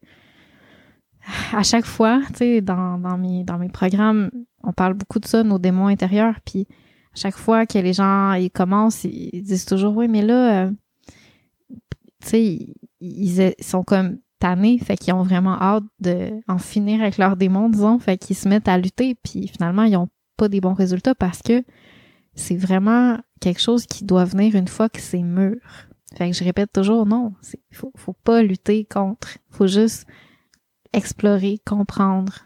à 1.52 1.62
chaque 1.62 1.86
fois, 1.86 2.20
tu 2.28 2.38
sais, 2.38 2.60
dans, 2.60 2.98
dans, 2.98 3.16
mes, 3.16 3.44
dans 3.44 3.58
mes 3.58 3.68
programmes, 3.68 4.30
on 4.62 4.72
parle 4.72 4.94
beaucoup 4.94 5.18
de 5.18 5.26
ça, 5.26 5.42
nos 5.42 5.58
démons 5.58 5.86
intérieurs, 5.86 6.34
puis 6.44 6.66
chaque 7.14 7.36
fois 7.36 7.66
que 7.66 7.78
les 7.78 7.92
gens 7.92 8.32
ils 8.32 8.50
commencent, 8.50 9.04
ils 9.04 9.42
disent 9.42 9.64
toujours 9.64 9.96
oui, 9.96 10.08
mais 10.08 10.22
là, 10.22 10.64
euh, 10.64 10.70
tu 12.22 12.28
sais, 12.28 12.58
ils, 13.00 13.54
sont 13.60 13.84
comme 13.84 14.18
tannés, 14.38 14.78
fait 14.78 14.96
qu'ils 14.96 15.14
ont 15.14 15.22
vraiment 15.22 15.60
hâte 15.60 15.84
de 16.00 16.30
en 16.48 16.58
finir 16.58 17.00
avec 17.00 17.18
leurs 17.18 17.36
démons, 17.36 17.68
disons, 17.68 17.98
fait 17.98 18.18
qu'ils 18.18 18.36
se 18.36 18.48
mettent 18.48 18.68
à 18.68 18.78
lutter, 18.78 19.14
puis 19.22 19.46
finalement 19.46 19.84
ils 19.84 19.96
ont 19.96 20.08
pas 20.36 20.48
des 20.48 20.60
bons 20.60 20.74
résultats 20.74 21.14
parce 21.14 21.42
que 21.42 21.62
c'est 22.34 22.56
vraiment 22.56 23.18
quelque 23.40 23.60
chose 23.60 23.86
qui 23.86 24.04
doit 24.04 24.24
venir 24.24 24.56
une 24.56 24.68
fois 24.68 24.88
que 24.88 25.00
c'est 25.00 25.22
mûr. 25.22 25.56
Fait 26.16 26.30
que 26.30 26.36
je 26.36 26.44
répète 26.44 26.72
toujours 26.72 27.06
non, 27.06 27.32
il 27.70 27.76
faut, 27.76 27.92
faut 27.96 28.12
pas 28.12 28.42
lutter 28.42 28.84
contre, 28.84 29.38
faut 29.50 29.66
juste 29.66 30.06
explorer, 30.92 31.58
comprendre, 31.64 32.44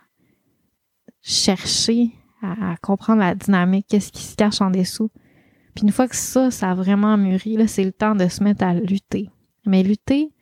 chercher 1.21 2.13
à, 2.43 2.77
comprendre 2.81 3.21
la 3.21 3.35
dynamique, 3.35 3.87
qu'est-ce 3.89 4.13
qui 4.13 4.23
se 4.23 4.37
cache 4.37 4.61
en 4.61 4.71
dessous. 4.71 5.11
Puis 5.75 5.85
une 5.85 5.93
fois 5.93 6.09
que 6.09 6.17
ça, 6.17 6.51
ça 6.51 6.71
a 6.71 6.75
vraiment 6.75 7.17
mûri, 7.17 7.57
là, 7.57 7.67
c'est 7.67 7.85
le 7.85 7.93
temps 7.93 8.15
de 8.15 8.29
se 8.29 8.43
mettre 8.43 8.65
à 8.65 8.75
lutter. 8.75 9.31
Mais 9.67 9.83
lutter 9.83 10.33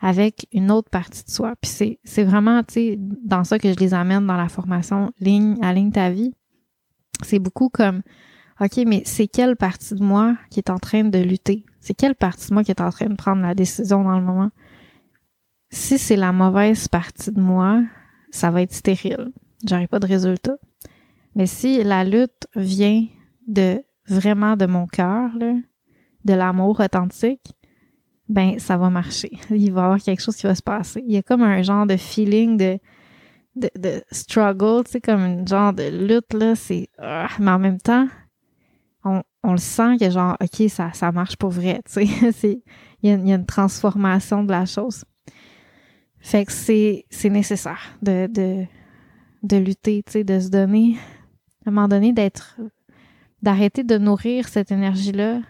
avec 0.00 0.46
une 0.52 0.70
autre 0.70 0.90
partie 0.90 1.24
de 1.24 1.30
soi. 1.30 1.54
Puis 1.60 1.70
c'est, 1.70 1.98
c'est 2.04 2.24
vraiment, 2.24 2.62
tu 2.62 2.74
sais, 2.74 2.98
dans 3.24 3.44
ça 3.44 3.58
que 3.58 3.72
je 3.72 3.78
les 3.78 3.94
amène 3.94 4.26
dans 4.26 4.36
la 4.36 4.48
formation 4.48 5.12
ligne, 5.20 5.56
à 5.62 5.72
ligne 5.72 5.92
ta 5.92 6.10
vie. 6.10 6.32
C'est 7.22 7.38
beaucoup 7.38 7.68
comme, 7.68 8.02
OK, 8.60 8.78
mais 8.86 9.02
c'est 9.04 9.28
quelle 9.28 9.56
partie 9.56 9.94
de 9.94 10.02
moi 10.02 10.36
qui 10.50 10.60
est 10.60 10.70
en 10.70 10.78
train 10.78 11.04
de 11.04 11.18
lutter? 11.18 11.64
C'est 11.82 11.94
quelle 11.94 12.14
partie 12.14 12.48
de 12.48 12.54
moi 12.54 12.62
qui 12.62 12.70
est 12.70 12.80
en 12.80 12.90
train 12.90 13.06
de 13.06 13.16
prendre 13.16 13.42
la 13.42 13.56
décision 13.56 14.04
dans 14.04 14.16
le 14.16 14.24
moment? 14.24 14.50
Si 15.70 15.98
c'est 15.98 16.14
la 16.14 16.30
mauvaise 16.30 16.86
partie 16.86 17.32
de 17.32 17.40
moi, 17.40 17.82
ça 18.30 18.52
va 18.52 18.62
être 18.62 18.72
stérile. 18.72 19.32
J'aurai 19.68 19.88
pas 19.88 19.98
de 19.98 20.06
résultat. 20.06 20.56
Mais 21.34 21.46
si 21.46 21.82
la 21.82 22.04
lutte 22.04 22.46
vient 22.54 23.04
de 23.48 23.82
vraiment 24.06 24.56
de 24.56 24.66
mon 24.66 24.86
cœur, 24.86 25.30
de 26.24 26.32
l'amour 26.32 26.78
authentique, 26.78 27.52
ben 28.28 28.60
ça 28.60 28.76
va 28.76 28.88
marcher. 28.88 29.32
Il 29.50 29.72
va 29.72 29.80
y 29.80 29.84
avoir 29.84 30.00
quelque 30.00 30.22
chose 30.22 30.36
qui 30.36 30.46
va 30.46 30.54
se 30.54 30.62
passer. 30.62 31.02
Il 31.04 31.12
y 31.12 31.16
a 31.16 31.22
comme 31.22 31.42
un 31.42 31.62
genre 31.62 31.86
de 31.86 31.96
feeling 31.96 32.78
de 33.56 34.04
struggle, 34.12 34.84
tu 34.84 35.00
comme 35.00 35.22
une 35.22 35.48
genre 35.48 35.72
de 35.72 36.06
lutte, 36.06 36.32
là, 36.32 36.54
c'est... 36.54 36.90
Ah, 36.98 37.28
mais 37.40 37.50
en 37.50 37.58
même 37.58 37.80
temps, 37.80 38.06
on, 39.42 39.52
le 39.52 39.58
sent 39.58 39.96
que 40.00 40.10
genre, 40.10 40.36
OK, 40.40 40.68
ça, 40.68 40.92
ça 40.92 41.12
marche 41.12 41.36
pour 41.36 41.50
vrai, 41.50 41.80
tu 41.84 42.06
sais. 42.32 42.62
Il 43.02 43.08
y, 43.08 43.32
a 43.32 43.34
une 43.34 43.46
transformation 43.46 44.44
de 44.44 44.52
la 44.52 44.64
chose. 44.64 45.04
Fait 46.20 46.44
que 46.44 46.52
c'est, 46.52 47.04
c'est 47.10 47.30
nécessaire 47.30 47.98
de, 48.00 48.28
de, 48.28 48.64
de 49.42 49.56
lutter, 49.56 50.04
tu 50.06 50.12
sais, 50.12 50.24
de 50.24 50.38
se 50.38 50.48
donner 50.50 50.96
à 51.64 51.70
un 51.70 51.72
moment 51.72 51.88
donné, 51.88 52.12
d'être, 52.12 52.58
d'arrêter 53.42 53.84
de 53.84 53.98
nourrir 53.98 54.48
cette 54.48 54.72
énergie-là, 54.72 55.40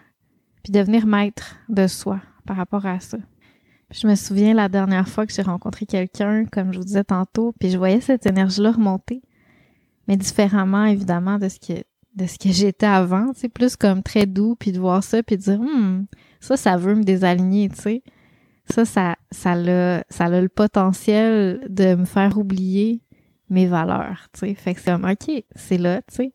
puis 0.63 0.71
devenir 0.71 1.05
maître 1.05 1.57
de 1.69 1.87
soi 1.87 2.21
par 2.45 2.57
rapport 2.57 2.85
à 2.85 2.99
ça. 2.99 3.17
je 3.91 4.07
me 4.07 4.15
souviens 4.15 4.53
la 4.53 4.69
dernière 4.69 5.07
fois 5.07 5.25
que 5.25 5.33
j'ai 5.33 5.41
rencontré 5.41 5.85
quelqu'un, 5.85 6.45
comme 6.45 6.73
je 6.73 6.79
vous 6.79 6.85
disais 6.85 7.03
tantôt, 7.03 7.53
puis 7.59 7.69
je 7.69 7.77
voyais 7.77 8.01
cette 8.01 8.25
énergie-là 8.25 8.73
remonter, 8.73 9.21
mais 10.07 10.17
différemment, 10.17 10.85
évidemment, 10.85 11.39
de 11.39 11.49
ce 11.49 11.59
que 11.59 11.83
de 12.15 12.27
ce 12.27 12.37
que 12.37 12.49
j'étais 12.49 12.85
avant, 12.85 13.31
c'est 13.35 13.49
plus 13.49 13.75
comme 13.75 14.03
très 14.03 14.25
doux, 14.25 14.55
puis 14.55 14.71
de 14.71 14.79
voir 14.79 15.03
ça, 15.03 15.23
puis 15.23 15.37
de 15.37 15.41
dire, 15.41 15.59
hum, 15.59 16.05
ça, 16.39 16.57
ça 16.57 16.77
veut 16.77 16.95
me 16.95 17.03
désaligner, 17.03 17.69
tu 17.69 17.81
sais. 17.81 18.03
Ça, 18.65 18.85
ça, 18.85 19.15
ça 19.31 19.53
a, 19.53 20.03
ça 20.09 20.25
a 20.25 20.41
le 20.41 20.49
potentiel 20.49 21.65
de 21.69 21.95
me 21.95 22.05
faire 22.05 22.37
oublier 22.37 23.01
mes 23.49 23.67
valeurs, 23.67 24.27
tu 24.33 24.41
sais. 24.41 24.53
Fait 24.53 24.73
que 24.73 24.79
c'est 24.79 24.91
comme, 24.91 25.05
OK, 25.05 25.43
c'est 25.55 25.77
là, 25.77 26.01
tu 26.03 26.15
sais. 26.15 26.33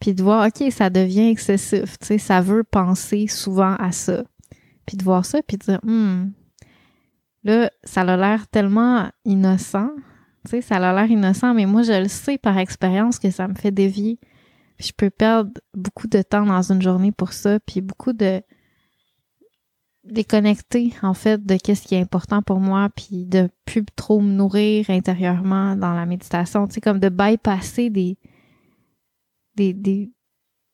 Puis 0.00 0.14
de 0.14 0.22
voir, 0.22 0.46
OK, 0.46 0.70
ça 0.70 0.90
devient 0.90 1.30
excessif, 1.30 1.98
tu 1.98 2.06
sais, 2.06 2.18
ça 2.18 2.40
veut 2.40 2.64
penser 2.64 3.26
souvent 3.26 3.74
à 3.76 3.92
ça. 3.92 4.22
Puis 4.84 4.96
de 4.96 5.02
voir 5.02 5.24
ça, 5.24 5.40
puis 5.42 5.56
de 5.56 5.64
dire, 5.64 5.80
hmm, 5.82 6.30
là, 7.42 7.70
ça 7.84 8.02
a 8.02 8.16
l'air 8.16 8.46
tellement 8.48 9.08
innocent, 9.24 9.90
tu 10.44 10.50
sais, 10.50 10.60
ça 10.60 10.76
a 10.76 10.94
l'air 10.94 11.10
innocent, 11.10 11.54
mais 11.54 11.66
moi, 11.66 11.82
je 11.82 12.02
le 12.02 12.08
sais 12.08 12.38
par 12.38 12.58
expérience 12.58 13.18
que 13.18 13.30
ça 13.30 13.48
me 13.48 13.54
fait 13.54 13.72
dévier. 13.72 14.20
Je 14.78 14.92
peux 14.96 15.10
perdre 15.10 15.52
beaucoup 15.74 16.06
de 16.06 16.22
temps 16.22 16.44
dans 16.44 16.72
une 16.72 16.82
journée 16.82 17.12
pour 17.12 17.32
ça, 17.32 17.58
puis 17.60 17.80
beaucoup 17.80 18.12
de 18.12 18.42
déconnecter 20.06 20.92
en 21.02 21.14
fait 21.14 21.44
de 21.44 21.56
qu'est-ce 21.56 21.86
qui 21.86 21.94
est 21.94 22.00
important 22.00 22.42
pour 22.42 22.60
moi 22.60 22.88
puis 22.94 23.26
de 23.26 23.48
plus 23.64 23.84
trop 23.96 24.20
me 24.20 24.32
nourrir 24.32 24.88
intérieurement 24.90 25.76
dans 25.76 25.94
la 25.94 26.06
méditation. 26.06 26.66
Tu 26.66 26.74
sais 26.74 26.80
comme 26.80 27.00
de 27.00 27.08
bypasser 27.08 27.90
des 27.90 28.16
des 29.56 29.72
des 29.74 30.10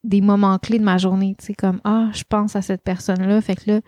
des 0.04 0.20
moments 0.20 0.58
clés 0.58 0.78
de 0.78 0.84
ma 0.84 0.98
journée. 0.98 1.34
Tu 1.38 1.46
sais 1.46 1.54
comme 1.54 1.80
ah 1.84 2.10
je 2.12 2.24
pense 2.28 2.56
à 2.56 2.62
cette 2.62 2.82
personne 2.82 3.22
là 3.22 3.40
fait 3.40 3.56
que 3.56 3.70
là 3.70 3.80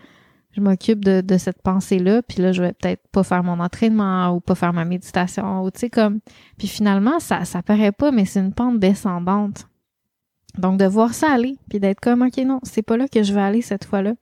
je 0.51 0.61
m'occupe 0.61 1.03
de, 1.03 1.19
de 1.19 1.37
cette 1.37 1.61
pensée 1.61 1.99
là 1.99 2.21
puis 2.23 2.41
là 2.41 2.51
je 2.51 2.61
vais 2.61 2.73
peut-être 2.73 3.05
pas 3.09 3.23
faire 3.23 3.43
mon 3.43 3.59
entraînement 3.59 4.29
ou 4.29 4.39
pas 4.39 4.55
faire 4.55 4.73
ma 4.73 4.85
méditation 4.85 5.63
ou 5.63 5.69
tu 5.69 5.81
sais 5.81 5.89
comme 5.89 6.21
puis 6.57 6.67
finalement 6.67 7.19
ça 7.19 7.45
ça 7.45 7.61
paraît 7.61 7.91
pas 7.91 8.11
mais 8.11 8.25
c'est 8.25 8.39
une 8.39 8.53
pente 8.53 8.79
descendante 8.79 9.67
donc 10.57 10.79
de 10.79 10.85
voir 10.85 11.13
ça 11.13 11.31
aller 11.31 11.57
puis 11.69 11.79
d'être 11.79 11.99
comme 11.99 12.21
ok 12.21 12.37
non 12.37 12.59
c'est 12.63 12.81
pas 12.81 12.97
là 12.97 13.07
que 13.07 13.23
je 13.23 13.33
vais 13.33 13.41
aller 13.41 13.61
cette 13.61 13.85
fois 13.85 14.01
là 14.01 14.13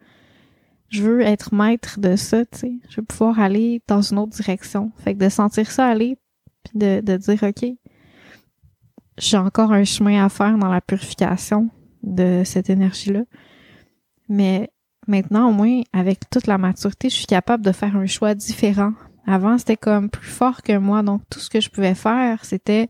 je 0.93 1.01
veux 1.01 1.21
être 1.21 1.55
maître 1.55 1.99
de 1.99 2.15
ça, 2.15 2.45
tu 2.45 2.59
sais. 2.59 2.73
Je 2.87 2.97
veux 2.97 3.05
pouvoir 3.05 3.39
aller 3.39 3.81
dans 3.87 4.03
une 4.03 4.19
autre 4.19 4.33
direction. 4.33 4.91
Fait 4.97 5.15
que 5.15 5.19
de 5.19 5.27
sentir 5.27 5.71
ça 5.71 5.87
aller, 5.87 6.19
puis 6.63 6.77
de, 6.77 7.01
de 7.01 7.17
dire, 7.17 7.41
OK, 7.41 7.65
j'ai 9.17 9.37
encore 9.37 9.71
un 9.71 9.85
chemin 9.85 10.23
à 10.23 10.29
faire 10.29 10.55
dans 10.59 10.71
la 10.71 10.81
purification 10.81 11.69
de 12.03 12.43
cette 12.45 12.69
énergie-là. 12.69 13.23
Mais 14.29 14.69
maintenant, 15.07 15.49
au 15.49 15.51
moins, 15.51 15.81
avec 15.93 16.29
toute 16.29 16.45
la 16.45 16.59
maturité, 16.59 17.09
je 17.09 17.15
suis 17.15 17.25
capable 17.25 17.65
de 17.65 17.71
faire 17.71 17.95
un 17.95 18.05
choix 18.05 18.35
différent. 18.35 18.93
Avant, 19.25 19.57
c'était 19.57 19.77
comme 19.77 20.11
plus 20.11 20.29
fort 20.29 20.61
que 20.61 20.77
moi. 20.77 21.01
Donc, 21.01 21.23
tout 21.27 21.39
ce 21.39 21.49
que 21.49 21.59
je 21.59 21.71
pouvais 21.71 21.95
faire, 21.95 22.45
c'était 22.45 22.87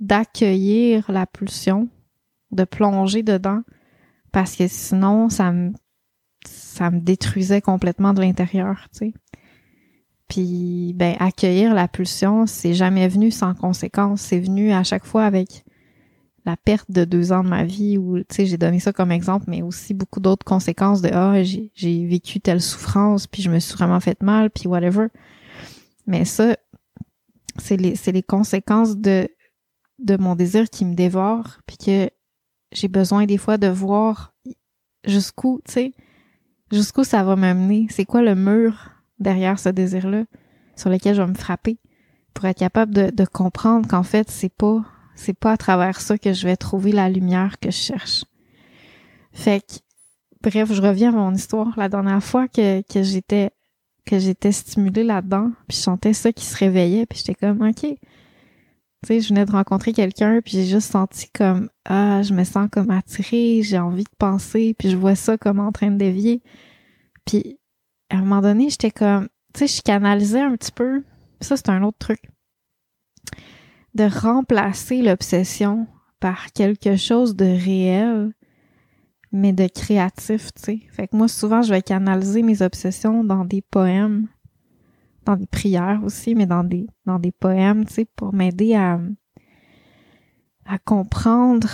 d'accueillir 0.00 1.10
la 1.10 1.24
pulsion, 1.24 1.88
de 2.50 2.64
plonger 2.64 3.22
dedans, 3.22 3.62
parce 4.32 4.56
que 4.56 4.68
sinon, 4.68 5.28
ça 5.28 5.52
me 5.52 5.72
ça 6.46 6.90
me 6.90 7.00
détruisait 7.00 7.60
complètement 7.60 8.12
de 8.12 8.20
l'intérieur, 8.20 8.88
tu 8.92 8.98
sais. 8.98 9.14
Puis, 10.28 10.92
ben, 10.96 11.16
accueillir 11.20 11.72
la 11.74 11.86
pulsion, 11.86 12.46
c'est 12.46 12.74
jamais 12.74 13.06
venu 13.08 13.30
sans 13.30 13.54
conséquence. 13.54 14.20
C'est 14.20 14.40
venu 14.40 14.72
à 14.72 14.82
chaque 14.82 15.04
fois 15.04 15.24
avec 15.24 15.64
la 16.44 16.56
perte 16.56 16.90
de 16.90 17.04
deux 17.04 17.32
ans 17.32 17.44
de 17.44 17.48
ma 17.48 17.64
vie 17.64 17.96
où, 17.96 18.18
tu 18.18 18.24
sais, 18.30 18.46
j'ai 18.46 18.56
donné 18.56 18.80
ça 18.80 18.92
comme 18.92 19.12
exemple, 19.12 19.46
mais 19.48 19.62
aussi 19.62 19.94
beaucoup 19.94 20.20
d'autres 20.20 20.44
conséquences 20.44 21.00
de, 21.00 21.10
ah, 21.12 21.42
j'ai 21.42 22.06
vécu 22.06 22.40
telle 22.40 22.60
souffrance, 22.60 23.26
puis 23.26 23.42
je 23.42 23.50
me 23.50 23.58
suis 23.58 23.74
vraiment 23.74 24.00
fait 24.00 24.20
mal, 24.22 24.50
puis 24.50 24.68
whatever. 24.68 25.08
Mais 26.06 26.24
ça, 26.24 26.56
c'est 27.58 27.76
les, 27.76 27.96
c'est 27.96 28.12
les 28.12 28.22
conséquences 28.22 28.96
de, 28.96 29.28
de 29.98 30.16
mon 30.16 30.34
désir 30.34 30.68
qui 30.70 30.84
me 30.84 30.94
dévore, 30.94 31.58
puis 31.66 31.76
que 31.78 32.10
j'ai 32.76 32.88
besoin 32.88 33.26
des 33.26 33.38
fois 33.38 33.58
de 33.58 33.68
voir 33.68 34.34
jusqu'où, 35.04 35.60
tu 35.64 35.72
sais, 35.72 35.92
Jusqu'où 36.72 37.04
ça 37.04 37.22
va 37.22 37.36
m'amener? 37.36 37.86
C'est 37.90 38.04
quoi 38.04 38.22
le 38.22 38.34
mur 38.34 38.90
derrière 39.18 39.58
ce 39.58 39.68
désir-là 39.68 40.24
sur 40.74 40.90
lequel 40.90 41.14
je 41.14 41.22
vais 41.22 41.28
me 41.28 41.34
frapper 41.34 41.78
pour 42.34 42.44
être 42.46 42.58
capable 42.58 42.92
de, 42.92 43.24
comprendre 43.24 43.88
qu'en 43.88 44.02
fait, 44.02 44.30
c'est 44.30 44.52
pas, 44.52 44.84
c'est 45.14 45.38
pas 45.38 45.52
à 45.52 45.56
travers 45.56 46.00
ça 46.00 46.18
que 46.18 46.32
je 46.32 46.46
vais 46.46 46.56
trouver 46.56 46.92
la 46.92 47.08
lumière 47.08 47.58
que 47.60 47.70
je 47.70 47.76
cherche. 47.76 48.24
Fait 49.32 49.60
que, 49.60 49.76
bref, 50.42 50.72
je 50.72 50.82
reviens 50.82 51.14
à 51.14 51.16
mon 51.16 51.32
histoire. 51.32 51.72
La 51.78 51.88
dernière 51.88 52.22
fois 52.22 52.48
que, 52.48 52.82
que 52.82 53.02
j'étais, 53.02 53.52
que 54.04 54.18
j'étais 54.18 54.52
stimulée 54.52 55.04
là-dedans, 55.04 55.52
puis 55.68 55.78
je 55.78 55.82
sentais 55.82 56.12
ça 56.12 56.32
qui 56.32 56.44
se 56.44 56.56
réveillait, 56.56 57.06
puis 57.06 57.18
j'étais 57.18 57.34
comme, 57.34 57.62
OK, 57.62 57.86
je 59.08 59.28
venais 59.28 59.44
de 59.44 59.52
rencontrer 59.52 59.92
quelqu'un, 59.92 60.40
puis 60.42 60.52
j'ai 60.52 60.66
juste 60.66 60.90
senti 60.90 61.30
comme 61.30 61.68
ah, 61.84 62.22
je 62.22 62.32
me 62.32 62.44
sens 62.44 62.68
comme 62.70 62.90
attirée, 62.90 63.62
j'ai 63.62 63.78
envie 63.78 64.04
de 64.04 64.16
penser, 64.18 64.74
puis 64.78 64.90
je 64.90 64.96
vois 64.96 65.14
ça 65.14 65.38
comme 65.38 65.60
en 65.60 65.72
train 65.72 65.90
de 65.90 65.96
dévier. 65.96 66.42
Puis 67.24 67.58
à 68.10 68.16
un 68.16 68.20
moment 68.20 68.42
donné, 68.42 68.70
j'étais 68.70 68.90
comme 68.90 69.28
tu 69.54 69.66
sais, 69.66 69.76
je 69.78 69.82
canalisais 69.82 70.40
un 70.40 70.56
petit 70.56 70.72
peu. 70.72 71.04
Ça 71.40 71.56
c'est 71.56 71.68
un 71.68 71.82
autre 71.82 71.98
truc. 71.98 72.20
De 73.94 74.04
remplacer 74.04 75.02
l'obsession 75.02 75.86
par 76.20 76.52
quelque 76.52 76.96
chose 76.96 77.36
de 77.36 77.46
réel 77.46 78.32
mais 79.32 79.52
de 79.52 79.66
créatif, 79.66 80.54
tu 80.54 80.62
sais. 80.62 80.80
Fait 80.90 81.08
que 81.08 81.16
moi 81.16 81.28
souvent 81.28 81.62
je 81.62 81.70
vais 81.70 81.82
canaliser 81.82 82.42
mes 82.42 82.62
obsessions 82.62 83.24
dans 83.24 83.44
des 83.44 83.62
poèmes 83.62 84.28
dans 85.26 85.36
des 85.36 85.46
prières 85.46 86.00
aussi, 86.04 86.34
mais 86.34 86.46
dans 86.46 86.64
des, 86.64 86.86
dans 87.04 87.18
des 87.18 87.32
poèmes, 87.32 87.84
tu 87.84 87.94
sais, 87.94 88.04
pour 88.04 88.32
m'aider 88.32 88.74
à, 88.74 89.00
à 90.64 90.78
comprendre 90.78 91.68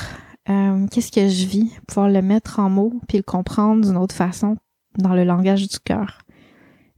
euh, 0.48 0.86
qu'est-ce 0.90 1.12
que 1.12 1.28
je 1.28 1.46
vis, 1.46 1.72
pouvoir 1.86 2.08
le 2.08 2.22
mettre 2.22 2.58
en 2.58 2.68
mots, 2.68 2.94
puis 3.06 3.18
le 3.18 3.22
comprendre 3.22 3.86
d'une 3.86 3.96
autre 3.96 4.14
façon 4.14 4.56
dans 4.98 5.14
le 5.14 5.24
langage 5.24 5.68
du 5.68 5.78
cœur. 5.78 6.18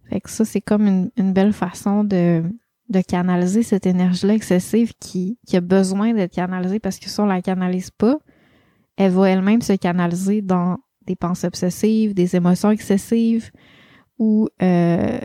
Fait 0.09 0.21
que 0.21 0.31
ça, 0.31 0.45
c'est 0.45 0.61
comme 0.61 0.87
une, 0.87 1.11
une, 1.17 1.33
belle 1.33 1.53
façon 1.53 2.05
de, 2.05 2.43
de 2.89 3.01
canaliser 3.01 3.63
cette 3.63 3.87
énergie-là 3.87 4.35
excessive 4.35 4.93
qui, 5.01 5.39
qui 5.47 5.57
a 5.57 5.61
besoin 5.61 6.13
d'être 6.13 6.35
canalisée 6.35 6.79
parce 6.79 6.99
que 6.99 7.09
si 7.09 7.21
on 7.21 7.27
la 7.27 7.43
canalise 7.43 7.91
pas, 7.91 8.19
elle 8.97 9.13
va 9.13 9.31
elle-même 9.31 9.63
se 9.63 9.73
canaliser 9.73 10.41
dans 10.41 10.79
des 11.07 11.17
pensées 11.17 11.47
obsessives, 11.47 12.15
des 12.15 12.37
émotions 12.37 12.71
excessives 12.71 13.51
ou 14.19 14.49
euh, 14.63 15.19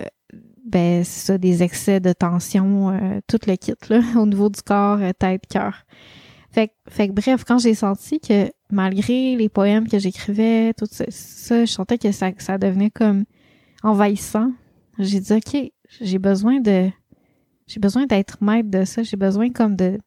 ben 0.70 1.03
c'est 1.03 1.26
ça 1.28 1.38
des 1.38 1.63
excès 1.63 1.99
de 1.99 2.13
tension, 2.13 2.91
euh, 2.91 3.20
tout 3.28 3.39
le 3.47 3.55
kit 3.55 3.74
là 3.89 4.01
au 4.17 4.26
niveau 4.26 4.49
du 4.49 4.61
corps, 4.61 4.99
euh, 5.01 5.11
tête, 5.17 5.43
cœur. 5.49 5.86
Fait, 6.51 6.72
fait 6.88 7.09
que 7.09 7.13
bref, 7.13 7.43
quand 7.43 7.59
j'ai 7.59 7.76
senti 7.76 8.20
que 8.20 8.51
malgré 8.72 9.36
les 9.36 9.49
poèmes 9.49 9.88
que 9.88 9.99
j'écrivais, 9.99 10.74
tout 10.74 10.88
ça, 10.89 11.05
ça, 11.09 11.65
je 11.65 11.72
sentais 11.72 11.97
que 11.97 12.11
ça, 12.11 12.32
ça 12.38 12.57
devenait 12.57 12.89
comme 12.89 13.26
envahissant. 13.84 14.51
J'ai 14.97 15.20
dit 15.20 15.34
ok, 15.34 15.72
j'ai 16.01 16.20
besoin 16.20 16.59
de 16.59 16.89
j'ai 17.67 17.80
besoin 17.80 18.05
d'être 18.05 18.43
maître 18.43 18.70
de 18.70 18.84
ça, 18.86 19.03
j'ai 19.03 19.17
besoin 19.17 19.51
comme 19.51 19.76
de 19.76 19.99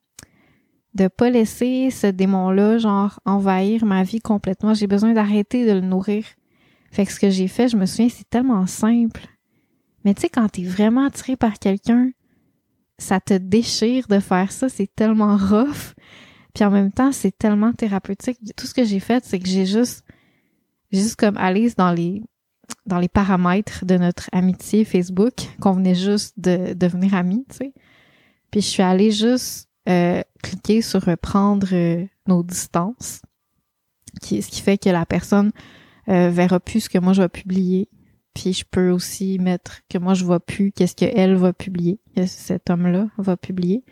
de 0.94 1.08
pas 1.08 1.30
laisser 1.30 1.90
ce 1.90 2.06
démon-là, 2.06 2.78
genre, 2.78 3.18
envahir 3.24 3.84
ma 3.84 4.02
vie 4.02 4.20
complètement. 4.20 4.74
J'ai 4.74 4.86
besoin 4.86 5.12
d'arrêter 5.12 5.66
de 5.66 5.72
le 5.72 5.80
nourrir. 5.80 6.24
Fait 6.90 7.06
que 7.06 7.12
ce 7.12 7.18
que 7.18 7.30
j'ai 7.30 7.48
fait, 7.48 7.68
je 7.68 7.76
me 7.76 7.86
souviens, 7.86 8.10
c'est 8.10 8.28
tellement 8.28 8.66
simple. 8.66 9.22
Mais 10.04 10.14
tu 10.14 10.22
sais, 10.22 10.28
quand 10.28 10.48
t'es 10.48 10.64
vraiment 10.64 11.06
attiré 11.06 11.36
par 11.36 11.58
quelqu'un, 11.58 12.10
ça 12.98 13.20
te 13.20 13.34
déchire 13.34 14.06
de 14.08 14.18
faire 14.18 14.52
ça, 14.52 14.68
c'est 14.68 14.92
tellement 14.94 15.36
rough. 15.36 15.94
Puis 16.54 16.64
en 16.64 16.70
même 16.70 16.92
temps, 16.92 17.12
c'est 17.12 17.36
tellement 17.36 17.72
thérapeutique. 17.72 18.38
Tout 18.56 18.66
ce 18.66 18.74
que 18.74 18.84
j'ai 18.84 19.00
fait, 19.00 19.24
c'est 19.24 19.38
que 19.38 19.48
j'ai 19.48 19.66
juste, 19.66 20.04
juste 20.92 21.16
comme 21.16 21.36
allé 21.36 21.70
dans 21.76 21.92
les, 21.92 22.22
dans 22.86 22.98
les 22.98 23.08
paramètres 23.08 23.84
de 23.84 23.96
notre 23.96 24.28
amitié 24.32 24.84
Facebook, 24.84 25.34
qu'on 25.60 25.72
venait 25.72 25.94
juste 25.94 26.38
de 26.38 26.74
devenir 26.74 27.14
amis, 27.14 27.46
tu 27.50 27.56
sais. 27.56 27.72
Puis 28.50 28.60
je 28.60 28.66
suis 28.66 28.82
allée 28.82 29.10
juste 29.10 29.68
euh, 29.88 30.22
cliquer 30.42 30.82
sur 30.82 31.04
prendre 31.18 31.68
euh, 31.72 32.04
nos 32.26 32.42
distances, 32.42 33.22
qui, 34.20 34.42
ce 34.42 34.48
qui 34.48 34.60
fait 34.60 34.78
que 34.78 34.90
la 34.90 35.06
personne 35.06 35.52
euh, 36.08 36.28
verra 36.28 36.60
plus 36.60 36.80
ce 36.80 36.88
que 36.88 36.98
moi 36.98 37.14
je 37.14 37.22
vais 37.22 37.28
publier. 37.28 37.88
Puis 38.34 38.52
je 38.52 38.64
peux 38.70 38.90
aussi 38.90 39.38
mettre 39.38 39.80
que 39.90 39.98
moi 39.98 40.14
je 40.14 40.24
vois 40.24 40.40
plus 40.40 40.72
qu'est-ce 40.72 40.96
qu'elle 40.96 41.36
va 41.36 41.52
publier, 41.52 42.00
que 42.16 42.26
cet 42.26 42.70
homme-là 42.70 43.08
va 43.18 43.36
publier. 43.36 43.84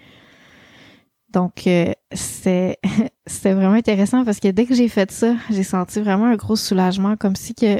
Donc 1.31 1.67
euh, 1.67 1.93
c'est 2.13 2.79
c'est 3.27 3.53
vraiment 3.53 3.75
intéressant 3.75 4.25
parce 4.25 4.41
que 4.41 4.49
dès 4.49 4.67
que 4.67 4.75
j'ai 4.75 4.89
fait 4.89 5.11
ça, 5.11 5.37
j'ai 5.51 5.63
senti 5.63 6.01
vraiment 6.01 6.27
un 6.27 6.37
gros 6.37 6.57
soulagement, 6.57 7.17
comme 7.17 7.37
si 7.37 7.55
que 7.55 7.79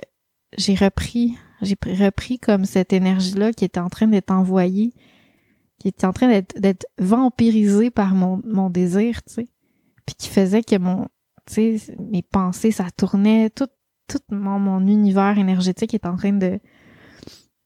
j'ai 0.59 0.75
repris, 0.75 1.37
j'ai 1.63 1.77
repris 1.85 2.39
comme 2.39 2.65
cette 2.65 2.93
énergie-là 2.93 3.53
qui 3.53 3.65
était 3.65 3.81
en 3.81 3.89
train 3.89 4.07
d'être 4.07 4.31
envoyée 4.31 4.93
qui 5.81 5.89
était 5.89 6.07
en 6.07 6.13
train 6.13 6.29
d'être 6.29 6.87
vampirisé 6.99 7.91
par 7.91 8.15
mon, 8.15 8.41
mon 8.45 8.71
désir, 8.71 9.23
tu 9.25 9.35
sais. 9.35 9.49
Puis 10.07 10.15
qui 10.15 10.29
faisait 10.29 10.63
que 10.63 10.77
mon, 10.77 11.09
tu 11.47 11.79
sais, 11.79 11.97
mes 11.99 12.23
pensées, 12.23 12.71
ça 12.71 12.89
tournait, 12.97 13.49
tout, 13.49 13.69
tout 14.11 14.35
mon, 14.35 14.87
univers 14.87 15.39
énergétique 15.39 15.95
est 15.95 16.07
en 16.07 16.17
train 16.17 16.33
de, 16.33 16.59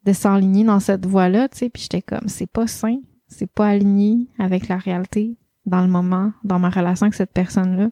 de 0.04 0.12
s'enligner 0.12 0.64
dans 0.64 0.80
cette 0.80 1.06
voie-là, 1.06 1.48
tu 1.48 1.58
sais. 1.58 1.70
Puis 1.70 1.82
j'étais 1.82 2.02
comme, 2.02 2.28
c'est 2.28 2.50
pas 2.50 2.66
sain, 2.66 2.98
c'est 3.28 3.50
pas 3.50 3.68
aligné 3.68 4.28
avec 4.38 4.68
la 4.68 4.76
réalité 4.76 5.36
dans 5.66 5.82
le 5.82 5.88
moment, 5.88 6.32
dans 6.44 6.58
ma 6.58 6.70
relation 6.70 7.04
avec 7.04 7.14
cette 7.14 7.32
personne-là. 7.32 7.90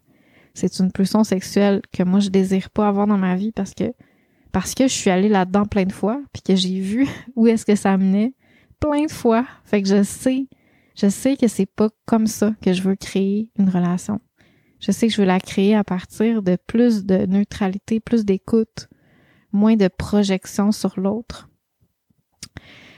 C'est 0.54 0.78
une 0.80 0.92
pulsion 0.92 1.24
sexuelle 1.24 1.80
que 1.92 2.02
moi 2.02 2.20
je 2.20 2.28
désire 2.28 2.68
pas 2.70 2.86
avoir 2.86 3.06
dans 3.06 3.16
ma 3.16 3.36
vie 3.36 3.52
parce 3.52 3.72
que 3.72 3.94
parce 4.52 4.74
que 4.74 4.84
je 4.84 4.92
suis 4.92 5.08
allée 5.08 5.30
là-dedans 5.30 5.64
plein 5.64 5.84
de 5.84 5.92
fois 5.92 6.20
puis 6.32 6.42
que 6.42 6.54
j'ai 6.54 6.78
vu 6.78 7.08
où 7.36 7.46
est-ce 7.46 7.64
que 7.64 7.74
ça 7.74 7.96
menait 7.96 8.34
plein 8.78 9.06
de 9.06 9.10
fois. 9.10 9.46
Fait 9.64 9.82
que 9.82 9.88
je 9.88 10.02
sais, 10.02 10.46
je 10.94 11.08
sais 11.08 11.36
que 11.38 11.48
c'est 11.48 11.66
pas 11.66 11.88
comme 12.04 12.26
ça 12.26 12.52
que 12.60 12.74
je 12.74 12.82
veux 12.82 12.96
créer 12.96 13.48
une 13.58 13.70
relation. 13.70 14.20
Je 14.82 14.90
sais 14.90 15.06
que 15.06 15.14
je 15.14 15.20
veux 15.20 15.26
la 15.26 15.40
créer 15.40 15.76
à 15.76 15.84
partir 15.84 16.42
de 16.42 16.56
plus 16.66 17.06
de 17.06 17.24
neutralité, 17.26 18.00
plus 18.00 18.24
d'écoute, 18.24 18.88
moins 19.52 19.76
de 19.76 19.88
projection 19.88 20.72
sur 20.72 20.98
l'autre. 20.98 21.48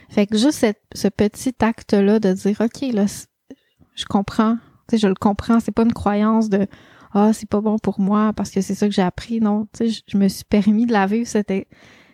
Fait 0.09 0.26
que 0.26 0.39
juste 0.39 0.66
ce 0.95 1.09
petit 1.09 1.55
acte-là 1.61 2.20
de 2.20 2.32
dire, 2.32 2.61
OK, 2.61 2.80
là, 2.93 3.05
je 3.95 4.05
comprends, 4.07 4.57
tu 4.89 4.97
sais, 4.97 4.99
je 4.99 5.09
le 5.09 5.14
comprends, 5.14 5.61
c'est 5.61 5.72
pas 5.72 5.82
une 5.82 5.93
croyance 5.93 6.49
de, 6.49 6.66
ah, 7.12 7.32
c'est 7.35 7.49
pas 7.49 7.61
bon 7.61 7.78
pour 7.78 8.01
moi 8.01 8.32
parce 8.32 8.51
que 8.51 8.62
c'est 8.62 8.74
ça 8.74 8.89
que 8.89 8.95
j'ai 8.95 9.03
appris. 9.03 9.41
Non, 9.41 9.68
tu 9.76 9.91
sais, 9.91 10.03
je 10.07 10.16
me 10.16 10.28
suis 10.28 10.45
permis 10.45 10.87
de 10.87 10.93
la 10.93 11.07
vivre, 11.07 11.28
c'était, 11.28 11.68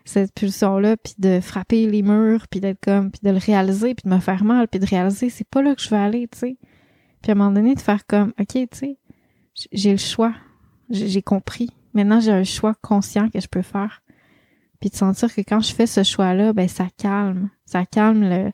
cette 0.04 0.34
pulsion-là, 0.34 0.96
puis 0.96 1.14
de 1.18 1.40
frapper 1.40 1.86
les 1.86 2.02
murs, 2.02 2.48
puis 2.48 2.60
d'être 2.60 2.80
comme, 2.82 3.12
puis 3.12 3.20
de 3.22 3.30
le 3.30 3.38
réaliser, 3.38 3.94
puis 3.94 4.08
de 4.08 4.14
me 4.14 4.20
faire 4.20 4.42
mal, 4.42 4.66
puis 4.66 4.80
de 4.80 4.86
réaliser, 4.86 5.30
c'est 5.30 5.48
pas 5.48 5.62
là 5.62 5.76
que 5.76 5.82
je 5.82 5.90
veux 5.90 5.96
aller, 5.96 6.26
tu 6.28 6.38
sais. 6.38 6.56
Puis 7.22 7.30
à 7.30 7.34
un 7.34 7.38
moment 7.38 7.52
donné, 7.52 7.74
de 7.74 7.80
faire 7.80 8.06
comme, 8.06 8.32
OK, 8.40 8.48
tu 8.48 8.66
sais, 8.72 8.98
j'ai 9.72 9.92
le 9.92 9.98
choix, 9.98 10.34
j'ai 10.90 11.22
compris. 11.22 11.70
Maintenant, 11.94 12.20
j'ai 12.20 12.32
un 12.32 12.44
choix 12.44 12.74
conscient 12.82 13.28
que 13.28 13.40
je 13.40 13.48
peux 13.48 13.62
faire. 13.62 14.02
Puis 14.80 14.90
de 14.90 14.94
sentir 14.94 15.34
que 15.34 15.40
quand 15.42 15.61
je 15.61 15.74
fais 15.74 15.86
ce 15.86 16.02
choix-là, 16.02 16.52
ben 16.52 16.68
ça 16.68 16.86
calme, 16.96 17.50
ça 17.66 17.84
calme 17.84 18.52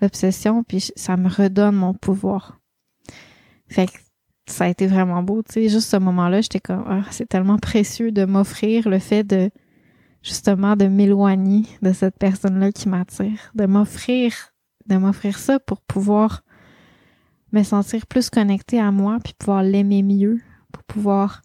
l'obsession, 0.00 0.64
puis 0.64 0.90
ça 0.96 1.16
me 1.16 1.28
redonne 1.28 1.76
mon 1.76 1.94
pouvoir. 1.94 2.58
Fait 3.68 3.86
que 3.86 3.98
ça 4.46 4.64
a 4.64 4.68
été 4.68 4.86
vraiment 4.86 5.22
beau, 5.22 5.42
tu 5.42 5.52
sais. 5.52 5.68
Juste 5.68 5.88
ce 5.88 5.96
moment-là, 5.96 6.40
j'étais 6.40 6.60
comme, 6.60 6.84
ah, 6.88 7.02
c'est 7.10 7.28
tellement 7.28 7.58
précieux 7.58 8.10
de 8.12 8.24
m'offrir 8.24 8.88
le 8.88 8.98
fait 8.98 9.24
de 9.24 9.50
justement 10.22 10.74
de 10.74 10.86
m'éloigner 10.86 11.64
de 11.82 11.92
cette 11.92 12.18
personne-là 12.18 12.72
qui 12.72 12.88
m'attire, 12.88 13.52
de 13.54 13.66
m'offrir, 13.66 14.34
de 14.86 14.96
m'offrir 14.96 15.38
ça 15.38 15.60
pour 15.60 15.80
pouvoir 15.80 16.42
me 17.52 17.62
sentir 17.62 18.06
plus 18.06 18.30
connectée 18.30 18.80
à 18.80 18.90
moi, 18.90 19.18
puis 19.22 19.32
pouvoir 19.38 19.62
l'aimer 19.62 20.02
mieux, 20.02 20.40
pour 20.72 20.82
pouvoir 20.84 21.42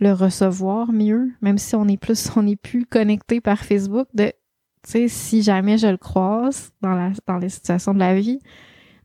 le 0.00 0.12
recevoir 0.12 0.92
mieux, 0.92 1.32
même 1.40 1.58
si 1.58 1.74
on 1.74 1.88
est 1.88 1.96
plus, 1.96 2.30
on 2.36 2.46
est 2.46 2.56
plus 2.56 2.84
connecté 2.86 3.40
par 3.40 3.64
Facebook, 3.64 4.08
de, 4.14 4.26
tu 4.26 4.32
sais, 4.90 5.08
si 5.08 5.42
jamais 5.42 5.78
je 5.78 5.86
le 5.86 5.96
croise 5.96 6.72
dans 6.80 6.94
la, 6.94 7.12
dans 7.26 7.38
les 7.38 7.48
situations 7.48 7.94
de 7.94 7.98
la 7.98 8.14
vie, 8.14 8.40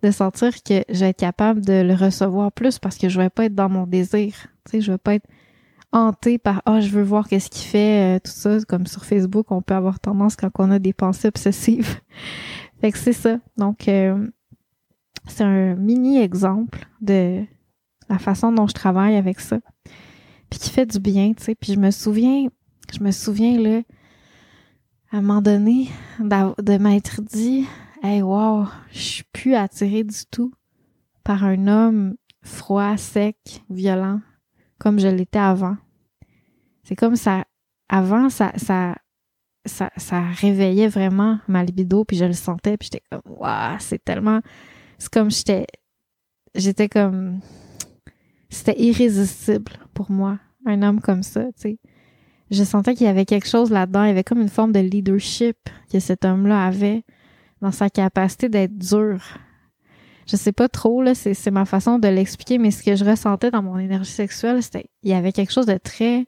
de 0.03 0.11
sentir 0.11 0.63
que 0.63 0.83
je 0.89 0.99
vais 0.99 1.09
être 1.09 1.19
capable 1.19 1.63
de 1.63 1.81
le 1.81 1.93
recevoir 1.93 2.51
plus 2.51 2.79
parce 2.79 2.97
que 2.97 3.07
je 3.07 3.19
vais 3.19 3.29
pas 3.29 3.45
être 3.45 3.55
dans 3.55 3.69
mon 3.69 3.85
désir, 3.85 4.33
tu 4.65 4.71
sais, 4.71 4.81
je 4.81 4.91
vais 4.91 4.97
pas 4.97 5.15
être 5.15 5.27
hanté 5.91 6.37
par 6.37 6.61
ah 6.65 6.79
je 6.79 6.89
veux 6.89 7.03
voir 7.03 7.27
qu'est-ce 7.27 7.49
qu'il 7.49 7.67
fait 7.67 8.15
euh, 8.15 8.19
tout 8.19 8.31
ça 8.31 8.57
comme 8.67 8.87
sur 8.87 9.03
Facebook 9.03 9.47
on 9.51 9.61
peut 9.61 9.73
avoir 9.73 9.99
tendance 9.99 10.35
quand 10.35 10.49
on 10.59 10.71
a 10.71 10.79
des 10.79 10.93
pensées 10.93 11.27
obsessives. 11.27 11.99
Fait 12.81 12.91
que 12.91 12.97
c'est 12.97 13.13
ça. 13.13 13.39
Donc 13.57 13.87
euh, 13.87 14.27
c'est 15.27 15.43
un 15.43 15.75
mini 15.75 16.19
exemple 16.19 16.87
de 17.01 17.43
la 18.11 18.19
façon 18.19 18.51
dont 18.51 18.67
je 18.67 18.73
travaille 18.73 19.15
avec 19.15 19.39
ça 19.39 19.59
puis 20.49 20.59
qui 20.59 20.69
fait 20.69 20.85
du 20.85 20.99
bien 20.99 21.33
tu 21.33 21.43
sais 21.43 21.55
puis 21.55 21.73
je 21.73 21.79
me 21.79 21.91
souviens 21.91 22.47
je 22.93 23.03
me 23.03 23.11
souviens 23.11 23.59
là 23.59 23.81
à 25.11 25.17
un 25.17 25.21
moment 25.21 25.41
donné 25.41 25.89
de 26.19 26.77
m'être 26.77 27.21
dit 27.21 27.65
hey 28.03 28.21
wow 28.21 28.65
je 28.91 28.99
suis 28.99 29.23
plus 29.31 29.55
attirée 29.55 30.03
du 30.03 30.25
tout 30.29 30.53
par 31.23 31.43
un 31.43 31.67
homme 31.67 32.15
froid 32.43 32.97
sec 32.97 33.37
violent 33.69 34.19
comme 34.81 34.99
je 34.99 35.07
l'étais 35.07 35.37
avant. 35.37 35.77
C'est 36.83 36.95
comme 36.95 37.15
ça, 37.15 37.45
avant, 37.87 38.31
ça, 38.31 38.51
ça, 38.57 38.95
ça, 39.63 39.91
ça 39.95 40.21
réveillait 40.21 40.87
vraiment 40.87 41.37
ma 41.47 41.63
libido, 41.63 42.03
puis 42.03 42.17
je 42.17 42.25
le 42.25 42.33
sentais, 42.33 42.77
puis 42.77 42.89
j'étais 42.91 43.03
comme, 43.11 43.21
waouh, 43.37 43.77
c'est 43.77 44.03
tellement, 44.03 44.41
c'est 44.97 45.13
comme 45.13 45.29
j'étais, 45.29 45.67
j'étais 46.55 46.89
comme, 46.89 47.41
c'était 48.51 48.79
irrésistible 48.79 49.71
pour 49.93 50.11
moi, 50.11 50.39
un 50.65 50.81
homme 50.83 51.01
comme 51.01 51.23
ça, 51.23 51.45
tu 51.45 51.51
sais. 51.57 51.79
Je 52.51 52.63
sentais 52.63 52.95
qu'il 52.95 53.07
y 53.07 53.09
avait 53.09 53.25
quelque 53.25 53.47
chose 53.47 53.71
là-dedans, 53.71 54.03
il 54.03 54.07
y 54.07 54.11
avait 54.11 54.25
comme 54.25 54.41
une 54.41 54.49
forme 54.49 54.73
de 54.73 54.79
leadership 54.79 55.57
que 55.91 55.99
cet 55.99 56.25
homme-là 56.25 56.65
avait 56.65 57.03
dans 57.61 57.71
sa 57.71 57.89
capacité 57.89 58.49
d'être 58.49 58.77
dur, 58.77 59.21
je 60.31 60.37
sais 60.37 60.51
pas 60.51 60.69
trop, 60.69 61.01
là, 61.01 61.13
c'est 61.15 61.51
ma 61.51 61.65
façon 61.65 61.99
de 61.99 62.07
l'expliquer, 62.07 62.57
mais 62.57 62.71
ce 62.71 62.83
que 62.83 62.95
je 62.95 63.03
ressentais 63.03 63.51
dans 63.51 63.61
mon 63.61 63.77
énergie 63.77 64.11
sexuelle, 64.11 64.61
c'était, 64.63 64.85
il 65.03 65.09
y 65.09 65.13
avait 65.13 65.33
quelque 65.33 65.51
chose 65.51 65.65
de 65.65 65.77
très, 65.77 66.25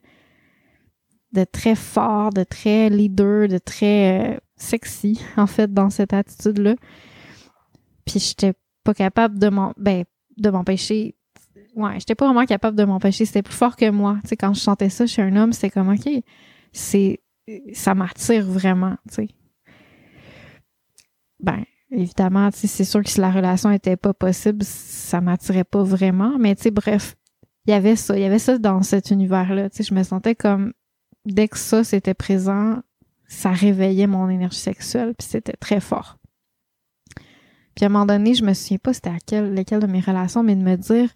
de 1.32 1.44
très 1.44 1.74
fort, 1.74 2.30
de 2.30 2.44
très 2.44 2.90
leader, 2.90 3.48
de 3.48 3.58
très 3.58 4.34
euh, 4.34 4.38
sexy, 4.56 5.20
en 5.36 5.46
fait, 5.46 5.72
dans 5.72 5.90
cette 5.90 6.12
attitude-là. 6.12 6.74
Puis 8.04 8.20
j'étais 8.20 8.52
pas 8.82 8.92
capable 8.94 9.38
de 9.38 9.48
m'en, 9.48 9.72
ben, 9.78 10.04
de 10.36 10.50
m'empêcher. 10.50 11.14
Ouais, 11.74 11.98
j'étais 11.98 12.14
pas 12.14 12.26
vraiment 12.26 12.46
capable 12.46 12.76
de 12.76 12.84
m'empêcher. 12.84 13.24
C'était 13.24 13.42
plus 13.42 13.54
fort 13.54 13.76
que 13.76 13.90
moi. 13.90 14.18
Tu 14.22 14.30
sais, 14.30 14.36
quand 14.36 14.54
je 14.54 14.60
sentais 14.60 14.90
ça 14.90 15.06
chez 15.06 15.22
un 15.22 15.34
homme, 15.36 15.52
c'est 15.52 15.70
comme, 15.70 15.88
OK, 15.88 16.08
c'est, 16.72 17.20
ça 17.72 17.94
m'attire 17.94 18.46
vraiment, 18.46 18.96
tu 19.08 19.14
sais. 19.14 19.28
Ben, 21.40 21.64
Évidemment, 21.96 22.48
c'est 22.52 22.84
sûr 22.84 23.02
que 23.02 23.10
si 23.10 23.20
la 23.20 23.30
relation 23.30 23.70
était 23.70 23.96
pas 23.96 24.12
possible, 24.12 24.64
ça 24.64 25.20
m'attirait 25.20 25.64
pas 25.64 25.82
vraiment. 25.82 26.38
Mais 26.38 26.56
tu 26.56 26.64
sais, 26.64 26.70
bref, 26.70 27.14
il 27.66 27.70
y 27.70 27.74
avait 27.74 27.96
ça, 27.96 28.16
il 28.16 28.22
y 28.22 28.24
avait 28.24 28.40
ça 28.40 28.58
dans 28.58 28.82
cet 28.82 29.10
univers-là. 29.10 29.70
Tu 29.70 29.76
sais, 29.76 29.82
je 29.84 29.94
me 29.94 30.02
sentais 30.02 30.34
comme 30.34 30.72
dès 31.24 31.46
que 31.46 31.56
ça 31.58 31.84
c'était 31.84 32.14
présent, 32.14 32.82
ça 33.28 33.50
réveillait 33.50 34.08
mon 34.08 34.28
énergie 34.28 34.58
sexuelle, 34.58 35.14
puis 35.16 35.28
c'était 35.28 35.56
très 35.56 35.80
fort. 35.80 36.18
Puis 37.76 37.84
à 37.84 37.86
un 37.86 37.90
moment 37.90 38.06
donné, 38.06 38.34
je 38.34 38.44
me 38.44 38.54
souviens 38.54 38.78
pas 38.78 38.92
c'était 38.92 39.10
à 39.10 39.18
quel, 39.24 39.54
lesquelles 39.54 39.80
de 39.80 39.86
mes 39.86 40.00
relations, 40.00 40.42
mais 40.42 40.56
de 40.56 40.62
me 40.62 40.76
dire 40.76 41.10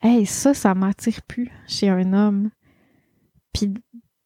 hey, 0.00 0.26
ça, 0.26 0.54
ça 0.54 0.74
m'attire 0.74 1.22
plus 1.22 1.50
chez 1.66 1.88
un 1.88 2.12
homme. 2.12 2.50
Puis 3.52 3.74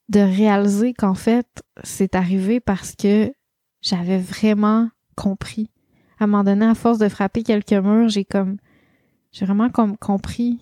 de 0.09 0.21
réaliser 0.21 0.93
qu'en 0.93 1.15
fait, 1.15 1.47
c'est 1.85 2.15
arrivé 2.15 2.61
parce 2.61 2.95
que 2.95 3.33
j'avais 3.81 4.19
vraiment 4.19 4.91
compris. 5.17 5.71
À 6.19 6.25
un 6.25 6.27
moment 6.27 6.45
donné, 6.45 6.67
à 6.67 6.75
force 6.75 6.99
de 6.99 7.09
frapper 7.09 7.43
quelques 7.43 7.73
murs, 7.73 8.09
j'ai 8.09 8.25
comme, 8.25 8.59
j'ai 9.33 9.47
vraiment 9.47 9.71
comme 9.71 9.97
compris 9.97 10.61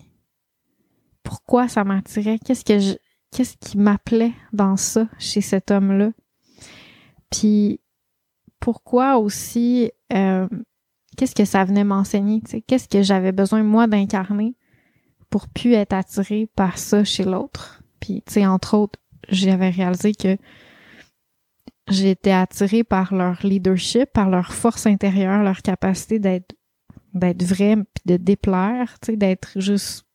pourquoi 1.23 1.67
ça 1.67 1.83
m'attirait, 1.83 2.39
qu'est-ce 2.39 2.65
que 2.65 2.79
je, 2.79 2.93
qu'est-ce 3.31 3.57
qui 3.57 3.77
m'appelait 3.77 4.33
dans 4.53 4.77
ça 4.77 5.07
chez 5.19 5.41
cet 5.41 5.71
homme-là. 5.71 6.11
Puis 7.29 7.79
pourquoi 8.59 9.17
aussi, 9.17 9.91
euh, 10.13 10.47
qu'est-ce 11.17 11.35
que 11.35 11.45
ça 11.45 11.63
venait 11.63 11.83
m'enseigner, 11.83 12.41
qu'est-ce 12.67 12.87
que 12.87 13.01
j'avais 13.01 13.31
besoin 13.31 13.63
moi 13.63 13.87
d'incarner? 13.87 14.55
Pour 15.31 15.47
plus 15.47 15.73
être 15.73 15.93
attirée 15.93 16.47
par 16.55 16.77
ça 16.77 17.03
chez 17.03 17.23
l'autre. 17.23 17.81
Puis 17.99 18.21
tu 18.27 18.33
sais, 18.33 18.45
entre 18.45 18.77
autres, 18.77 18.99
j'avais 19.29 19.69
réalisé 19.69 20.13
que 20.13 20.37
j'étais 21.87 22.31
attirée 22.31 22.83
par 22.83 23.15
leur 23.15 23.39
leadership, 23.43 24.11
par 24.13 24.29
leur 24.29 24.53
force 24.53 24.85
intérieure, 24.85 25.41
leur 25.41 25.63
capacité 25.63 26.19
d'être 26.19 26.55
d'être 27.13 27.43
vrai 27.43 27.75
puis 27.75 28.03
de 28.05 28.17
déplaire, 28.17 28.97
tu 29.01 29.07
sais, 29.07 29.17
d'être 29.17 29.51
juste 29.59 30.05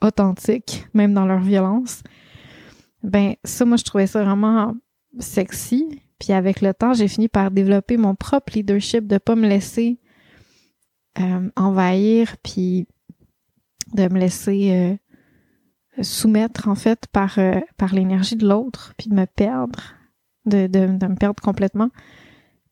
authentique, 0.00 0.86
même 0.94 1.12
dans 1.14 1.26
leur 1.26 1.40
violence. 1.40 2.02
Ben 3.02 3.34
ça, 3.44 3.64
moi, 3.64 3.76
je 3.76 3.84
trouvais 3.84 4.06
ça 4.06 4.22
vraiment 4.22 4.74
sexy. 5.18 6.02
Puis 6.18 6.32
avec 6.32 6.60
le 6.60 6.72
temps, 6.72 6.92
j'ai 6.92 7.08
fini 7.08 7.28
par 7.28 7.50
développer 7.50 7.96
mon 7.96 8.14
propre 8.14 8.52
leadership, 8.54 9.06
de 9.06 9.18
pas 9.18 9.34
me 9.34 9.48
laisser 9.48 9.98
euh, 11.18 11.50
envahir, 11.56 12.36
puis 12.42 12.86
de 13.94 14.12
me 14.12 14.18
laisser 14.18 14.98
euh, 15.98 16.02
soumettre 16.02 16.68
en 16.68 16.74
fait 16.74 17.06
par 17.12 17.38
euh, 17.38 17.60
par 17.76 17.94
l'énergie 17.94 18.36
de 18.36 18.46
l'autre, 18.46 18.94
puis 18.98 19.08
de 19.08 19.14
me 19.14 19.26
perdre, 19.26 19.94
de, 20.44 20.66
de, 20.66 20.86
de 20.86 21.06
me 21.06 21.16
perdre 21.16 21.42
complètement. 21.42 21.90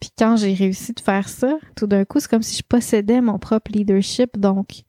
Puis 0.01 0.11
quand 0.19 0.37
j'ai 0.37 0.53
réussi 0.55 0.93
de 0.93 1.01
faire 1.01 1.29
ça, 1.29 1.57
tout 1.77 1.87
d'un 1.87 2.05
coup, 2.05 2.21
c'est 2.21 2.29
comme 2.29 2.43
si 2.43 2.57
je 2.57 2.62
possédais 2.62 3.21
mon 3.21 3.39
propre 3.39 3.71
leadership, 3.73 4.39
donc 4.39 4.83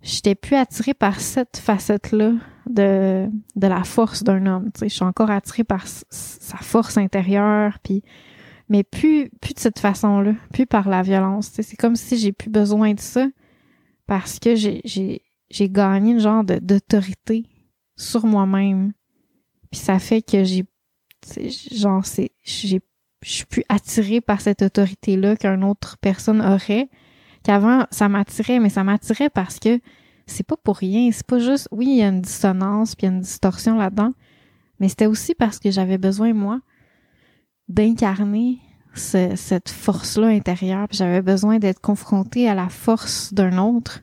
j'étais 0.00 0.34
plus 0.34 0.56
attirée 0.56 0.94
par 0.94 1.20
cette 1.20 1.58
facette-là 1.58 2.32
de, 2.68 3.28
de 3.54 3.66
la 3.66 3.84
force 3.84 4.24
d'un 4.24 4.46
homme. 4.46 4.70
Tu 4.74 4.80
sais, 4.80 4.88
je 4.88 4.94
suis 4.94 5.04
encore 5.04 5.30
attirée 5.30 5.64
par 5.64 5.86
sa 5.86 6.56
force 6.58 6.96
intérieure, 6.96 7.78
puis 7.84 8.02
mais 8.68 8.84
plus 8.84 9.30
plus 9.40 9.54
de 9.54 9.58
cette 9.60 9.78
façon-là, 9.78 10.34
plus 10.52 10.66
par 10.66 10.88
la 10.88 11.02
violence. 11.02 11.50
Tu 11.50 11.56
sais, 11.56 11.62
c'est 11.62 11.76
comme 11.76 11.96
si 11.96 12.16
j'ai 12.16 12.32
plus 12.32 12.50
besoin 12.50 12.94
de 12.94 13.00
ça 13.00 13.26
parce 14.06 14.38
que 14.38 14.56
j'ai 14.56 14.80
j'ai 14.84 15.22
j'ai 15.52 15.68
gagné 15.68 16.12
une 16.12 16.18
genre 16.18 16.42
d'autorité 16.44 17.44
sur 17.96 18.26
moi-même. 18.26 18.92
Puis 19.70 19.80
ça 19.80 19.98
fait 19.98 20.22
que 20.22 20.42
j'ai 20.44 20.64
genre 21.72 22.04
c'est 22.04 22.32
j'ai 22.42 22.80
je 23.22 23.30
suis 23.30 23.44
plus 23.44 23.62
attirée 23.68 24.20
par 24.20 24.40
cette 24.40 24.62
autorité-là 24.62 25.36
qu'une 25.36 25.62
autre 25.62 25.96
personne 26.00 26.40
aurait. 26.40 26.88
Qu'avant, 27.44 27.86
ça 27.90 28.08
m'attirait, 28.08 28.58
mais 28.58 28.68
ça 28.68 28.82
m'attirait 28.82 29.30
parce 29.30 29.60
que 29.60 29.78
c'est 30.26 30.46
pas 30.46 30.56
pour 30.56 30.76
rien. 30.76 31.10
C'est 31.12 31.26
pas 31.26 31.38
juste, 31.38 31.68
oui, 31.70 31.86
il 31.88 31.96
y 31.98 32.02
a 32.02 32.08
une 32.08 32.22
dissonance 32.22 32.96
puis 32.96 33.06
il 33.06 33.10
y 33.10 33.12
a 33.12 33.14
une 33.14 33.20
distorsion 33.20 33.76
là-dedans, 33.76 34.12
mais 34.80 34.88
c'était 34.88 35.06
aussi 35.06 35.34
parce 35.34 35.60
que 35.60 35.70
j'avais 35.70 35.98
besoin, 35.98 36.32
moi, 36.32 36.60
d'incarner 37.68 38.58
cette 38.94 39.68
force-là 39.68 40.28
intérieure. 40.28 40.88
Puis 40.88 40.98
j'avais 40.98 41.22
besoin 41.22 41.58
d'être 41.58 41.80
confrontée 41.80 42.48
à 42.48 42.54
la 42.54 42.68
force 42.68 43.32
d'un 43.32 43.58
autre 43.58 44.02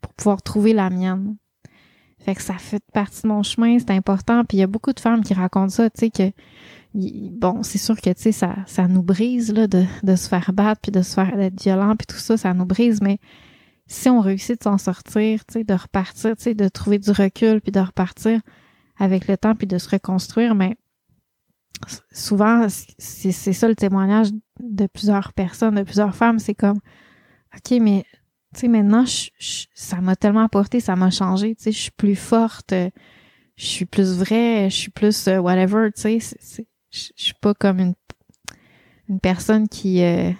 pour 0.00 0.14
pouvoir 0.14 0.42
trouver 0.42 0.72
la 0.72 0.90
mienne. 0.90 1.36
Fait 2.20 2.34
que 2.34 2.42
ça 2.42 2.54
fait 2.54 2.82
partie 2.92 3.22
de 3.22 3.28
mon 3.28 3.42
chemin, 3.42 3.78
c'est 3.78 3.90
important. 3.90 4.44
Puis 4.44 4.58
il 4.58 4.60
y 4.60 4.64
a 4.64 4.66
beaucoup 4.66 4.92
de 4.92 5.00
femmes 5.00 5.22
qui 5.22 5.34
racontent 5.34 5.68
ça, 5.68 5.88
tu 5.88 6.00
sais, 6.00 6.10
que 6.10 6.32
bon, 6.94 7.62
c'est 7.62 7.78
sûr 7.78 7.96
que 7.96 8.10
tu 8.10 8.22
sais, 8.22 8.32
ça, 8.32 8.56
ça 8.66 8.88
nous 8.88 9.02
brise 9.02 9.52
là, 9.52 9.66
de, 9.66 9.84
de 10.02 10.16
se 10.16 10.28
faire 10.28 10.52
battre, 10.52 10.80
puis 10.80 10.92
de 10.92 11.02
se 11.02 11.14
faire 11.14 11.36
d'être 11.36 11.60
violent, 11.62 11.94
puis 11.96 12.06
tout 12.06 12.16
ça, 12.16 12.36
ça 12.36 12.54
nous 12.54 12.64
brise, 12.64 13.00
mais 13.00 13.18
si 13.86 14.08
on 14.08 14.20
réussit 14.20 14.58
de 14.58 14.64
s'en 14.64 14.78
sortir, 14.78 15.44
tu 15.46 15.54
sais, 15.54 15.64
de 15.64 15.74
repartir, 15.74 16.36
tu 16.36 16.42
sais, 16.42 16.54
de 16.54 16.68
trouver 16.68 16.98
du 16.98 17.10
recul, 17.10 17.60
puis 17.60 17.72
de 17.72 17.80
repartir 17.80 18.40
avec 18.98 19.28
le 19.28 19.36
temps, 19.36 19.54
puis 19.54 19.66
de 19.66 19.78
se 19.78 19.88
reconstruire, 19.88 20.54
mais 20.54 20.76
souvent, 22.12 22.66
c'est 22.98 23.32
ça 23.32 23.68
le 23.68 23.76
témoignage 23.76 24.28
de 24.60 24.86
plusieurs 24.86 25.32
personnes, 25.32 25.76
de 25.76 25.82
plusieurs 25.82 26.14
femmes, 26.14 26.38
c'est 26.38 26.54
comme, 26.54 26.80
OK, 27.56 27.78
mais 27.80 28.04
tu 28.54 28.60
sais, 28.60 28.68
maintenant, 28.68 29.04
ça 29.74 30.00
m'a 30.00 30.16
tellement 30.16 30.44
apporté, 30.44 30.80
ça 30.80 30.96
m'a 30.96 31.10
changé, 31.10 31.54
tu 31.54 31.64
sais, 31.64 31.72
je 31.72 31.78
suis 31.78 31.90
plus 31.90 32.16
forte, 32.16 32.72
je 32.72 33.66
suis 33.66 33.84
plus 33.84 34.16
vraie, 34.16 34.70
je 34.70 34.76
suis 34.76 34.90
plus 34.90 35.28
euh, 35.28 35.38
whatever, 35.38 35.90
tu 35.92 36.20
sais, 36.20 36.66
je 36.90 37.10
suis 37.16 37.34
pas 37.40 37.54
comme 37.54 37.80
une, 37.80 37.94
une 39.08 39.20
personne 39.20 39.68
qui, 39.68 40.02
euh, 40.02 40.30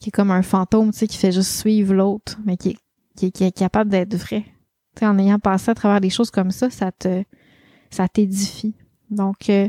qui 0.00 0.08
est 0.08 0.12
comme 0.12 0.30
un 0.30 0.42
fantôme, 0.42 0.92
tu 0.92 0.98
sais, 0.98 1.06
qui 1.06 1.18
fait 1.18 1.32
juste 1.32 1.52
suivre 1.52 1.92
l'autre, 1.92 2.38
mais 2.46 2.56
qui, 2.56 2.78
qui, 3.16 3.32
qui 3.32 3.44
est 3.44 3.56
capable 3.56 3.90
d'être 3.90 4.14
vrai. 4.14 4.44
Tu 4.94 5.00
sais, 5.00 5.06
en 5.06 5.18
ayant 5.18 5.38
passé 5.38 5.70
à 5.70 5.74
travers 5.74 6.00
des 6.00 6.10
choses 6.10 6.30
comme 6.30 6.50
ça, 6.50 6.70
ça 6.70 6.90
te, 6.92 7.22
ça 7.90 8.08
t'édifie. 8.08 8.74
Donc, 9.10 9.50
euh, 9.50 9.68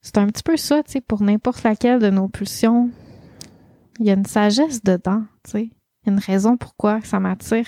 c'est 0.00 0.18
un 0.18 0.26
petit 0.26 0.42
peu 0.42 0.56
ça, 0.56 0.82
tu 0.82 0.92
sais, 0.92 1.00
pour 1.00 1.22
n'importe 1.22 1.62
laquelle 1.62 1.98
de 1.98 2.10
nos 2.10 2.28
pulsions. 2.28 2.90
Il 3.98 4.06
y 4.06 4.10
a 4.10 4.14
une 4.14 4.24
sagesse 4.24 4.82
dedans, 4.82 5.24
tu 5.44 5.50
sais. 5.50 5.70
Une 6.06 6.18
raison 6.18 6.56
pourquoi 6.56 7.00
ça 7.02 7.20
m'attire. 7.20 7.66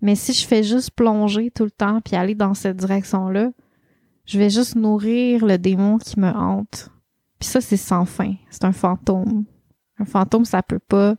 Mais 0.00 0.16
si 0.16 0.32
je 0.32 0.46
fais 0.46 0.62
juste 0.62 0.90
plonger 0.90 1.50
tout 1.50 1.64
le 1.64 1.70
temps 1.70 2.00
puis 2.00 2.16
aller 2.16 2.34
dans 2.34 2.54
cette 2.54 2.76
direction-là, 2.76 3.52
je 4.26 4.38
vais 4.38 4.50
juste 4.50 4.76
nourrir 4.76 5.44
le 5.44 5.58
démon 5.58 5.98
qui 5.98 6.18
me 6.18 6.28
hante. 6.28 6.90
Puis 7.38 7.48
ça, 7.48 7.60
c'est 7.60 7.76
sans 7.76 8.04
fin. 8.04 8.34
C'est 8.50 8.64
un 8.64 8.72
fantôme. 8.72 9.44
Un 9.98 10.04
fantôme, 10.04 10.44
ça 10.44 10.62
peut 10.62 10.78
pas 10.78 11.16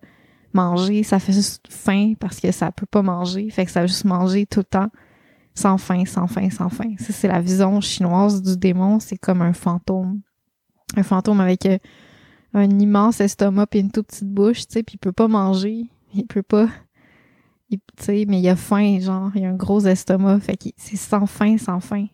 manger, 0.54 1.04
ça 1.04 1.20
fait 1.20 1.34
juste 1.34 1.66
faim 1.70 2.14
parce 2.20 2.40
que 2.40 2.52
ça 2.52 2.72
peut 2.72 2.86
pas 2.86 3.02
manger. 3.02 3.50
Fait 3.50 3.66
que 3.66 3.72
ça 3.72 3.82
va 3.82 3.88
juste 3.88 4.06
manger 4.06 4.46
tout 4.46 4.60
le 4.60 4.66
temps 4.66 4.90
sans 5.56 5.78
fin, 5.78 6.06
sans 6.06 6.28
fin, 6.28 6.50
sans 6.50 6.70
fin. 6.70 6.96
Ça, 6.98 7.14
c'est 7.14 7.28
la 7.28 7.42
vision 7.42 7.80
chinoise 7.82 8.42
du 8.42 8.58
démon. 8.58 9.00
C'est 9.00 9.18
comme 9.18 9.42
un 9.42 9.54
fantôme. 9.54 10.22
Un 10.96 11.04
fantôme 11.04 11.40
avec 11.40 11.66
euh, 11.66 11.78
un 12.54 12.70
immense 12.80 13.20
estomac 13.20 13.68
et 13.74 13.80
une 13.80 13.92
toute 13.92 14.08
petite 14.08 14.30
bouche, 14.30 14.68
tu 14.68 14.74
sais, 14.74 14.84
puis 14.84 14.96
il 14.96 15.00
peut 15.00 15.12
pas 15.12 15.28
manger. 15.28 15.90
Il 16.14 16.26
peut 16.28 16.44
pas... 16.44 16.68
Tu 17.70 17.80
sais, 18.00 18.26
mais 18.28 18.40
il 18.40 18.48
a 18.50 18.56
faim, 18.56 19.00
genre, 19.00 19.32
il 19.36 19.46
a 19.46 19.50
un 19.50 19.56
gros 19.56 19.80
estomac. 19.82 20.40
Fait 20.40 20.58
que 20.58 20.70
c'est 20.78 20.96
sans 20.96 21.26
fin, 21.26 21.58
sans 21.58 21.80
fin. 21.80 22.06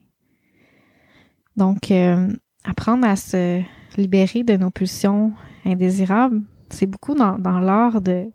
Donc, 1.57 1.91
euh, 1.91 2.33
apprendre 2.63 3.05
à 3.05 3.17
se 3.17 3.61
libérer 3.97 4.43
de 4.43 4.55
nos 4.55 4.69
pulsions 4.69 5.33
indésirables, 5.65 6.41
c'est 6.69 6.85
beaucoup 6.85 7.13
dans, 7.13 7.37
dans 7.37 7.59
l'art 7.59 8.01
de, 8.01 8.31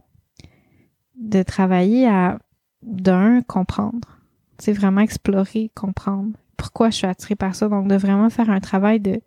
de 1.17 1.43
travailler 1.43 2.07
à, 2.07 2.39
d'un, 2.83 3.41
comprendre. 3.41 4.21
C'est 4.59 4.73
vraiment 4.73 5.01
explorer, 5.01 5.71
comprendre 5.75 6.37
pourquoi 6.57 6.91
je 6.91 6.97
suis 6.97 7.07
attirée 7.07 7.37
par 7.37 7.55
ça? 7.55 7.69
Donc, 7.69 7.89
de 7.89 7.97
vraiment 7.97 8.31
faire 8.31 8.51
un 8.51 8.61
travail 8.61 9.01
de, 9.01 9.21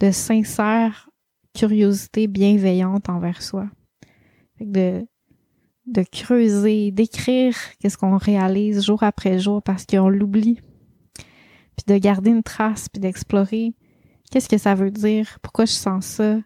de 0.00 0.10
sincère 0.10 1.10
curiosité 1.54 2.26
bienveillante 2.26 3.08
envers 3.08 3.42
soi. 3.42 3.66
De, 4.60 5.06
de 5.92 6.02
creuser, 6.02 6.90
d'écrire 6.90 7.56
qu'est-ce 7.80 7.98
qu'on 7.98 8.16
réalise 8.16 8.84
jour 8.84 9.02
après 9.02 9.38
jour 9.38 9.62
parce 9.62 9.86
qu'on 9.86 10.08
l'oublie 10.08 10.60
puis 11.78 11.94
de 11.94 11.98
garder 11.98 12.30
une 12.30 12.42
trace, 12.42 12.88
puis 12.88 13.00
d'explorer 13.00 13.72
qu'est-ce 14.30 14.48
que 14.48 14.58
ça 14.58 14.74
veut 14.74 14.90
dire, 14.90 15.38
pourquoi 15.42 15.64
je 15.64 15.72
sens 15.72 16.06
ça, 16.06 16.38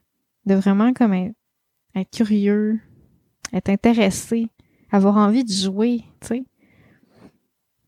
de 0.47 0.55
vraiment 0.55 0.93
comme 0.93 1.15
être, 1.15 2.11
curieux, 2.13 2.81
être 3.53 3.71
intéressé, 3.71 4.49
avoir 4.91 5.17
envie 5.17 5.45
de 5.45 5.53
jouer, 5.53 6.05
tu 6.21 6.29
sais, 6.29 6.45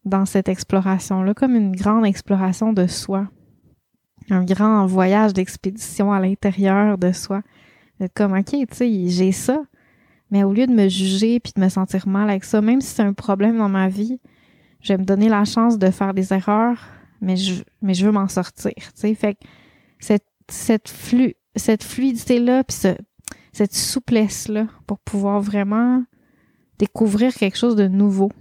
dans 0.04 0.24
cette 0.24 0.48
exploration-là, 0.48 1.34
comme 1.34 1.54
une 1.54 1.76
grande 1.76 2.06
exploration 2.06 2.72
de 2.72 2.86
soi, 2.86 3.28
un 4.30 4.44
grand 4.44 4.86
voyage 4.86 5.34
d'expédition 5.34 6.12
à 6.12 6.20
l'intérieur 6.20 6.98
de 6.98 7.12
soi. 7.12 7.42
D'être 8.00 8.14
comme, 8.14 8.32
OK, 8.32 8.50
tu 8.50 8.66
sais, 8.72 9.08
j'ai 9.08 9.32
ça, 9.32 9.62
mais 10.34 10.42
au 10.42 10.52
lieu 10.52 10.66
de 10.66 10.72
me 10.72 10.88
juger 10.88 11.38
puis 11.38 11.52
de 11.54 11.60
me 11.60 11.68
sentir 11.68 12.08
mal 12.08 12.28
avec 12.28 12.42
ça, 12.42 12.60
même 12.60 12.80
si 12.80 12.88
c'est 12.88 13.02
un 13.02 13.12
problème 13.12 13.56
dans 13.56 13.68
ma 13.68 13.88
vie, 13.88 14.18
je 14.80 14.92
vais 14.92 14.98
me 14.98 15.04
donner 15.04 15.28
la 15.28 15.44
chance 15.44 15.78
de 15.78 15.88
faire 15.92 16.12
des 16.12 16.32
erreurs, 16.32 16.76
mais 17.20 17.36
je, 17.36 17.62
mais 17.82 17.94
je 17.94 18.04
veux 18.04 18.10
m'en 18.10 18.26
sortir. 18.26 18.72
Fait 18.96 19.14
que 19.14 19.46
cette, 20.00 20.26
cette, 20.48 20.88
flux, 20.88 21.36
cette 21.54 21.84
fluidité-là, 21.84 22.64
puis 22.64 22.76
ce, 22.76 22.96
cette 23.52 23.74
souplesse-là, 23.74 24.66
pour 24.88 24.98
pouvoir 24.98 25.40
vraiment 25.40 26.02
découvrir 26.80 27.32
quelque 27.32 27.56
chose 27.56 27.76
de 27.76 27.86
nouveau 27.86 28.32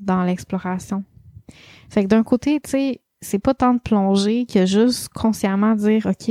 dans 0.00 0.24
l'exploration. 0.24 1.04
Fait 1.88 2.02
que 2.02 2.08
d'un 2.08 2.24
côté, 2.24 2.58
tu 2.58 2.70
sais, 2.70 3.00
c'est 3.20 3.38
pas 3.38 3.54
tant 3.54 3.74
de 3.74 3.78
plonger 3.78 4.46
que 4.46 4.66
juste 4.66 5.10
consciemment 5.10 5.76
dire, 5.76 6.06
OK, 6.06 6.28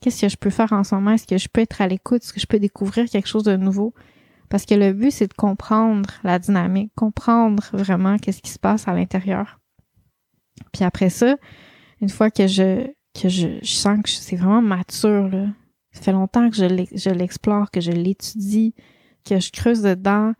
qu'est-ce 0.00 0.22
que 0.22 0.28
je 0.28 0.36
peux 0.36 0.50
faire 0.50 0.72
en 0.72 0.82
ce 0.82 0.96
moment? 0.96 1.12
Est-ce 1.12 1.28
que 1.28 1.38
je 1.38 1.46
peux 1.48 1.60
être 1.60 1.80
à 1.80 1.86
l'écoute? 1.86 2.24
Est-ce 2.24 2.32
que 2.32 2.40
je 2.40 2.46
peux 2.46 2.58
découvrir 2.58 3.08
quelque 3.08 3.28
chose 3.28 3.44
de 3.44 3.54
nouveau? 3.54 3.94
Parce 4.48 4.64
que 4.64 4.74
le 4.74 4.92
but, 4.92 5.10
c'est 5.10 5.28
de 5.28 5.34
comprendre 5.34 6.10
la 6.24 6.38
dynamique, 6.38 6.92
comprendre 6.94 7.64
vraiment 7.72 8.16
qu'est-ce 8.16 8.40
qui 8.40 8.50
se 8.50 8.58
passe 8.58 8.88
à 8.88 8.94
l'intérieur. 8.94 9.60
Puis 10.72 10.84
après 10.84 11.10
ça, 11.10 11.36
une 12.00 12.08
fois 12.08 12.30
que 12.30 12.46
je 12.46 12.86
que 13.20 13.28
je, 13.28 13.58
sens 13.64 14.00
que 14.02 14.08
c'est 14.10 14.36
vraiment 14.36 14.62
mature, 14.62 15.28
là, 15.28 15.46
ça 15.92 16.02
fait 16.02 16.12
longtemps 16.12 16.50
que 16.50 16.56
je 16.56 17.10
l'explore, 17.10 17.70
que 17.70 17.80
je 17.80 17.90
l'étudie, 17.90 18.74
que 19.24 19.40
je 19.40 19.50
creuse 19.50 19.82
dedans, 19.82 20.34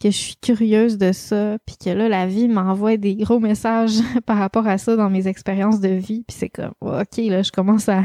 que 0.00 0.10
je 0.10 0.16
suis 0.16 0.36
curieuse 0.36 0.98
de 0.98 1.12
ça, 1.12 1.58
puis 1.66 1.76
que 1.76 1.90
là, 1.90 2.08
la 2.08 2.26
vie 2.26 2.48
m'envoie 2.48 2.96
des 2.96 3.16
gros 3.16 3.38
messages 3.38 4.00
par 4.26 4.38
rapport 4.38 4.66
à 4.66 4.78
ça 4.78 4.96
dans 4.96 5.10
mes 5.10 5.28
expériences 5.28 5.80
de 5.80 5.88
vie, 5.88 6.24
puis 6.26 6.36
c'est 6.38 6.48
comme, 6.48 6.72
ok, 6.80 7.16
là, 7.16 7.42
je 7.42 7.52
commence 7.52 7.88
à 7.88 8.02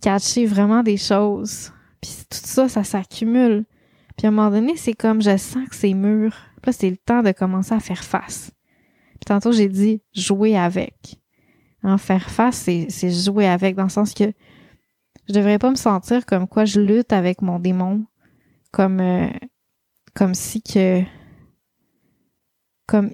catcher 0.00 0.46
vraiment 0.46 0.82
des 0.82 0.96
choses. 0.96 1.72
Puis 2.00 2.12
tout 2.30 2.38
ça, 2.42 2.68
ça 2.68 2.84
s'accumule. 2.84 3.64
Puis 4.18 4.26
à 4.26 4.30
un 4.30 4.32
moment 4.32 4.50
donné, 4.50 4.76
c'est 4.76 4.94
comme 4.94 5.22
je 5.22 5.36
sens 5.36 5.68
que 5.68 5.76
c'est 5.76 5.94
mûr. 5.94 6.36
Là, 6.64 6.72
c'est 6.72 6.90
le 6.90 6.96
temps 6.96 7.22
de 7.22 7.30
commencer 7.30 7.72
à 7.72 7.80
faire 7.80 8.02
face. 8.02 8.50
Puis 9.12 9.26
tantôt, 9.26 9.52
j'ai 9.52 9.68
dit 9.68 10.02
jouer 10.12 10.56
avec. 10.56 11.18
En 11.84 11.96
faire 11.96 12.28
face, 12.28 12.68
c'est 12.88 13.10
jouer 13.10 13.46
avec, 13.46 13.76
dans 13.76 13.84
le 13.84 13.88
sens 13.88 14.12
que 14.12 14.32
je 15.28 15.32
devrais 15.32 15.58
pas 15.58 15.70
me 15.70 15.76
sentir 15.76 16.26
comme 16.26 16.48
quoi 16.48 16.64
je 16.64 16.80
lutte 16.80 17.12
avec 17.12 17.40
mon 17.40 17.60
démon, 17.60 18.06
comme 18.72 19.00
euh, 19.00 19.28
comme 20.14 20.34
si 20.34 20.62
que 20.62 21.02
comme 22.86 23.12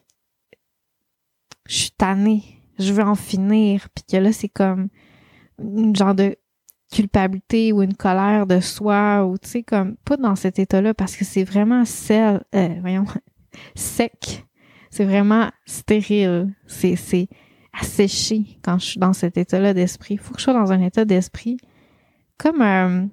je 1.66 1.76
suis 1.76 1.90
tannée, 1.90 2.62
je 2.78 2.92
veux 2.92 3.02
en 3.02 3.14
finir, 3.14 3.88
puis 3.94 4.05
que 4.11 4.16
là 4.16 4.32
c'est 4.32 4.48
comme 4.48 4.88
une 5.59 5.94
genre 5.94 6.14
de 6.14 6.36
culpabilité 6.95 7.72
ou 7.72 7.82
une 7.82 7.95
colère 7.95 8.47
de 8.47 8.61
soi 8.61 9.26
ou 9.26 9.36
tu 9.36 9.49
sais 9.49 9.62
comme 9.64 9.97
pas 10.05 10.16
dans 10.16 10.36
cet 10.36 10.61
état-là 10.61 10.95
parce 10.95 11.16
que 11.16 11.24
c'est 11.24 11.42
vraiment 11.42 11.84
sel, 11.84 12.42
euh, 12.55 12.76
voyons 12.80 13.05
sec. 13.74 14.47
C'est 14.90 15.05
vraiment 15.05 15.51
stérile. 15.66 16.55
C'est 16.68 16.95
c'est 16.95 17.28
asséché 17.72 18.61
quand 18.62 18.78
je 18.78 18.84
suis 18.84 19.01
dans 19.01 19.12
cet 19.12 19.36
état-là 19.36 19.74
d'esprit. 19.74 20.16
Faut 20.18 20.34
que 20.34 20.38
je 20.38 20.45
sois 20.45 20.53
dans 20.53 20.70
un 20.70 20.80
état 20.80 21.05
d'esprit 21.05 21.57
comme 22.38 22.62
un 22.62 23.09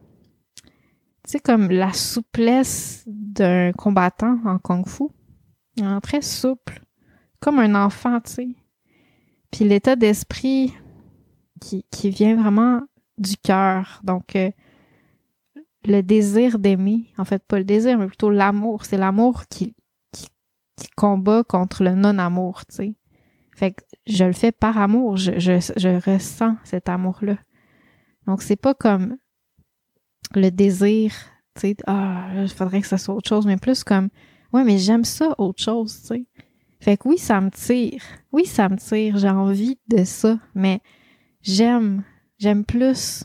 tu 1.24 1.32
sais 1.32 1.40
comme 1.40 1.72
la 1.72 1.92
souplesse 1.92 3.04
d'un 3.08 3.72
combattant 3.72 4.38
en 4.46 4.60
kung-fu 4.60 5.06
très 6.04 6.22
souple 6.22 6.84
comme 7.40 7.58
un 7.58 7.74
enfant 7.74 8.20
tu 8.22 8.32
sais. 8.32 8.48
Puis 9.50 9.66
l'état 9.66 9.96
d'esprit 9.96 10.72
qui, 11.60 11.84
qui 11.92 12.10
vient 12.12 12.36
vraiment 12.36 12.82
du 13.22 13.38
cœur. 13.38 14.02
Donc, 14.04 14.36
euh, 14.36 14.52
le 15.86 16.02
désir 16.02 16.60
d'aimer, 16.60 17.08
en 17.18 17.26
fait, 17.26 17.44
pas 17.44 17.58
le 17.58 17.64
désir, 17.64 17.98
mais 17.98 18.08
plutôt 18.08 18.30
l'amour. 18.30 18.86
C'est 18.86 18.98
l'amour 18.98 19.44
qui, 19.48 19.76
qui, 20.12 20.28
combat 20.96 21.44
contre 21.44 21.84
le 21.84 21.96
non-amour, 21.96 22.66
tu 22.66 22.76
sais. 22.76 22.96
Fait 23.56 23.72
que 23.74 23.84
je 24.08 24.26
le 24.26 24.34
fais 24.34 24.52
par 24.52 24.78
amour, 24.78 25.18
je, 25.18 25.40
je, 25.40 25.60
je 25.78 26.12
ressens 26.12 26.56
cet 26.64 26.90
amour-là. 26.90 27.38
Donc, 28.28 28.42
c'est 28.42 28.56
pas 28.56 28.74
comme 28.74 29.18
le 30.36 30.50
désir, 30.50 31.14
tu 31.56 31.62
sais, 31.62 31.76
ah, 31.88 32.30
il 32.36 32.50
faudrait 32.50 32.82
que 32.82 32.88
ça 32.88 32.98
soit 32.98 33.16
autre 33.16 33.30
chose, 33.30 33.46
mais 33.46 33.58
plus 33.58 33.84
comme, 33.84 34.10
ouais, 34.54 34.64
mais 34.64 34.78
j'aime 34.78 35.04
ça 35.04 35.36
autre 35.38 35.62
chose, 35.62 36.02
tu 36.02 36.08
sais. 36.08 36.26
Fait 36.82 36.98
que 36.98 37.08
oui, 37.08 37.20
ça 37.20 37.40
me 37.40 37.52
tire. 37.52 38.02
Oui, 38.32 38.46
ça 38.46 38.68
me 38.68 38.76
tire. 38.76 39.18
J'ai 39.18 39.30
envie 39.30 39.78
de 39.88 40.04
ça, 40.04 40.40
mais 40.56 40.82
j'aime 41.44 42.04
J'aime 42.42 42.66
plus 42.66 43.24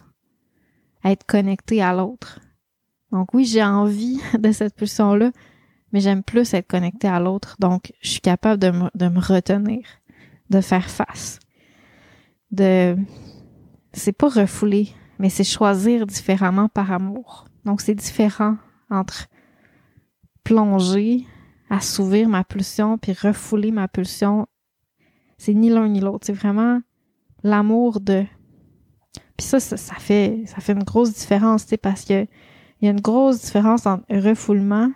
être 1.03 1.25
connecté 1.25 1.81
à 1.81 1.95
l'autre. 1.95 2.39
Donc 3.12 3.33
oui, 3.33 3.47
j'ai 3.47 3.64
envie 3.64 4.21
de 4.39 4.53
cette 4.53 4.77
pulsion-là, 4.77 5.33
mais 5.91 6.01
j'aime 6.01 6.23
plus 6.23 6.53
être 6.53 6.67
connecté 6.67 7.09
à 7.09 7.19
l'autre. 7.19 7.57
Donc, 7.59 7.95
je 8.03 8.11
suis 8.11 8.21
capable 8.21 8.61
de 8.61 8.71
me, 8.71 8.91
de 8.95 9.09
me 9.09 9.19
retenir, 9.19 9.87
de 10.51 10.61
faire 10.61 10.91
face. 10.91 11.39
De, 12.51 12.95
c'est 13.95 14.12
pas 14.12 14.29
refouler, 14.29 14.91
mais 15.19 15.31
c'est 15.31 15.45
choisir 15.45 16.07
différemment 16.07 16.69
par 16.69 16.93
amour. 16.93 17.47
Donc, 17.64 17.81
c'est 17.81 17.95
différent 17.95 18.59
entre 18.91 19.29
plonger, 20.45 21.25
assouvir 21.71 22.29
ma 22.29 22.45
pulsion, 22.45 22.99
puis 22.99 23.14
refouler 23.14 23.71
ma 23.71 23.89
pulsion. 23.89 24.47
C'est 25.39 25.55
ni 25.55 25.71
l'un 25.71 25.89
ni 25.89 26.01
l'autre. 26.01 26.27
C'est 26.27 26.35
vraiment 26.35 26.83
l'amour 27.43 28.01
de 28.01 28.27
puis 29.37 29.47
ça, 29.47 29.61
ça, 29.61 29.95
fait 29.95 30.45
ça 30.47 30.61
fait 30.61 30.72
une 30.72 30.84
grosse 30.84 31.12
différence, 31.12 31.64
tu 31.64 31.70
sais, 31.70 31.76
parce 31.76 32.05
que 32.05 32.26
il 32.80 32.84
y 32.84 32.89
a 32.89 32.91
une 32.91 33.01
grosse 33.01 33.43
différence 33.43 33.87
entre 33.87 34.05
refoulement 34.14 34.91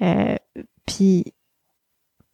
euh, 0.00 0.36
puis 0.86 1.34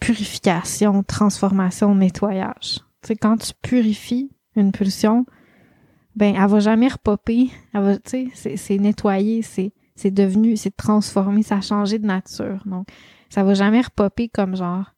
purification, 0.00 1.02
transformation, 1.02 1.94
nettoyage. 1.94 2.80
Tu 3.02 3.08
sais, 3.08 3.16
quand 3.16 3.38
tu 3.38 3.52
purifies 3.62 4.30
une 4.56 4.72
pulsion, 4.72 5.24
ben 6.14 6.34
elle 6.36 6.48
va 6.48 6.60
jamais 6.60 6.88
repopper, 6.88 7.50
elle 7.72 7.82
va, 7.82 7.98
tu 7.98 8.30
sais, 8.34 8.56
c'est 8.56 8.78
nettoyé, 8.78 9.42
c'est 9.42 9.72
c'est 9.96 10.10
devenu, 10.10 10.56
c'est 10.56 10.76
transformé, 10.76 11.42
ça 11.42 11.56
a 11.56 11.60
changé 11.60 11.98
de 11.98 12.06
nature. 12.06 12.62
Donc, 12.66 12.88
ça 13.30 13.44
va 13.44 13.54
jamais 13.54 13.80
repopper 13.80 14.28
comme 14.28 14.56
genre 14.56 14.92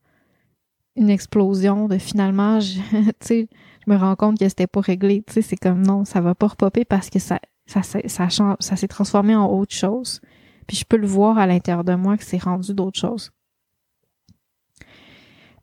une 0.97 1.11
explosion 1.11 1.87
de 1.87 1.99
finalement, 1.99 2.59
tu 2.91 3.13
sais, 3.21 3.49
me 3.87 3.97
rends 3.97 4.17
compte 4.17 4.39
que 4.39 4.49
c'était 4.49 4.67
pas 4.67 4.81
réglé. 4.81 5.23
Tu 5.27 5.35
sais, 5.35 5.43
c'est 5.43 5.57
comme 5.57 5.85
non, 5.85 6.05
ça 6.05 6.21
va 6.21 6.35
pas 6.35 6.49
repopper 6.49 6.85
parce 6.85 7.11
que 7.11 7.19
ça, 7.19 7.41
ça, 7.67 7.83
ça, 7.83 8.01
ça, 8.07 8.29
ça 8.59 8.77
s'est 8.77 8.89
transformé 8.89 9.35
en 9.35 9.49
autre 9.51 9.75
chose. 9.75 10.21
Puis 10.67 10.77
je 10.77 10.85
peux 10.85 10.97
le 10.97 11.07
voir 11.07 11.39
à 11.39 11.47
l'intérieur 11.47 11.85
de 11.85 11.95
moi 11.95 12.17
que 12.17 12.25
c'est 12.25 12.43
rendu 12.43 12.75
d'autres 12.75 12.99
choses. 12.99 13.31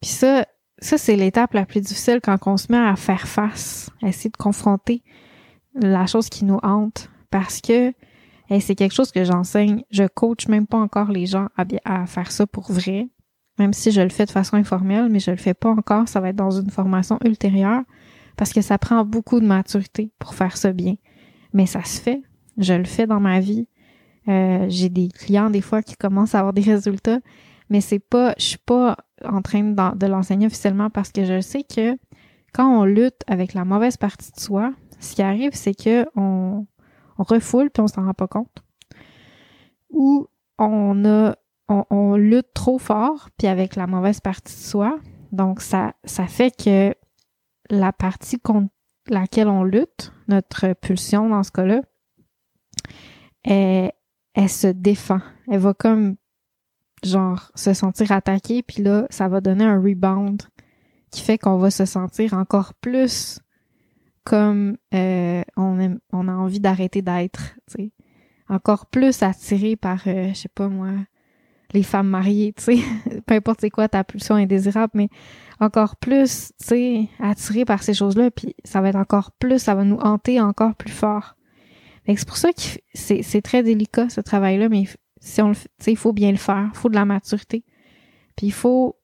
Puis 0.01 0.11
ça, 0.11 0.45
ça 0.79 0.97
c'est 0.97 1.15
l'étape 1.15 1.53
la 1.53 1.65
plus 1.65 1.81
difficile 1.81 2.19
quand 2.21 2.37
on 2.45 2.57
se 2.57 2.71
met 2.71 2.77
à 2.77 2.95
faire 2.95 3.27
face, 3.27 3.89
à 4.01 4.07
essayer 4.07 4.29
de 4.29 4.37
confronter 4.37 5.03
la 5.75 6.05
chose 6.05 6.29
qui 6.29 6.45
nous 6.45 6.59
hante, 6.61 7.09
parce 7.31 7.61
que 7.61 7.93
c'est 8.59 8.75
quelque 8.75 8.93
chose 8.93 9.11
que 9.11 9.23
j'enseigne. 9.23 9.83
Je 9.89 10.03
coach 10.03 10.47
même 10.47 10.67
pas 10.67 10.77
encore 10.77 11.09
les 11.09 11.25
gens 11.25 11.47
à, 11.57 11.65
à 11.85 12.05
faire 12.05 12.31
ça 12.31 12.45
pour 12.45 12.71
vrai, 12.71 13.07
même 13.57 13.73
si 13.73 13.91
je 13.91 14.01
le 14.01 14.09
fais 14.09 14.25
de 14.25 14.31
façon 14.31 14.57
informelle, 14.57 15.09
mais 15.09 15.19
je 15.19 15.31
le 15.31 15.37
fais 15.37 15.53
pas 15.53 15.69
encore. 15.69 16.07
Ça 16.07 16.19
va 16.19 16.29
être 16.29 16.35
dans 16.35 16.51
une 16.51 16.69
formation 16.69 17.17
ultérieure 17.25 17.83
parce 18.37 18.53
que 18.53 18.61
ça 18.61 18.77
prend 18.77 19.05
beaucoup 19.05 19.39
de 19.39 19.45
maturité 19.45 20.11
pour 20.19 20.33
faire 20.33 20.57
ça 20.57 20.71
bien. 20.71 20.95
Mais 21.53 21.65
ça 21.65 21.83
se 21.83 22.01
fait. 22.01 22.21
Je 22.57 22.73
le 22.73 22.85
fais 22.85 23.07
dans 23.07 23.19
ma 23.19 23.39
vie. 23.39 23.67
Euh, 24.27 24.65
j'ai 24.69 24.89
des 24.89 25.09
clients 25.09 25.49
des 25.49 25.61
fois 25.61 25.81
qui 25.81 25.95
commencent 25.95 26.35
à 26.35 26.39
avoir 26.39 26.53
des 26.53 26.61
résultats, 26.61 27.19
mais 27.69 27.81
c'est 27.81 27.99
pas, 27.99 28.33
je 28.37 28.43
suis 28.43 28.57
pas 28.57 28.97
en 29.25 29.41
train 29.41 29.63
de, 29.63 30.05
l'enseigner 30.05 30.47
officiellement 30.47 30.89
parce 30.89 31.11
que 31.11 31.25
je 31.25 31.41
sais 31.41 31.63
que 31.63 31.97
quand 32.53 32.81
on 32.81 32.85
lutte 32.85 33.21
avec 33.27 33.53
la 33.53 33.65
mauvaise 33.65 33.97
partie 33.97 34.31
de 34.31 34.39
soi, 34.39 34.73
ce 34.99 35.15
qui 35.15 35.21
arrive, 35.21 35.53
c'est 35.53 35.73
que 35.73 36.05
on, 36.15 36.65
refoule 37.17 37.69
puis 37.69 37.81
on 37.81 37.87
s'en 37.87 38.05
rend 38.05 38.13
pas 38.13 38.27
compte. 38.27 38.63
Ou 39.89 40.27
on 40.57 41.05
a, 41.05 41.35
lutte 42.17 42.53
trop 42.53 42.77
fort 42.77 43.29
puis 43.37 43.47
avec 43.47 43.75
la 43.75 43.87
mauvaise 43.87 44.19
partie 44.19 44.53
de 44.53 44.59
soi. 44.59 44.99
Donc 45.31 45.61
ça, 45.61 45.93
ça 46.03 46.27
fait 46.27 46.51
que 46.55 46.93
la 47.69 47.93
partie 47.93 48.39
contre 48.39 48.71
laquelle 49.07 49.47
on 49.47 49.63
lutte, 49.63 50.13
notre 50.27 50.73
pulsion 50.73 51.29
dans 51.29 51.43
ce 51.43 51.51
cas-là, 51.51 51.81
elle, 53.43 53.91
elle 54.33 54.49
se 54.49 54.67
défend. 54.67 55.19
Elle 55.51 55.59
va 55.59 55.73
comme 55.73 56.15
genre 57.03 57.51
se 57.55 57.73
sentir 57.73 58.11
attaquée, 58.11 58.63
puis 58.63 58.81
là, 58.81 59.05
ça 59.09 59.27
va 59.27 59.41
donner 59.41 59.65
un 59.65 59.81
rebound 59.81 60.43
qui 61.11 61.21
fait 61.21 61.37
qu'on 61.37 61.57
va 61.57 61.69
se 61.69 61.85
sentir 61.85 62.33
encore 62.33 62.73
plus 62.75 63.39
comme 64.23 64.77
euh, 64.93 65.43
on, 65.57 66.27
a 66.27 66.31
envie 66.31 66.59
d'arrêter 66.59 67.01
d'être, 67.01 67.55
tu 67.67 67.83
sais. 67.83 67.91
Encore 68.49 68.85
plus 68.87 69.21
attiré 69.23 69.75
par, 69.75 70.01
euh, 70.07 70.29
je 70.29 70.33
sais 70.33 70.49
pas 70.49 70.69
moi, 70.69 70.91
les 71.73 71.83
femmes 71.83 72.07
mariées, 72.07 72.53
tu 72.53 72.63
sais. 72.63 72.79
Peu 73.25 73.35
importe 73.35 73.61
c'est 73.61 73.69
quoi 73.69 73.89
ta 73.89 74.03
pulsion 74.03 74.35
indésirable, 74.35 74.91
mais 74.95 75.09
encore 75.59 75.95
plus, 75.97 76.51
tu 76.59 76.65
sais, 76.65 77.09
attiré 77.19 77.65
par 77.65 77.83
ces 77.83 77.93
choses-là, 77.93 78.31
puis 78.31 78.55
ça 78.63 78.81
va 78.81 78.89
être 78.89 78.95
encore 78.95 79.31
plus, 79.31 79.59
ça 79.59 79.75
va 79.75 79.83
nous 79.83 79.97
hanter 79.97 80.41
encore 80.41 80.75
plus 80.75 80.91
fort. 80.91 81.35
C'est 82.05 82.27
pour 82.27 82.37
ça 82.37 82.51
que 82.51 82.61
c'est 82.93 83.41
très 83.41 83.63
délicat 83.63 84.09
ce 84.09 84.21
travail-là, 84.21 84.69
mais 84.69 84.85
si 85.21 85.41
on 85.41 85.49
le, 85.49 85.55
il 85.87 85.97
faut 85.97 86.11
bien 86.11 86.31
le 86.31 86.37
faire, 86.37 86.69
il 86.73 86.77
faut 86.77 86.89
de 86.89 86.95
la 86.95 87.05
maturité. 87.05 87.63
Puis 88.35 88.47
il 88.47 88.53
faut, 88.53 88.97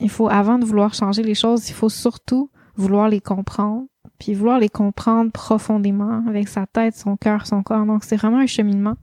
il 0.00 0.10
faut 0.10 0.28
avant 0.28 0.58
de 0.58 0.64
vouloir 0.64 0.92
changer 0.92 1.22
les 1.22 1.34
choses, 1.34 1.68
il 1.68 1.74
faut 1.74 1.88
surtout 1.88 2.50
vouloir 2.76 3.08
les 3.08 3.20
comprendre, 3.20 3.86
puis 4.18 4.34
vouloir 4.34 4.58
les 4.58 4.68
comprendre 4.68 5.32
profondément 5.32 6.22
avec 6.28 6.48
sa 6.48 6.66
tête, 6.66 6.96
son 6.96 7.16
cœur, 7.16 7.46
son 7.46 7.62
corps. 7.62 7.86
Donc 7.86 8.04
c'est 8.04 8.16
vraiment 8.16 8.38
un 8.38 8.46
cheminement. 8.46 8.96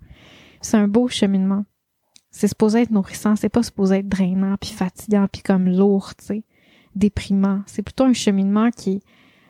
C'est 0.61 0.77
un 0.77 0.87
beau 0.87 1.07
cheminement. 1.07 1.65
C'est 2.29 2.47
supposé 2.47 2.81
être 2.81 2.91
nourrissant, 2.91 3.35
c'est 3.35 3.49
pas 3.49 3.63
supposé 3.63 3.97
être 3.97 4.07
drainant 4.07 4.55
puis 4.57 4.69
fatigant 4.69 5.27
puis 5.31 5.41
comme 5.41 5.67
lourd, 5.67 6.15
tu 6.15 6.25
sais 6.25 6.43
déprimant. 6.95 7.61
C'est 7.65 7.81
plutôt 7.81 8.03
un 8.03 8.13
cheminement 8.13 8.71
qui, 8.71 9.01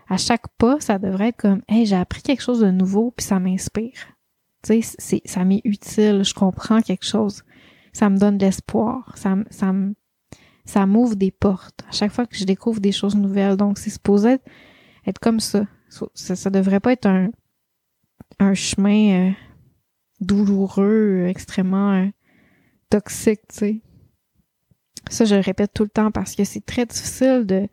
à 0.09 0.17
chaque 0.17 0.47
pas, 0.57 0.79
ça 0.79 0.99
devrait 0.99 1.29
être 1.29 1.37
comme, 1.37 1.61
hey, 1.67 1.85
j'ai 1.85 1.95
appris 1.95 2.21
quelque 2.21 2.41
chose 2.41 2.59
de 2.59 2.71
nouveau, 2.71 3.11
puis 3.11 3.25
ça 3.25 3.39
m'inspire. 3.39 4.15
Tu 4.63 4.81
sais, 4.81 5.21
ça 5.25 5.43
m'est 5.43 5.61
utile, 5.63 6.23
je 6.23 6.33
comprends 6.33 6.81
quelque 6.81 7.05
chose. 7.05 7.43
Ça 7.93 8.09
me 8.09 8.17
donne 8.17 8.37
de 8.37 8.45
l'espoir. 8.45 9.11
Ça, 9.17 9.35
ça, 9.49 9.73
ça 10.65 10.85
m'ouvre 10.85 11.15
des 11.15 11.31
portes. 11.31 11.83
À 11.89 11.91
chaque 11.91 12.11
fois 12.11 12.25
que 12.25 12.35
je 12.35 12.45
découvre 12.45 12.79
des 12.79 12.91
choses 12.91 13.15
nouvelles. 13.15 13.57
Donc, 13.57 13.77
c'est 13.79 13.89
supposé 13.89 14.37
être, 15.07 15.19
comme 15.19 15.39
ça. 15.39 15.65
ça. 15.89 16.35
Ça 16.35 16.49
devrait 16.49 16.79
pas 16.79 16.93
être 16.93 17.07
un, 17.07 17.31
un 18.39 18.53
chemin 18.53 19.29
euh, 19.29 19.31
douloureux, 20.19 21.25
extrêmement 21.27 21.93
euh, 21.93 22.07
toxique, 22.89 23.41
tu 23.49 23.57
sais. 23.57 23.81
Ça, 25.10 25.26
je 25.26 25.36
le 25.36 25.41
répète 25.41 25.72
tout 25.74 25.84
le 25.84 25.89
temps 25.89 26.12
parce 26.12 26.36
que 26.36 26.43
c'est 26.43 26.66
très 26.66 26.86
difficile 26.86 27.45
de, 27.45 27.68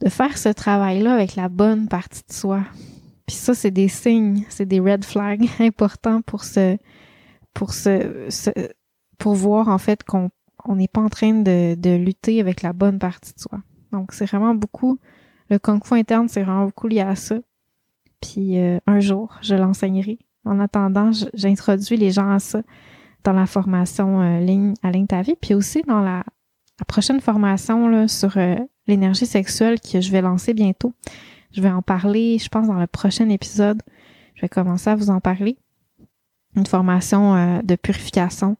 de 0.00 0.08
faire 0.08 0.36
ce 0.38 0.48
travail-là 0.48 1.14
avec 1.14 1.36
la 1.36 1.48
bonne 1.48 1.88
partie 1.88 2.22
de 2.26 2.32
soi. 2.32 2.62
Puis 3.26 3.36
ça, 3.36 3.54
c'est 3.54 3.70
des 3.70 3.88
signes, 3.88 4.44
c'est 4.48 4.66
des 4.66 4.80
red 4.80 5.04
flags 5.04 5.48
importants 5.60 6.22
pour 6.22 6.44
se, 6.44 6.76
pour 7.54 7.72
se, 7.72 8.70
pour 9.18 9.34
voir 9.34 9.68
en 9.68 9.78
fait 9.78 10.02
qu'on 10.02 10.30
on 10.64 10.76
n'est 10.76 10.88
pas 10.88 11.00
en 11.00 11.08
train 11.08 11.34
de, 11.34 11.74
de 11.76 11.96
lutter 11.96 12.40
avec 12.40 12.62
la 12.62 12.72
bonne 12.72 12.98
partie 12.98 13.32
de 13.34 13.40
soi. 13.40 13.58
Donc 13.92 14.12
c'est 14.12 14.26
vraiment 14.26 14.54
beaucoup 14.54 14.98
le 15.50 15.58
kung 15.58 15.84
fu 15.84 15.94
interne, 15.94 16.28
c'est 16.28 16.42
vraiment 16.42 16.66
beaucoup 16.66 16.88
lié 16.88 17.00
à 17.00 17.16
ça. 17.16 17.38
Puis 18.20 18.58
euh, 18.58 18.78
un 18.86 19.00
jour, 19.00 19.38
je 19.40 19.54
l'enseignerai. 19.54 20.18
En 20.44 20.60
attendant, 20.60 21.10
j'introduis 21.34 21.96
les 21.96 22.10
gens 22.10 22.30
à 22.30 22.38
ça 22.38 22.62
dans 23.24 23.32
la 23.32 23.46
formation 23.46 24.20
euh, 24.20 24.40
ligne 24.40 24.74
à 24.82 24.90
ligne 24.90 25.06
ta 25.06 25.22
vie, 25.22 25.36
puis 25.40 25.54
aussi 25.54 25.82
dans 25.82 26.00
la, 26.00 26.24
la 26.78 26.84
prochaine 26.86 27.20
formation 27.20 27.88
là, 27.88 28.08
sur 28.08 28.36
euh, 28.36 28.56
l'énergie 28.86 29.26
sexuelle 29.26 29.80
que 29.80 30.00
je 30.00 30.10
vais 30.10 30.22
lancer 30.22 30.54
bientôt. 30.54 30.94
Je 31.52 31.60
vais 31.60 31.70
en 31.70 31.82
parler, 31.82 32.38
je 32.38 32.48
pense, 32.48 32.66
dans 32.66 32.78
le 32.78 32.86
prochain 32.86 33.28
épisode. 33.28 33.82
Je 34.34 34.42
vais 34.42 34.48
commencer 34.48 34.90
à 34.90 34.94
vous 34.94 35.10
en 35.10 35.20
parler. 35.20 35.58
Une 36.56 36.66
formation 36.66 37.34
euh, 37.34 37.62
de 37.62 37.74
purification 37.74 38.56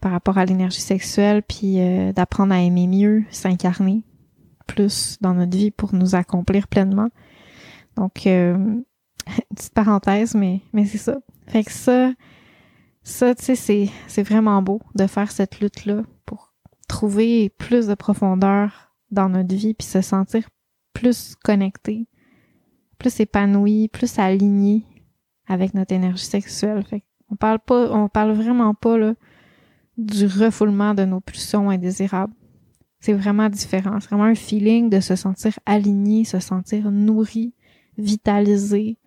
par 0.00 0.12
rapport 0.12 0.38
à 0.38 0.46
l'énergie 0.46 0.80
sexuelle, 0.80 1.42
puis 1.42 1.76
d'apprendre 2.14 2.54
à 2.54 2.60
aimer 2.62 2.86
mieux, 2.86 3.22
s'incarner 3.28 4.02
plus 4.66 5.18
dans 5.20 5.34
notre 5.34 5.54
vie 5.54 5.70
pour 5.70 5.94
nous 5.94 6.14
accomplir 6.14 6.68
pleinement. 6.68 7.10
Donc, 7.96 8.14
petite 9.54 9.74
parenthèse, 9.74 10.34
mais, 10.34 10.62
mais 10.72 10.86
c'est 10.86 10.96
ça. 10.96 11.18
Fait 11.48 11.64
que 11.64 11.70
ça, 11.70 12.12
ça, 13.02 13.34
tu 13.34 13.56
sais, 13.56 13.90
c'est, 14.06 14.22
vraiment 14.22 14.60
beau 14.62 14.80
de 14.94 15.06
faire 15.06 15.30
cette 15.30 15.60
lutte-là 15.60 16.02
pour 16.26 16.52
trouver 16.88 17.48
plus 17.50 17.86
de 17.86 17.94
profondeur 17.94 18.92
dans 19.10 19.28
notre 19.28 19.54
vie 19.54 19.74
puis 19.74 19.86
se 19.86 20.00
sentir 20.00 20.48
plus 20.92 21.34
connecté, 21.42 22.06
plus 22.98 23.20
épanoui, 23.20 23.88
plus 23.88 24.18
aligné 24.18 24.84
avec 25.46 25.74
notre 25.74 25.94
énergie 25.94 26.24
sexuelle. 26.26 26.84
On 27.30 27.36
parle 27.36 27.58
pas, 27.60 27.90
on 27.90 28.08
parle 28.08 28.32
vraiment 28.32 28.74
pas 28.74 28.98
là, 28.98 29.14
du 29.96 30.26
refoulement 30.26 30.94
de 30.94 31.04
nos 31.04 31.20
pulsions 31.20 31.70
indésirables. 31.70 32.34
C'est 33.00 33.14
vraiment 33.14 33.48
différent. 33.48 33.98
C'est 34.00 34.08
vraiment 34.08 34.24
un 34.24 34.34
feeling 34.34 34.90
de 34.90 35.00
se 35.00 35.16
sentir 35.16 35.58
aligné, 35.64 36.24
se 36.24 36.38
sentir 36.38 36.90
nourri, 36.90 37.54
vitalisé, 37.96 38.98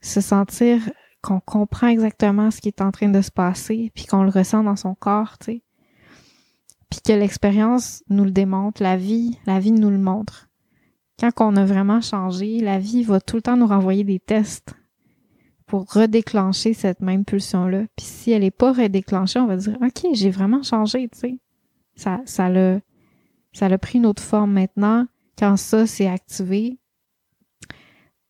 se 0.00 0.20
sentir 0.20 0.90
qu'on 1.22 1.40
comprend 1.40 1.88
exactement 1.88 2.50
ce 2.50 2.60
qui 2.60 2.68
est 2.68 2.82
en 2.82 2.90
train 2.90 3.08
de 3.08 3.22
se 3.22 3.30
passer, 3.30 3.90
puis 3.94 4.06
qu'on 4.06 4.24
le 4.24 4.30
ressent 4.30 4.64
dans 4.64 4.76
son 4.76 4.94
corps, 4.94 5.38
tu 5.38 5.44
sais. 5.46 5.62
Puis 6.90 7.00
que 7.00 7.12
l'expérience 7.12 8.02
nous 8.10 8.24
le 8.24 8.32
démontre, 8.32 8.82
la 8.82 8.96
vie, 8.96 9.38
la 9.46 9.60
vie 9.60 9.72
nous 9.72 9.88
le 9.88 9.98
montre. 9.98 10.50
Quand 11.18 11.30
on 11.40 11.56
a 11.56 11.64
vraiment 11.64 12.00
changé, 12.00 12.58
la 12.58 12.78
vie 12.78 13.04
va 13.04 13.20
tout 13.20 13.36
le 13.36 13.42
temps 13.42 13.56
nous 13.56 13.66
renvoyer 13.66 14.04
des 14.04 14.18
tests 14.18 14.74
pour 15.66 15.90
redéclencher 15.90 16.74
cette 16.74 17.00
même 17.00 17.24
pulsion-là. 17.24 17.84
Puis 17.96 18.04
si 18.04 18.32
elle 18.32 18.44
est 18.44 18.50
pas 18.50 18.72
redéclenchée, 18.72 19.38
on 19.38 19.46
va 19.46 19.56
dire 19.56 19.78
OK, 19.80 20.06
j'ai 20.12 20.30
vraiment 20.30 20.62
changé, 20.62 21.08
tu 21.08 21.18
sais. 21.18 21.38
Ça 21.94 22.20
ça 22.26 22.48
l'a 22.48 22.80
ça 23.52 23.68
l'a 23.68 23.78
pris 23.78 23.98
une 23.98 24.06
autre 24.06 24.22
forme 24.22 24.52
maintenant. 24.52 25.06
Quand 25.38 25.56
ça 25.56 25.86
s'est 25.86 26.08
activé, 26.08 26.78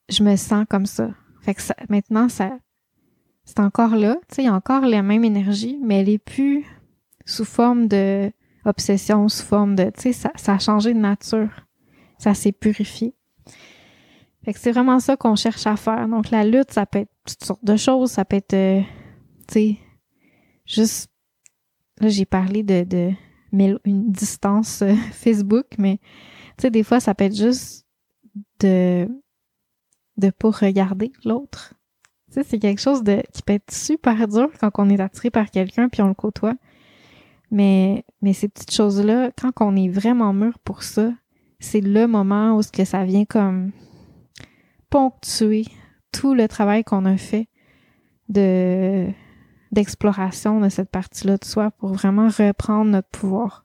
je 0.09 0.23
me 0.23 0.37
sens 0.37 0.67
comme 0.69 0.87
ça. 0.87 1.11
Fait 1.41 1.55
que 1.55 1.63
ça, 1.63 1.75
maintenant 1.89 2.29
ça 2.29 2.59
c'est 3.45 3.61
encore 3.61 3.97
là, 3.97 4.17
tu 4.29 4.37
sais, 4.37 4.43
il 4.43 4.47
y 4.47 4.49
a 4.49 4.55
encore 4.55 4.87
la 4.87 5.03
même 5.03 5.25
énergie, 5.25 5.79
mais 5.83 6.01
elle 6.01 6.09
est 6.09 6.19
plus 6.19 6.65
sous 7.27 7.45
forme 7.45 7.89
de 7.89 8.33
obsession, 8.65 9.29
sous 9.29 9.45
forme 9.45 9.75
de, 9.75 9.85
tu 9.85 10.01
sais, 10.01 10.13
ça, 10.13 10.33
ça 10.37 10.55
a 10.55 10.59
changé 10.59 10.95
de 10.95 10.99
nature. 10.99 11.51
Ça 12.19 12.35
s'est 12.35 12.53
purifié. 12.53 13.15
Fait 14.45 14.53
que 14.53 14.59
c'est 14.59 14.73
vraiment 14.73 15.01
ça 15.01 15.17
qu'on 15.17 15.37
cherche 15.37 15.67
à 15.67 15.77
faire. 15.77 16.09
Donc 16.09 16.31
la 16.31 16.45
lutte, 16.45 16.73
ça 16.73 16.87
peut 16.87 17.01
être 17.01 17.13
toutes 17.27 17.45
sortes 17.45 17.65
de 17.65 17.77
choses, 17.77 18.13
ça 18.13 18.25
peut 18.25 18.37
être, 18.37 18.55
euh, 18.55 18.81
tu 19.49 19.55
sais, 19.55 19.79
juste, 20.67 21.11
là 22.01 22.09
j'ai 22.09 22.25
parlé 22.25 22.63
de, 22.63 22.85
de 22.85 23.13
une 23.53 24.11
distance 24.11 24.83
euh, 24.83 24.95
Facebook, 25.13 25.67
mais 25.79 25.99
tu 26.57 26.63
sais, 26.63 26.71
des 26.71 26.83
fois 26.83 27.01
ça 27.01 27.15
peut 27.15 27.25
être 27.25 27.37
juste 27.37 27.87
de 28.61 29.09
de 30.19 30.31
pas 30.31 30.51
regarder 30.51 31.13
l'autre, 31.25 31.75
sais, 32.35 32.43
c'est 32.43 32.59
quelque 32.59 32.81
chose 32.81 33.03
qui 33.33 33.43
peut 33.43 33.53
être 33.55 33.71
super 33.71 34.29
dur 34.29 34.49
quand 34.61 34.71
on 34.79 34.89
est 34.91 35.01
attiré 35.01 35.31
par 35.31 35.51
quelqu'un 35.51 35.89
puis 35.89 36.03
on 36.03 36.09
le 36.09 36.15
côtoie. 36.15 36.55
Mais, 37.51 38.05
mais 38.23 38.33
ces 38.33 38.49
petites 38.49 38.73
choses-là, 38.73 39.31
quand 39.39 39.53
on 39.61 39.77
est 39.77 39.89
vraiment 39.89 40.33
mûr 40.33 40.59
pour 40.61 40.83
ça, 40.83 41.13
c'est 41.61 41.81
le 41.81 42.07
moment 42.07 42.57
où 42.57 42.63
ce 42.63 42.73
que 42.73 42.85
ça 42.85 43.05
vient 43.05 43.25
comme 43.25 43.73
ponctuer 44.91 45.67
tout 46.13 46.35
le 46.35 46.49
travail 46.49 46.85
qu'on 46.85 47.05
a 47.05 47.17
fait 47.17 47.49
de 48.29 49.09
d'exploration 49.71 50.61
de 50.61 50.69
cette 50.69 50.91
partie-là 50.91 51.39
de 51.39 51.45
soi 51.47 51.71
pour 51.71 51.95
vraiment 51.95 52.29
reprendre 52.29 52.91
notre 52.91 53.09
pouvoir. 53.09 53.65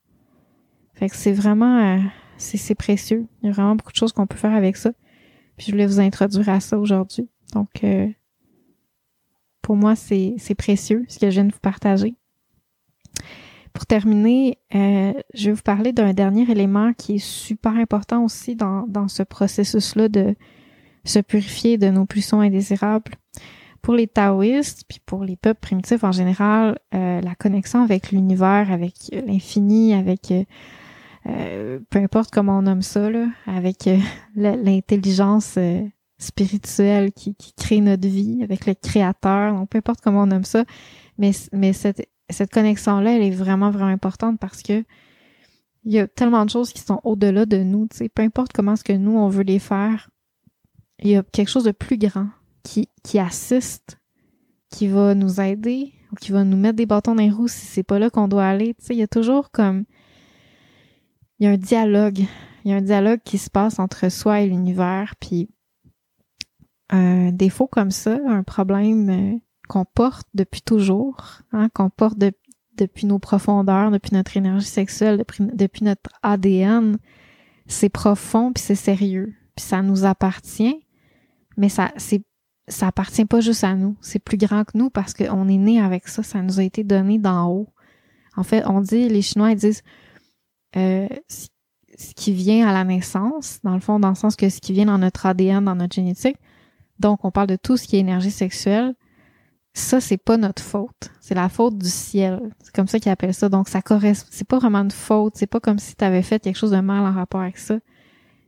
Fait 0.93 1.09
que 1.09 1.17
c'est 1.17 1.33
vraiment 1.33 1.97
euh, 1.97 1.99
c'est 2.37 2.75
précieux. 2.75 3.27
Il 3.41 3.47
y 3.47 3.49
a 3.49 3.51
vraiment 3.51 3.75
beaucoup 3.75 3.91
de 3.91 3.97
choses 3.97 4.13
qu'on 4.13 4.25
peut 4.25 4.37
faire 4.37 4.53
avec 4.53 4.77
ça. 4.77 4.91
Puis 5.57 5.67
je 5.67 5.71
voulais 5.71 5.85
vous 5.85 5.99
introduire 5.99 6.47
à 6.47 6.61
ça 6.61 6.79
aujourd'hui. 6.79 7.29
Donc 7.53 7.83
euh, 7.83 8.07
pour 9.67 9.75
moi, 9.75 9.97
c'est 9.97 10.55
précieux 10.57 11.03
ce 11.09 11.19
que 11.19 11.29
je 11.29 11.35
viens 11.35 11.43
de 11.43 11.51
vous 11.51 11.59
partager. 11.59 12.15
Pour 13.73 13.85
terminer, 13.85 14.59
euh, 14.73 15.11
je 15.33 15.47
vais 15.47 15.51
vous 15.51 15.61
parler 15.61 15.91
d'un 15.91 16.13
dernier 16.13 16.49
élément 16.49 16.93
qui 16.93 17.15
est 17.15 17.25
super 17.25 17.73
important 17.73 18.23
aussi 18.23 18.55
dans, 18.55 18.87
dans 18.87 19.09
ce 19.09 19.23
processus-là 19.23 20.07
de 20.07 20.35
se 21.03 21.19
purifier 21.19 21.77
de 21.77 21.89
nos 21.89 22.05
pulsions 22.05 22.39
indésirables. 22.39 23.11
Pour 23.81 23.93
les 23.93 24.07
taoïstes, 24.07 24.85
puis 24.87 25.01
pour 25.05 25.25
les 25.25 25.35
peuples 25.35 25.59
primitifs 25.59 26.05
en 26.05 26.13
général, 26.13 26.79
euh, 26.95 27.19
la 27.19 27.35
connexion 27.35 27.83
avec 27.83 28.13
l'univers, 28.13 28.71
avec 28.71 28.93
l'infini, 29.11 29.93
avec 29.93 30.31
euh, 31.27 31.79
peu 31.89 31.99
importe 31.99 32.31
comment 32.31 32.59
on 32.59 32.61
nomme 32.61 32.81
ça, 32.81 33.09
là, 33.09 33.27
avec 33.45 33.89
l'intelligence 34.37 35.59
spirituel 36.19 37.11
qui, 37.11 37.35
qui 37.35 37.53
crée 37.53 37.81
notre 37.81 38.07
vie 38.07 38.41
avec 38.43 38.65
le 38.65 38.73
créateur, 38.73 39.53
donc 39.53 39.69
peu 39.69 39.77
importe 39.77 40.01
comment 40.01 40.23
on 40.23 40.27
nomme 40.27 40.43
ça, 40.43 40.65
mais, 41.17 41.31
mais 41.53 41.73
cette, 41.73 42.07
cette 42.29 42.51
connexion-là, 42.51 43.15
elle 43.15 43.23
est 43.23 43.31
vraiment, 43.31 43.71
vraiment 43.71 43.91
importante 43.91 44.39
parce 44.39 44.61
que 44.61 44.83
il 45.83 45.93
y 45.93 45.99
a 45.99 46.07
tellement 46.07 46.43
de 46.43 46.49
choses 46.49 46.73
qui 46.73 46.81
sont 46.81 46.99
au-delà 47.05 47.45
de 47.45 47.57
nous, 47.57 47.87
tu 47.87 47.97
sais, 47.97 48.09
peu 48.09 48.21
importe 48.21 48.51
comment 48.51 48.73
est-ce 48.73 48.83
que 48.83 48.93
nous, 48.93 49.17
on 49.17 49.29
veut 49.29 49.43
les 49.43 49.59
faire, 49.59 50.09
il 50.99 51.11
y 51.11 51.15
a 51.15 51.23
quelque 51.23 51.49
chose 51.49 51.63
de 51.63 51.71
plus 51.71 51.97
grand 51.97 52.27
qui, 52.63 52.89
qui 53.03 53.19
assiste, 53.19 53.97
qui 54.69 54.87
va 54.89 55.15
nous 55.15 55.39
aider, 55.39 55.93
ou 56.11 56.15
qui 56.15 56.33
va 56.33 56.43
nous 56.43 56.57
mettre 56.57 56.75
des 56.75 56.85
bâtons 56.85 57.15
dans 57.15 57.23
les 57.23 57.29
roues 57.29 57.47
si 57.47 57.65
c'est 57.65 57.83
pas 57.83 57.99
là 57.99 58.09
qu'on 58.09 58.27
doit 58.27 58.45
aller, 58.45 58.73
tu 58.73 58.85
sais, 58.85 58.95
il 58.95 58.99
y 58.99 59.03
a 59.03 59.07
toujours 59.07 59.49
comme, 59.51 59.85
il 61.39 61.45
y 61.45 61.47
a 61.47 61.51
un 61.51 61.57
dialogue, 61.57 62.19
il 62.65 62.71
y 62.71 62.73
a 62.73 62.77
un 62.77 62.81
dialogue 62.81 63.21
qui 63.23 63.37
se 63.37 63.49
passe 63.49 63.79
entre 63.79 64.09
soi 64.09 64.41
et 64.41 64.47
l'univers, 64.47 65.13
puis 65.21 65.49
un 66.89 67.31
défaut 67.31 67.67
comme 67.67 67.91
ça, 67.91 68.19
un 68.27 68.43
problème 68.43 69.09
euh, 69.09 69.37
qu'on 69.67 69.85
porte 69.85 70.27
depuis 70.33 70.61
toujours, 70.61 71.41
hein, 71.51 71.69
qu'on 71.73 71.89
porte 71.89 72.17
depuis 72.77 73.05
nos 73.05 73.19
profondeurs, 73.19 73.91
depuis 73.91 74.13
notre 74.13 74.37
énergie 74.37 74.67
sexuelle, 74.67 75.17
depuis, 75.17 75.83
notre 75.83 76.09
ADN, 76.23 76.97
c'est 77.67 77.89
profond 77.89 78.53
puis 78.53 78.63
c'est 78.63 78.75
sérieux, 78.75 79.33
puis 79.55 79.65
ça 79.65 79.81
nous 79.81 80.05
appartient, 80.05 80.85
mais 81.57 81.69
ça 81.69 81.91
c'est 81.97 82.23
ça 82.69 82.87
appartient 82.87 83.25
pas 83.25 83.39
juste 83.39 83.63
à 83.63 83.75
nous, 83.75 83.95
c'est 84.01 84.19
plus 84.19 84.37
grand 84.37 84.65
que 84.65 84.77
nous 84.77 84.89
parce 84.89 85.13
qu'on 85.13 85.47
est 85.47 85.57
né 85.57 85.81
avec 85.81 86.07
ça, 86.07 86.21
ça 86.21 86.41
nous 86.41 86.59
a 86.59 86.63
été 86.63 86.83
donné 86.83 87.17
d'en 87.17 87.49
haut. 87.49 87.69
En 88.35 88.43
fait, 88.43 88.63
on 88.67 88.81
dit, 88.81 89.07
les 89.07 89.21
Chinois 89.21 89.51
ils 89.51 89.57
disent 89.57 89.83
euh, 90.75 91.07
ce 91.29 92.13
qui 92.13 92.33
vient 92.33 92.67
à 92.67 92.73
la 92.73 92.83
naissance, 92.83 93.59
dans 93.63 93.73
le 93.73 93.79
fond, 93.79 93.99
dans 93.99 94.09
le 94.09 94.15
sens 94.15 94.35
que 94.35 94.49
ce 94.49 94.59
qui 94.59 94.73
vient 94.73 94.85
dans 94.85 94.97
notre 94.97 95.25
ADN, 95.25 95.63
dans 95.63 95.75
notre 95.75 95.95
génétique, 95.95 96.37
donc, 96.99 97.23
on 97.23 97.31
parle 97.31 97.47
de 97.47 97.55
tout 97.55 97.77
ce 97.77 97.87
qui 97.87 97.97
est 97.97 97.99
énergie 97.99 98.31
sexuelle. 98.31 98.95
Ça, 99.73 100.01
c'est 100.01 100.17
pas 100.17 100.37
notre 100.37 100.63
faute. 100.63 101.11
C'est 101.21 101.35
la 101.35 101.49
faute 101.49 101.77
du 101.77 101.89
ciel. 101.89 102.51
C'est 102.63 102.73
comme 102.73 102.87
ça 102.87 102.99
qu'ils 102.99 103.11
appellent 103.11 103.33
ça. 103.33 103.49
Donc, 103.49 103.69
ça 103.69 103.81
correspond. 103.81 104.27
C'est 104.31 104.47
pas 104.47 104.57
vraiment 104.57 104.79
une 104.79 104.91
faute. 104.91 105.33
C'est 105.35 105.47
pas 105.47 105.59
comme 105.59 105.77
si 105.77 105.95
tu 105.95 106.03
avais 106.03 106.23
fait 106.23 106.41
quelque 106.41 106.57
chose 106.57 106.71
de 106.71 106.79
mal 106.79 107.05
en 107.05 107.13
rapport 107.13 107.41
avec 107.41 107.57
ça. 107.59 107.77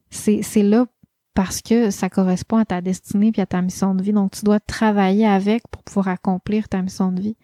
C'est, 0.10 0.42
c'est 0.42 0.64
là 0.64 0.88
parce 1.36 1.62
que 1.62 1.92
ça 1.92 2.10
correspond 2.10 2.58
à 2.58 2.66
ta 2.66 2.82
destinée 2.82 3.32
puis 3.32 3.42
à 3.42 3.46
ta 3.46 3.62
mission 3.62 3.94
de 3.94 4.02
vie. 4.02 4.12
Donc, 4.12 4.32
tu 4.32 4.44
dois 4.44 4.60
travailler 4.60 5.28
avec 5.28 5.68
pour 5.70 5.84
pouvoir 5.84 6.08
accomplir 6.08 6.68
ta 6.68 6.82
mission 6.82 7.12
de 7.12 7.22
vie. 7.22 7.38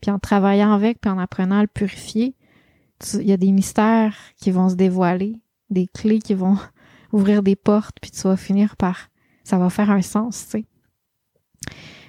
Puis 0.00 0.10
en 0.10 0.18
travaillant 0.18 0.72
avec, 0.72 1.00
puis 1.00 1.10
en 1.10 1.18
apprenant 1.18 1.58
à 1.58 1.62
le 1.62 1.66
purifier, 1.66 2.34
il 3.14 3.26
y 3.26 3.32
a 3.32 3.36
des 3.36 3.52
mystères 3.52 4.16
qui 4.36 4.50
vont 4.50 4.68
se 4.68 4.74
dévoiler, 4.74 5.40
des 5.70 5.86
clés 5.86 6.20
qui 6.20 6.34
vont 6.34 6.58
ouvrir 7.12 7.42
des 7.42 7.56
portes, 7.56 7.96
puis 8.00 8.10
tu 8.10 8.20
vas 8.22 8.36
finir 8.36 8.76
par... 8.76 9.09
Ça 9.44 9.58
va 9.58 9.70
faire 9.70 9.90
un 9.90 10.02
sens, 10.02 10.44
tu 10.44 10.50
sais. 10.50 10.64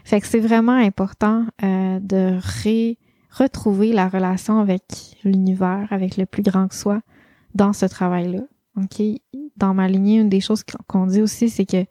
Fait 0.03 0.19
que 0.19 0.27
c'est 0.27 0.39
vraiment 0.39 0.73
important 0.73 1.45
euh, 1.63 1.99
de 1.99 2.37
ré 2.63 2.97
retrouver 3.31 3.93
la 3.93 4.09
relation 4.09 4.59
avec 4.59 5.17
l'univers, 5.23 5.87
avec 5.91 6.17
le 6.17 6.25
plus 6.25 6.43
grand 6.43 6.67
que 6.67 6.75
soi 6.75 7.01
dans 7.55 7.73
ce 7.73 7.85
travail-là. 7.85 8.41
OK? 8.77 9.01
Dans 9.57 9.73
ma 9.73 9.87
lignée, 9.87 10.19
une 10.19 10.29
des 10.29 10.41
choses 10.41 10.63
qu'on 10.87 11.07
dit 11.07 11.21
aussi, 11.21 11.49
c'est 11.49 11.65
que 11.65 11.85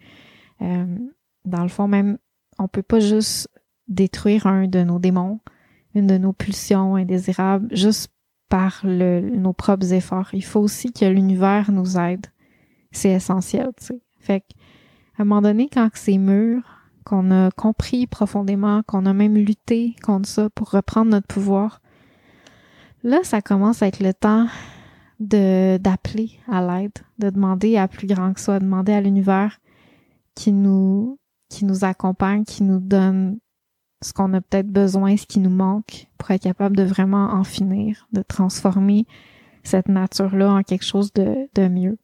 euh, 0.63 0.99
dans 1.45 1.63
le 1.63 1.69
fond, 1.69 1.89
même, 1.89 2.19
on 2.59 2.69
peut 2.69 2.83
pas 2.83 3.01
juste 3.01 3.49
détruire 3.89 4.47
un 4.47 4.67
de 4.67 4.83
nos 4.83 4.99
démons, 4.99 5.41
une 5.95 6.07
de 6.07 6.19
nos 6.19 6.33
pulsions 6.33 6.97
indésirables, 6.97 7.75
juste 7.75 8.13
par 8.49 8.81
le, 8.85 9.21
nos 9.21 9.53
propres 9.53 9.93
efforts. 9.93 10.31
Il 10.33 10.45
faut 10.45 10.61
aussi 10.61 10.93
que 10.93 11.05
l'univers 11.05 11.71
nous 11.73 11.99
aide. 11.99 12.27
C'est 12.93 13.11
essentiel, 13.11 13.71
tu 13.79 13.87
sais. 13.87 14.01
Fait 14.19 14.45
à 15.21 15.23
un 15.23 15.27
moment 15.27 15.43
donné, 15.43 15.69
quand 15.71 15.91
c'est 15.93 16.17
mûr, 16.17 16.63
qu'on 17.05 17.31
a 17.31 17.51
compris 17.51 18.07
profondément, 18.07 18.83
qu'on 18.85 19.05
a 19.05 19.13
même 19.13 19.35
lutté 19.35 19.95
contre 20.03 20.27
ça 20.27 20.49
pour 20.49 20.71
reprendre 20.71 21.11
notre 21.11 21.27
pouvoir, 21.27 21.83
là, 23.03 23.19
ça 23.23 23.43
commence 23.43 23.83
à 23.83 23.89
être 23.89 24.01
le 24.01 24.15
temps 24.15 24.47
de 25.19 25.77
d'appeler 25.77 26.31
à 26.51 26.63
l'aide, 26.63 26.95
de 27.19 27.29
demander 27.29 27.77
à 27.77 27.87
plus 27.87 28.07
grand 28.07 28.33
que 28.33 28.41
soi, 28.41 28.61
de 28.61 28.65
demander 28.65 28.95
à 28.95 29.03
l'univers 29.03 29.59
qui 30.35 30.53
nous 30.53 31.19
qui 31.51 31.67
nous 31.67 31.85
accompagne, 31.85 32.45
qui 32.45 32.63
nous 32.63 32.81
donne 32.81 33.41
ce 34.01 34.15
qu'on 34.15 34.33
a 34.33 34.41
peut-être 34.41 34.69
besoin, 34.69 35.19
ce 35.19 35.27
qui 35.27 35.41
nous 35.41 35.51
manque 35.51 36.07
pour 36.17 36.31
être 36.31 36.45
capable 36.45 36.77
de 36.77 36.83
vraiment 36.83 37.35
en 37.35 37.45
finir, 37.45 38.09
de 38.13 38.23
transformer 38.23 39.05
cette 39.65 39.89
nature-là 39.89 40.51
en 40.51 40.63
quelque 40.63 40.87
chose 40.87 41.13
de, 41.13 41.51
de 41.55 41.69
mieux. 41.69 41.99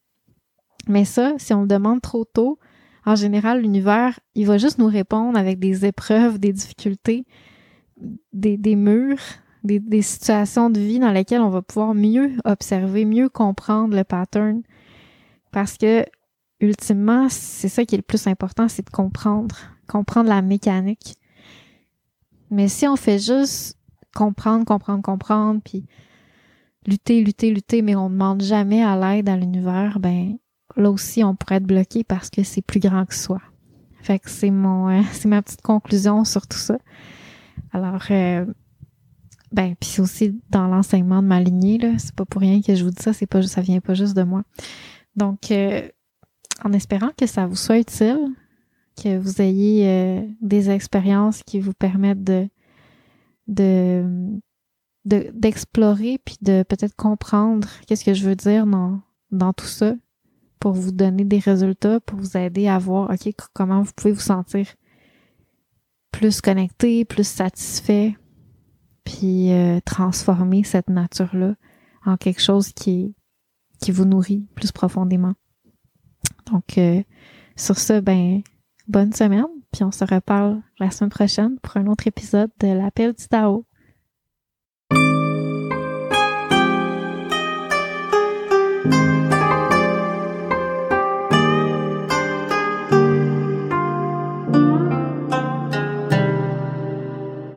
Mais 0.86 1.06
ça, 1.06 1.32
si 1.38 1.54
on 1.54 1.62
le 1.62 1.66
demande 1.66 2.02
trop 2.02 2.26
tôt, 2.26 2.58
en 3.06 3.14
général, 3.14 3.62
l'univers, 3.62 4.18
il 4.34 4.46
va 4.46 4.58
juste 4.58 4.78
nous 4.78 4.88
répondre 4.88 5.38
avec 5.38 5.60
des 5.60 5.86
épreuves, 5.86 6.38
des 6.38 6.52
difficultés, 6.52 7.24
des, 8.32 8.76
murs, 8.76 9.20
des, 9.62 9.78
des, 9.78 10.02
situations 10.02 10.70
de 10.70 10.80
vie 10.80 10.98
dans 10.98 11.12
lesquelles 11.12 11.40
on 11.40 11.48
va 11.48 11.62
pouvoir 11.62 11.94
mieux 11.94 12.32
observer, 12.44 13.04
mieux 13.04 13.28
comprendre 13.28 13.96
le 13.96 14.02
pattern. 14.02 14.62
Parce 15.52 15.78
que, 15.78 16.04
ultimement, 16.60 17.28
c'est 17.30 17.68
ça 17.68 17.84
qui 17.84 17.94
est 17.94 17.98
le 17.98 18.02
plus 18.02 18.26
important, 18.26 18.68
c'est 18.68 18.84
de 18.84 18.90
comprendre, 18.90 19.56
comprendre 19.86 20.28
la 20.28 20.42
mécanique. 20.42 21.14
Mais 22.50 22.66
si 22.66 22.88
on 22.88 22.96
fait 22.96 23.20
juste 23.20 23.78
comprendre, 24.16 24.64
comprendre, 24.64 25.02
comprendre, 25.02 25.60
puis 25.64 25.86
lutter, 26.86 27.22
lutter, 27.22 27.52
lutter, 27.52 27.82
mais 27.82 27.94
on 27.94 28.08
ne 28.08 28.14
demande 28.14 28.42
jamais 28.42 28.82
à 28.82 28.96
l'aide 28.96 29.28
à 29.28 29.36
l'univers, 29.36 30.00
ben 30.00 30.36
là 30.76 30.90
aussi 30.90 31.24
on 31.24 31.34
pourrait 31.34 31.56
être 31.56 31.66
bloqué 31.66 32.04
parce 32.04 32.30
que 32.30 32.42
c'est 32.42 32.62
plus 32.62 32.80
grand 32.80 33.06
que 33.06 33.14
soi. 33.14 33.40
Fait 34.02 34.18
que 34.18 34.30
c'est 34.30 34.50
mon 34.50 34.88
euh, 34.88 35.02
c'est 35.12 35.28
ma 35.28 35.42
petite 35.42 35.62
conclusion 35.62 36.24
sur 36.24 36.46
tout 36.46 36.58
ça. 36.58 36.78
Alors 37.72 38.04
euh, 38.10 38.46
ben 39.52 39.74
puis 39.80 39.90
c'est 39.90 40.02
aussi 40.02 40.40
dans 40.50 40.68
l'enseignement 40.68 41.22
de 41.22 41.28
ma 41.28 41.40
lignée 41.40 41.78
là, 41.78 41.98
c'est 41.98 42.14
pas 42.14 42.24
pour 42.24 42.40
rien 42.40 42.60
que 42.60 42.74
je 42.74 42.84
vous 42.84 42.90
dis 42.90 43.02
ça, 43.02 43.12
c'est 43.12 43.26
pas 43.26 43.42
ça 43.42 43.60
vient 43.60 43.80
pas 43.80 43.94
juste 43.94 44.16
de 44.16 44.22
moi. 44.22 44.42
Donc 45.16 45.50
euh, 45.50 45.88
en 46.64 46.72
espérant 46.72 47.10
que 47.16 47.26
ça 47.26 47.46
vous 47.46 47.56
soit 47.56 47.78
utile, 47.78 48.18
que 49.02 49.18
vous 49.18 49.40
ayez 49.42 49.88
euh, 49.88 50.26
des 50.40 50.70
expériences 50.70 51.42
qui 51.42 51.60
vous 51.60 51.74
permettent 51.74 52.24
de 52.24 52.48
de 53.46 54.04
d'explorer 55.04 56.18
puis 56.24 56.36
de 56.42 56.64
peut-être 56.64 56.96
comprendre 56.96 57.68
qu'est-ce 57.86 58.04
que 58.04 58.14
je 58.14 58.24
veux 58.28 58.34
dire 58.34 58.66
dans 58.66 59.00
dans 59.30 59.52
tout 59.52 59.66
ça 59.66 59.94
pour 60.58 60.72
vous 60.72 60.92
donner 60.92 61.24
des 61.24 61.38
résultats 61.38 62.00
pour 62.00 62.18
vous 62.18 62.36
aider 62.36 62.68
à 62.68 62.78
voir 62.78 63.10
ok 63.10 63.32
comment 63.52 63.82
vous 63.82 63.92
pouvez 63.94 64.12
vous 64.12 64.20
sentir 64.20 64.66
plus 66.12 66.40
connecté 66.40 67.04
plus 67.04 67.26
satisfait 67.26 68.16
puis 69.04 69.52
euh, 69.52 69.80
transformer 69.84 70.64
cette 70.64 70.88
nature 70.88 71.34
là 71.34 71.54
en 72.04 72.16
quelque 72.16 72.40
chose 72.40 72.72
qui 72.72 73.14
qui 73.80 73.90
vous 73.92 74.04
nourrit 74.04 74.46
plus 74.54 74.72
profondément 74.72 75.34
donc 76.50 76.78
euh, 76.78 77.02
sur 77.56 77.78
ce 77.78 78.00
ben 78.00 78.42
bonne 78.88 79.12
semaine, 79.12 79.46
puis 79.72 79.84
on 79.84 79.90
se 79.90 80.04
reparle 80.04 80.62
la 80.78 80.90
semaine 80.90 81.10
prochaine 81.10 81.58
pour 81.60 81.76
un 81.76 81.86
autre 81.86 82.06
épisode 82.06 82.50
de 82.60 82.68
l'appel 82.68 83.12
du 83.12 83.26
Tao. 83.26 83.65